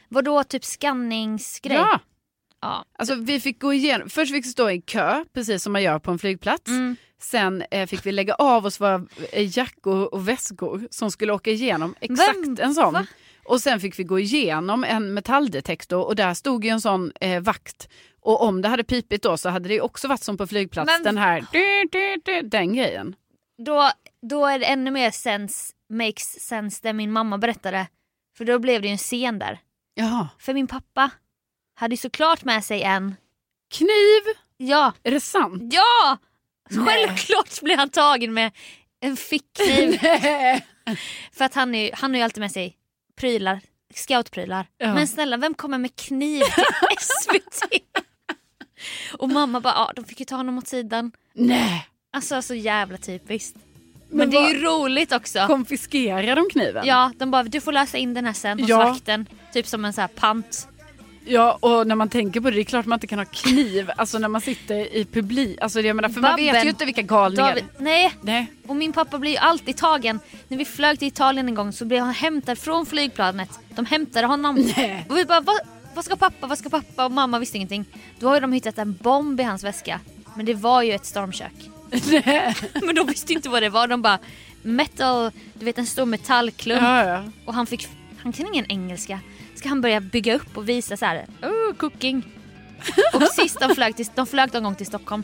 Var 0.08 0.22
då 0.22 0.44
typ 0.44 0.64
skanningsgrej? 0.64 1.76
Ja, 1.76 2.00
ja. 2.60 2.84
alltså 2.98 3.14
vi 3.14 3.40
fick 3.40 3.60
gå 3.60 3.72
igenom, 3.72 4.10
först 4.10 4.32
fick 4.32 4.44
vi 4.44 4.48
stå 4.48 4.70
i 4.70 4.80
kö, 4.80 5.24
precis 5.34 5.62
som 5.62 5.72
man 5.72 5.82
gör 5.82 5.98
på 5.98 6.10
en 6.10 6.18
flygplats. 6.18 6.68
Mm. 6.68 6.96
Sen 7.22 7.62
eh, 7.70 7.86
fick 7.86 8.06
vi 8.06 8.12
lägga 8.12 8.34
av 8.34 8.66
oss 8.66 8.80
våra 8.80 9.06
eh, 9.32 9.58
jackor 9.58 10.14
och 10.14 10.28
väskor 10.28 10.88
som 10.90 11.10
skulle 11.10 11.32
åka 11.32 11.50
igenom 11.50 11.94
exakt 12.00 12.38
Vem? 12.38 12.56
en 12.60 12.74
sån. 12.74 12.92
Va? 12.92 13.06
Och 13.44 13.60
sen 13.60 13.80
fick 13.80 13.98
vi 13.98 14.04
gå 14.04 14.18
igenom 14.18 14.84
en 14.84 15.14
metalldetektor 15.14 16.04
och 16.04 16.16
där 16.16 16.34
stod 16.34 16.64
ju 16.64 16.70
en 16.70 16.80
sån 16.80 17.12
eh, 17.20 17.40
vakt. 17.40 17.88
Och 18.20 18.42
om 18.42 18.62
det 18.62 18.68
hade 18.68 18.84
pipit 18.84 19.22
då 19.22 19.36
så 19.36 19.48
hade 19.48 19.68
det 19.68 19.80
också 19.80 20.08
varit 20.08 20.22
som 20.22 20.36
på 20.36 20.46
flygplats, 20.46 20.86
Men- 20.92 21.02
den 21.02 21.18
här 21.18 21.44
du, 21.52 21.88
du, 21.92 22.16
du, 22.24 22.48
den 22.48 22.74
grejen. 22.74 23.14
Då, 23.66 23.90
då 24.22 24.46
är 24.46 24.58
det 24.58 24.64
ännu 24.64 24.90
mer 24.90 25.10
sense, 25.10 25.72
makes 25.92 26.40
sense 26.40 26.80
det 26.82 26.92
min 26.92 27.12
mamma 27.12 27.38
berättade. 27.38 27.86
För 28.38 28.44
då 28.44 28.58
blev 28.58 28.82
det 28.82 28.88
ju 28.88 28.92
en 28.92 28.98
scen 28.98 29.38
där. 29.38 29.58
Jaha. 29.94 30.28
För 30.38 30.54
min 30.54 30.66
pappa 30.66 31.10
hade 31.74 31.92
ju 31.92 31.96
såklart 31.96 32.44
med 32.44 32.64
sig 32.64 32.82
en, 32.82 33.14
Kniv, 33.74 34.22
ja, 34.56 34.92
är 35.02 35.10
det 35.10 35.20
sant? 35.20 35.62
ja! 35.74 36.18
Nej. 36.70 36.86
Självklart 36.86 37.60
blev 37.62 37.78
han 37.78 37.90
tagen 37.90 38.34
med 38.34 38.52
en 39.00 39.16
fickkniv. 39.16 39.98
För 41.32 41.44
att 41.44 41.54
han, 41.54 41.74
är, 41.74 41.90
han 41.94 42.10
har 42.10 42.18
ju 42.18 42.24
alltid 42.24 42.40
med 42.40 42.52
sig 42.52 42.76
prylar, 43.20 43.60
scoutprylar. 43.94 44.66
Ja. 44.78 44.94
Men 44.94 45.06
snälla 45.08 45.36
vem 45.36 45.54
kommer 45.54 45.78
med 45.78 45.96
kniv 45.96 46.40
till 46.40 46.64
SVT? 47.00 47.82
Och 49.12 49.28
mamma 49.28 49.60
bara, 49.60 49.74
ja 49.74 49.92
de 49.96 50.04
fick 50.04 50.20
ju 50.20 50.26
ta 50.26 50.36
honom 50.36 50.58
åt 50.58 50.68
sidan. 50.68 51.12
Nej. 51.34 51.86
Alltså 52.12 52.42
så 52.42 52.54
jävla 52.54 52.96
typiskt. 52.98 53.56
Men, 54.08 54.18
Men 54.18 54.30
det 54.30 54.36
är 54.36 54.54
ju 54.54 54.62
roligt 54.62 55.12
också. 55.12 55.44
Konfiskerar 55.46 56.36
de 56.36 56.48
kniven? 56.52 56.86
Ja, 56.86 57.12
de 57.16 57.30
bara 57.30 57.42
du 57.42 57.60
får 57.60 57.72
lösa 57.72 57.98
in 57.98 58.14
den 58.14 58.24
här 58.24 58.32
sen 58.32 58.60
hos 58.60 58.68
Ja. 58.68 58.78
vakten. 58.78 59.26
Typ 59.52 59.66
som 59.66 59.84
en 59.84 59.92
så 59.92 60.00
här 60.00 60.08
pant. 60.08 60.68
Ja, 61.32 61.58
och 61.60 61.86
när 61.86 61.94
man 61.94 62.08
tänker 62.08 62.40
på 62.40 62.50
det, 62.50 62.56
det 62.56 62.62
är 62.62 62.64
klart 62.64 62.86
man 62.86 62.96
inte 62.96 63.06
kan 63.06 63.18
ha 63.18 63.26
kniv 63.26 63.90
alltså 63.96 64.18
när 64.18 64.28
man 64.28 64.40
sitter 64.40 64.94
i 64.96 65.04
publik. 65.04 65.58
Alltså, 65.60 65.80
jag 65.80 65.96
menar, 65.96 66.08
för 66.08 66.20
man 66.20 66.36
vet 66.36 66.48
Babben. 66.48 66.62
ju 66.62 66.70
inte 66.70 66.84
vilka 66.84 67.02
galningar. 67.02 67.48
David, 67.48 67.64
nej, 67.78 68.12
Nej. 68.22 68.52
och 68.66 68.76
min 68.76 68.92
pappa 68.92 69.18
blir 69.18 69.30
ju 69.30 69.36
alltid 69.36 69.76
tagen. 69.76 70.20
När 70.48 70.58
vi 70.58 70.64
flög 70.64 70.98
till 70.98 71.08
Italien 71.08 71.48
en 71.48 71.54
gång 71.54 71.72
så 71.72 71.84
blev 71.84 72.02
han 72.02 72.14
hämtad 72.14 72.58
från 72.58 72.86
flygplanet. 72.86 73.58
De 73.74 73.86
hämtade 73.86 74.26
honom. 74.26 74.72
Nej. 74.76 75.06
Och 75.08 75.16
vi 75.16 75.24
bara, 75.24 75.40
vad, 75.40 75.56
vad 75.94 76.04
ska 76.04 76.16
pappa, 76.16 76.46
vad 76.46 76.58
ska 76.58 76.70
pappa? 76.70 77.04
Och 77.04 77.12
mamma 77.12 77.38
visste 77.38 77.56
ingenting. 77.56 77.84
Då 78.18 78.28
har 78.28 78.34
ju 78.34 78.40
de 78.40 78.52
hittat 78.52 78.78
en 78.78 78.98
bomb 79.02 79.40
i 79.40 79.42
hans 79.42 79.64
väska. 79.64 80.00
Men 80.36 80.46
det 80.46 80.54
var 80.54 80.82
ju 80.82 80.92
ett 80.92 81.06
stormkök. 81.06 81.70
Nej. 82.24 82.54
Men 82.82 82.94
de 82.94 83.06
visste 83.06 83.32
inte 83.32 83.48
vad 83.48 83.62
det 83.62 83.68
var. 83.68 83.86
De 83.86 84.02
bara, 84.02 84.18
metal, 84.62 85.30
du 85.54 85.64
vet 85.64 85.78
en 85.78 85.86
stor 85.86 86.06
metallklump. 86.06 86.82
Ja, 86.82 87.04
ja. 87.04 87.22
Och 87.44 87.54
han 87.54 87.66
fick, 87.66 87.88
han 88.22 88.32
kan 88.32 88.46
ingen 88.46 88.66
engelska. 88.70 89.20
Ska 89.54 89.68
han 89.68 89.80
börja 89.80 90.00
bygga 90.00 90.34
upp 90.34 90.56
och 90.56 90.68
visa 90.68 90.96
så 90.96 91.04
här, 91.04 91.26
oh, 91.42 91.74
cooking. 91.76 92.24
Och 93.14 93.22
sist 93.22 93.60
de 93.60 93.74
flög, 93.74 93.96
till, 93.96 94.06
de 94.14 94.26
flög 94.26 94.54
en 94.54 94.62
gång 94.62 94.74
till 94.74 94.86
Stockholm. 94.86 95.22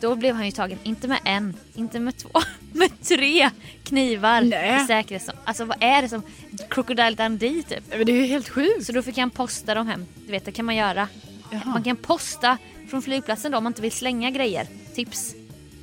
Då 0.00 0.14
blev 0.14 0.34
han 0.34 0.46
ju 0.46 0.52
tagen, 0.52 0.78
inte 0.82 1.08
med 1.08 1.20
en, 1.24 1.56
inte 1.74 2.00
med 2.00 2.16
två, 2.16 2.30
med 2.72 3.00
tre 3.00 3.50
knivar. 3.84 4.40
Nej. 4.40 4.82
i 4.82 4.86
säkerhet. 4.86 5.28
Alltså 5.44 5.64
vad 5.64 5.76
är 5.80 6.02
det 6.02 6.08
som, 6.08 6.22
Crocodile 6.70 7.10
Dundee 7.10 7.62
typ. 7.62 7.84
Men 7.90 8.06
det 8.06 8.12
är 8.12 8.16
ju 8.16 8.26
helt 8.26 8.48
sjukt. 8.48 8.86
Så 8.86 8.92
då 8.92 9.02
fick 9.02 9.18
han 9.18 9.30
posta 9.30 9.74
dem 9.74 9.86
hem. 9.86 10.06
Du 10.26 10.32
vet 10.32 10.44
det 10.44 10.52
kan 10.52 10.64
man 10.64 10.76
göra. 10.76 11.08
Jaha. 11.50 11.62
Man 11.64 11.82
kan 11.82 11.96
posta 11.96 12.58
från 12.90 13.02
flygplatsen 13.02 13.52
då 13.52 13.58
om 13.58 13.64
man 13.64 13.70
inte 13.70 13.82
vill 13.82 13.92
slänga 13.92 14.30
grejer. 14.30 14.66
Tips. 14.94 15.34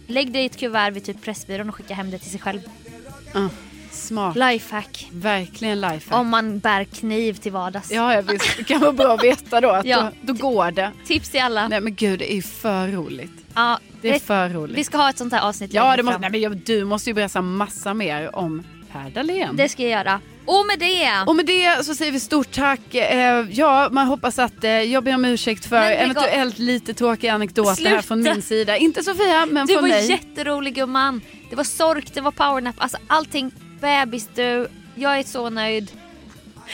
Lägg 0.08 0.32
det 0.32 0.42
i 0.42 0.46
ett 0.46 0.58
kuvert 0.58 0.92
vid 0.92 1.04
typ 1.04 1.22
Pressbyrån 1.22 1.70
och 1.70 1.76
skicka 1.76 1.94
hem 1.94 2.12
det 2.12 2.20
till 2.20 2.32
sig 2.32 2.40
själv. 2.40 2.60
Ja, 3.34 3.50
smart. 3.94 4.36
Lifehack. 4.36 5.08
Verkligen 5.12 5.82
lifehack. 5.82 6.20
Om 6.20 6.28
man 6.30 6.60
bär 6.60 6.84
kniv 6.84 7.34
till 7.34 7.52
vardags. 7.52 7.92
Ja, 7.92 8.14
ja 8.14 8.22
visst. 8.22 8.58
Det 8.58 8.64
kan 8.64 8.82
vara 8.82 8.92
bra 8.94 9.14
att 9.14 9.24
veta 9.24 9.62
då 9.62 9.70
att 9.70 9.86
Ja. 9.94 10.12
då, 10.22 10.34
då 10.34 10.48
går 10.50 10.72
det. 10.72 10.92
Tips 11.06 11.30
till 11.30 11.42
alla. 11.42 11.68
Nej 11.68 11.82
men 11.82 11.96
gud, 11.96 12.20
det 12.20 12.32
är 12.32 12.36
ju 12.36 12.42
för 12.42 12.88
roligt. 12.88 13.32
Ja, 13.56 13.80
Det 14.02 14.10
är 14.10 14.14
det- 14.14 14.20
för 14.20 14.50
roligt. 14.50 14.78
vi 14.78 14.84
ska 14.84 14.98
ha 14.98 15.10
ett 15.10 15.18
sånt 15.18 15.34
här 15.34 15.42
avsnitt 15.42 15.74
Ja, 15.74 15.96
det 15.98 16.04
måste, 16.04 16.20
nej, 16.30 16.50
men 16.50 16.62
du 16.66 16.86
måste 16.86 17.10
ju 17.10 17.14
berätta 17.14 17.42
massa 17.42 17.94
mer 17.94 18.36
om 18.36 18.64
Per 18.92 19.10
Dahlén. 19.10 19.56
Det 19.56 19.70
ska 19.70 19.84
jag 19.84 19.92
göra. 19.92 20.20
Och 20.46 20.66
med 20.68 20.80
det. 20.80 21.24
Och 21.28 21.36
med 21.36 21.46
det 21.46 21.86
så 21.86 21.96
säger 21.96 22.12
vi 22.12 22.20
stort 22.20 22.52
tack. 22.52 22.96
Eh, 22.96 23.46
ja, 23.52 23.90
man 23.92 24.08
hoppas 24.08 24.40
att 24.40 24.64
eh, 24.64 24.72
jag 24.72 25.04
ber 25.04 25.16
om 25.16 25.26
ursäkt 25.26 25.66
för 25.66 25.92
eventuellt 25.92 26.60
lite 26.60 26.94
tråkiga 26.94 27.34
anekdoter 27.34 27.70
här 27.70 27.76
Sluta. 27.76 28.02
från 28.02 28.22
min 28.24 28.42
sida. 28.42 28.78
Inte 28.78 29.04
Sofia, 29.04 29.46
men 29.46 29.68
du 29.68 29.74
från 29.74 29.82
var 29.84 29.90
mig. 29.90 30.10
jätterolig 30.10 30.76
gumman. 30.76 31.22
Det 31.50 31.56
var 31.56 31.64
sork, 31.64 32.14
det 32.14 32.22
var 32.22 32.32
powernap, 32.32 32.76
alltså 32.78 32.98
allting. 33.08 33.52
Bebis 33.84 34.30
du. 34.36 34.68
Jag 34.96 35.20
är 35.20 35.24
så 35.24 35.50
nöjd. 35.50 35.92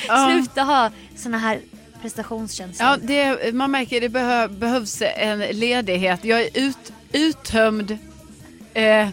Ja. 0.07 0.30
Sluta 0.32 0.62
ha 0.64 0.91
såna 1.16 1.38
här 1.38 1.60
prestationskänslor. 2.01 2.89
Ja, 2.89 2.97
det, 3.01 3.55
man 3.55 3.72
märker 3.72 4.01
det 4.01 4.10
behö, 4.10 4.47
behövs 4.47 5.01
en 5.01 5.39
ledighet. 5.39 6.26
Jag 6.26 6.41
är 6.41 6.49
ut, 6.53 6.93
uttömd 7.12 7.97
eh, 8.74 9.10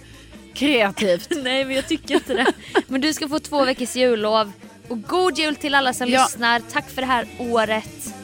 kreativt. 0.54 1.28
Nej 1.42 1.64
men 1.64 1.76
jag 1.76 1.88
tycker 1.88 2.14
inte 2.14 2.34
det. 2.34 2.46
Men 2.86 3.00
du 3.00 3.12
ska 3.12 3.28
få 3.28 3.38
två 3.38 3.64
veckors 3.64 3.96
jullov. 3.96 4.52
Och 4.88 5.02
god 5.02 5.38
jul 5.38 5.56
till 5.56 5.74
alla 5.74 5.92
som 5.92 6.08
Ja. 6.08 6.22
lyssnar. 6.24 6.60
Tack 6.72 6.90
för 6.90 7.02
det 7.02 7.06
här 7.08 7.26
året. 7.38 8.14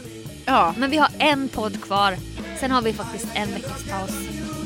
Ja, 0.44 0.74
Men 0.78 0.90
vi 0.90 0.96
har 0.96 1.08
en 1.18 1.48
podd 1.48 1.82
kvar. 1.82 2.16
Sen 2.60 2.70
har 2.70 2.82
vi 2.82 2.92
faktiskt 2.92 3.26
en 3.34 3.54
veckas 3.54 3.84
paus. 3.90 4.10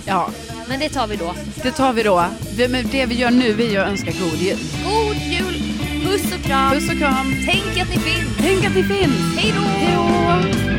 Ja, 0.07 0.29
Men 0.69 0.81
det 0.81 0.89
tar 0.89 1.07
vi 1.07 1.17
då. 1.17 1.35
det 1.63 1.71
tar 1.71 1.93
vi 1.93 2.03
då. 2.03 2.25
Det, 2.57 2.69
men 2.69 2.89
det 2.93 3.07
vi 3.07 3.15
gör 3.15 3.31
nu 3.31 3.63
är 3.63 3.81
att 3.81 3.89
önska 3.89 4.11
god 4.11 4.39
jul. 4.39 4.59
God 4.85 5.17
jul! 5.17 5.63
Puss 6.05 6.35
och 6.35 6.45
kram! 6.45 6.73
Puss 6.73 6.91
och 6.91 6.99
kram. 6.99 7.35
Tänk 7.47 7.83
att 7.83 7.89
ni 7.89 7.99
finns! 7.99 8.37
Tänk 8.39 8.67
att 8.67 8.75
ni 8.75 8.83
finns. 8.83 9.37
Hej 9.39 9.55
då! 9.57 9.63
Hej 9.63 9.95
då! 9.95 10.76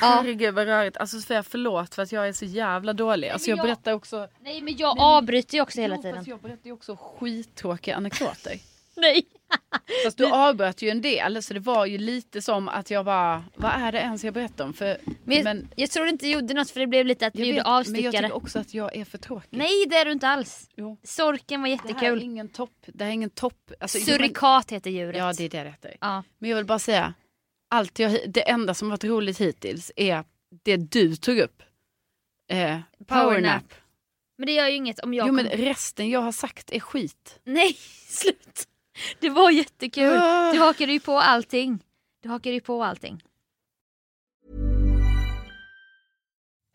Herregud 0.00 0.54
vad 0.54 0.66
rörigt. 0.66 0.96
Alltså 0.96 1.20
Sofia 1.20 1.42
förlåt 1.42 1.94
för 1.94 2.02
att 2.02 2.12
jag 2.12 2.28
är 2.28 2.32
så 2.32 2.44
jävla 2.44 2.92
dålig. 2.92 3.28
Alltså 3.28 3.50
jag 3.50 3.58
jag- 3.58 3.64
berättar 3.66 3.92
också 3.92 4.28
Nej 4.40 4.60
men 4.60 4.76
jag 4.76 5.00
avbryter 5.00 5.54
ju 5.54 5.60
också 5.62 5.80
hela 5.80 5.96
Jo, 5.96 6.02
tiden. 6.02 6.24
jag 6.26 6.40
berättar 6.40 6.66
ju 6.66 6.72
också 6.72 6.96
skittråkiga 7.00 7.96
anekdoter. 7.96 8.58
Nej. 8.96 9.22
Fast 10.04 10.18
du 10.18 10.26
avbröt 10.26 10.82
ju 10.82 10.88
en 10.90 11.02
del 11.02 11.42
så 11.42 11.54
det 11.54 11.60
var 11.60 11.86
ju 11.86 11.98
lite 11.98 12.42
som 12.42 12.68
att 12.68 12.90
jag 12.90 13.04
bara, 13.04 13.44
vad 13.56 13.70
är 13.72 13.92
det 13.92 13.98
ens 13.98 14.24
jag 14.24 14.34
berättar 14.34 14.64
om? 14.64 14.72
För, 14.74 14.98
Men, 15.24 15.36
jag- 15.36 15.44
men 15.44 15.68
jag 15.76 15.90
tror 15.90 16.08
inte 16.08 16.26
det 16.26 16.30
gjorde 16.32 16.54
något 16.54 16.70
för 16.70 16.80
det 16.80 16.86
blev 16.86 17.06
lite 17.06 17.26
att 17.26 17.34
vi 17.34 17.38
jag 17.40 17.46
gjorde 17.48 17.56
vet, 17.58 17.64
men 17.66 17.72
jag 17.72 17.80
avstickare. 17.80 18.22
tycker 18.22 18.32
också 18.36 18.58
att 18.58 18.74
jag 18.74 18.96
är 18.96 19.04
för 19.04 19.18
tråkig. 19.18 19.48
Nej 19.58 19.86
det 19.90 19.96
är 19.96 20.04
du 20.04 20.12
inte 20.12 20.28
alls. 20.28 20.68
Jo. 20.76 20.98
Sorken 21.02 21.60
var 21.62 21.68
Det 21.68 21.76
här 21.76 21.84
är 21.84 21.88
jättekul. 21.88 22.22
ingen 22.22 22.48
topp. 22.48 22.72
Det 22.86 23.04
här 23.04 23.10
är 23.10 23.14
ingen 23.14 23.30
topp. 23.30 23.72
Alltså, 23.80 23.98
jo, 23.98 24.04
Surikat 24.04 24.70
heter 24.72 24.90
djuret. 24.90 25.14
men, 25.16 25.26
ja 25.26 25.32
det 25.32 25.44
är 25.44 25.48
det 25.48 25.62
det 25.62 25.70
heter. 25.70 25.96
Ja. 26.00 26.22
Men 26.38 26.50
jag 26.50 26.56
vill 26.56 26.66
bara 26.66 26.78
säga, 26.78 27.14
allt 27.70 27.98
jag, 27.98 28.20
det 28.28 28.48
enda 28.48 28.74
som 28.74 28.88
har 28.88 28.96
varit 28.96 29.04
roligt 29.04 29.40
hittills 29.40 29.92
är 29.96 30.24
det 30.62 30.76
du 30.76 31.16
tog 31.16 31.38
upp. 31.38 31.62
Eh, 32.50 32.78
Powernap. 33.06 33.74
Men 34.38 34.46
det 34.46 34.52
gör 34.52 34.68
ju 34.68 34.74
inget 34.74 34.98
om 34.98 35.14
jag 35.14 35.28
Jo 35.28 35.32
men 35.32 35.46
resten 35.46 36.10
jag 36.10 36.20
har 36.20 36.32
sagt 36.32 36.72
är 36.72 36.80
skit. 36.80 37.38
Nej, 37.44 37.76
slut. 38.08 38.66
Det 39.20 39.30
var 39.30 39.50
jättekul. 39.50 40.16
Ah. 40.16 40.52
Du 40.52 40.58
hakade 40.58 40.92
ju 40.92 41.00
på 41.00 41.18
allting. 41.18 41.84
Du 42.22 42.28
hakade 42.28 42.54
ju 42.54 42.60
på 42.60 42.84
allting. 42.84 43.22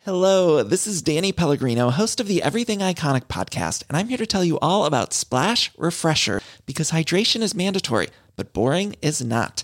Hello, 0.04 0.64
this 0.70 0.88
is 0.88 1.02
Danny 1.02 1.34
Pellegrino, 1.34 1.90
host 1.90 2.20
of 2.20 2.28
the 2.28 2.44
Everything 2.44 2.80
Iconic 2.80 3.28
podcast, 3.28 3.84
and 3.90 3.98
I'm 3.98 4.08
here 4.08 4.26
to 4.26 4.26
tell 4.26 4.44
you 4.44 4.60
all 4.62 4.86
about 4.86 5.14
Splash 5.14 5.72
Refresher 5.80 6.42
because 6.66 6.92
hydration 6.92 7.42
is 7.42 7.56
mandatory, 7.56 8.08
but 8.36 8.54
boring 8.54 8.96
is 9.02 9.24
not. 9.24 9.64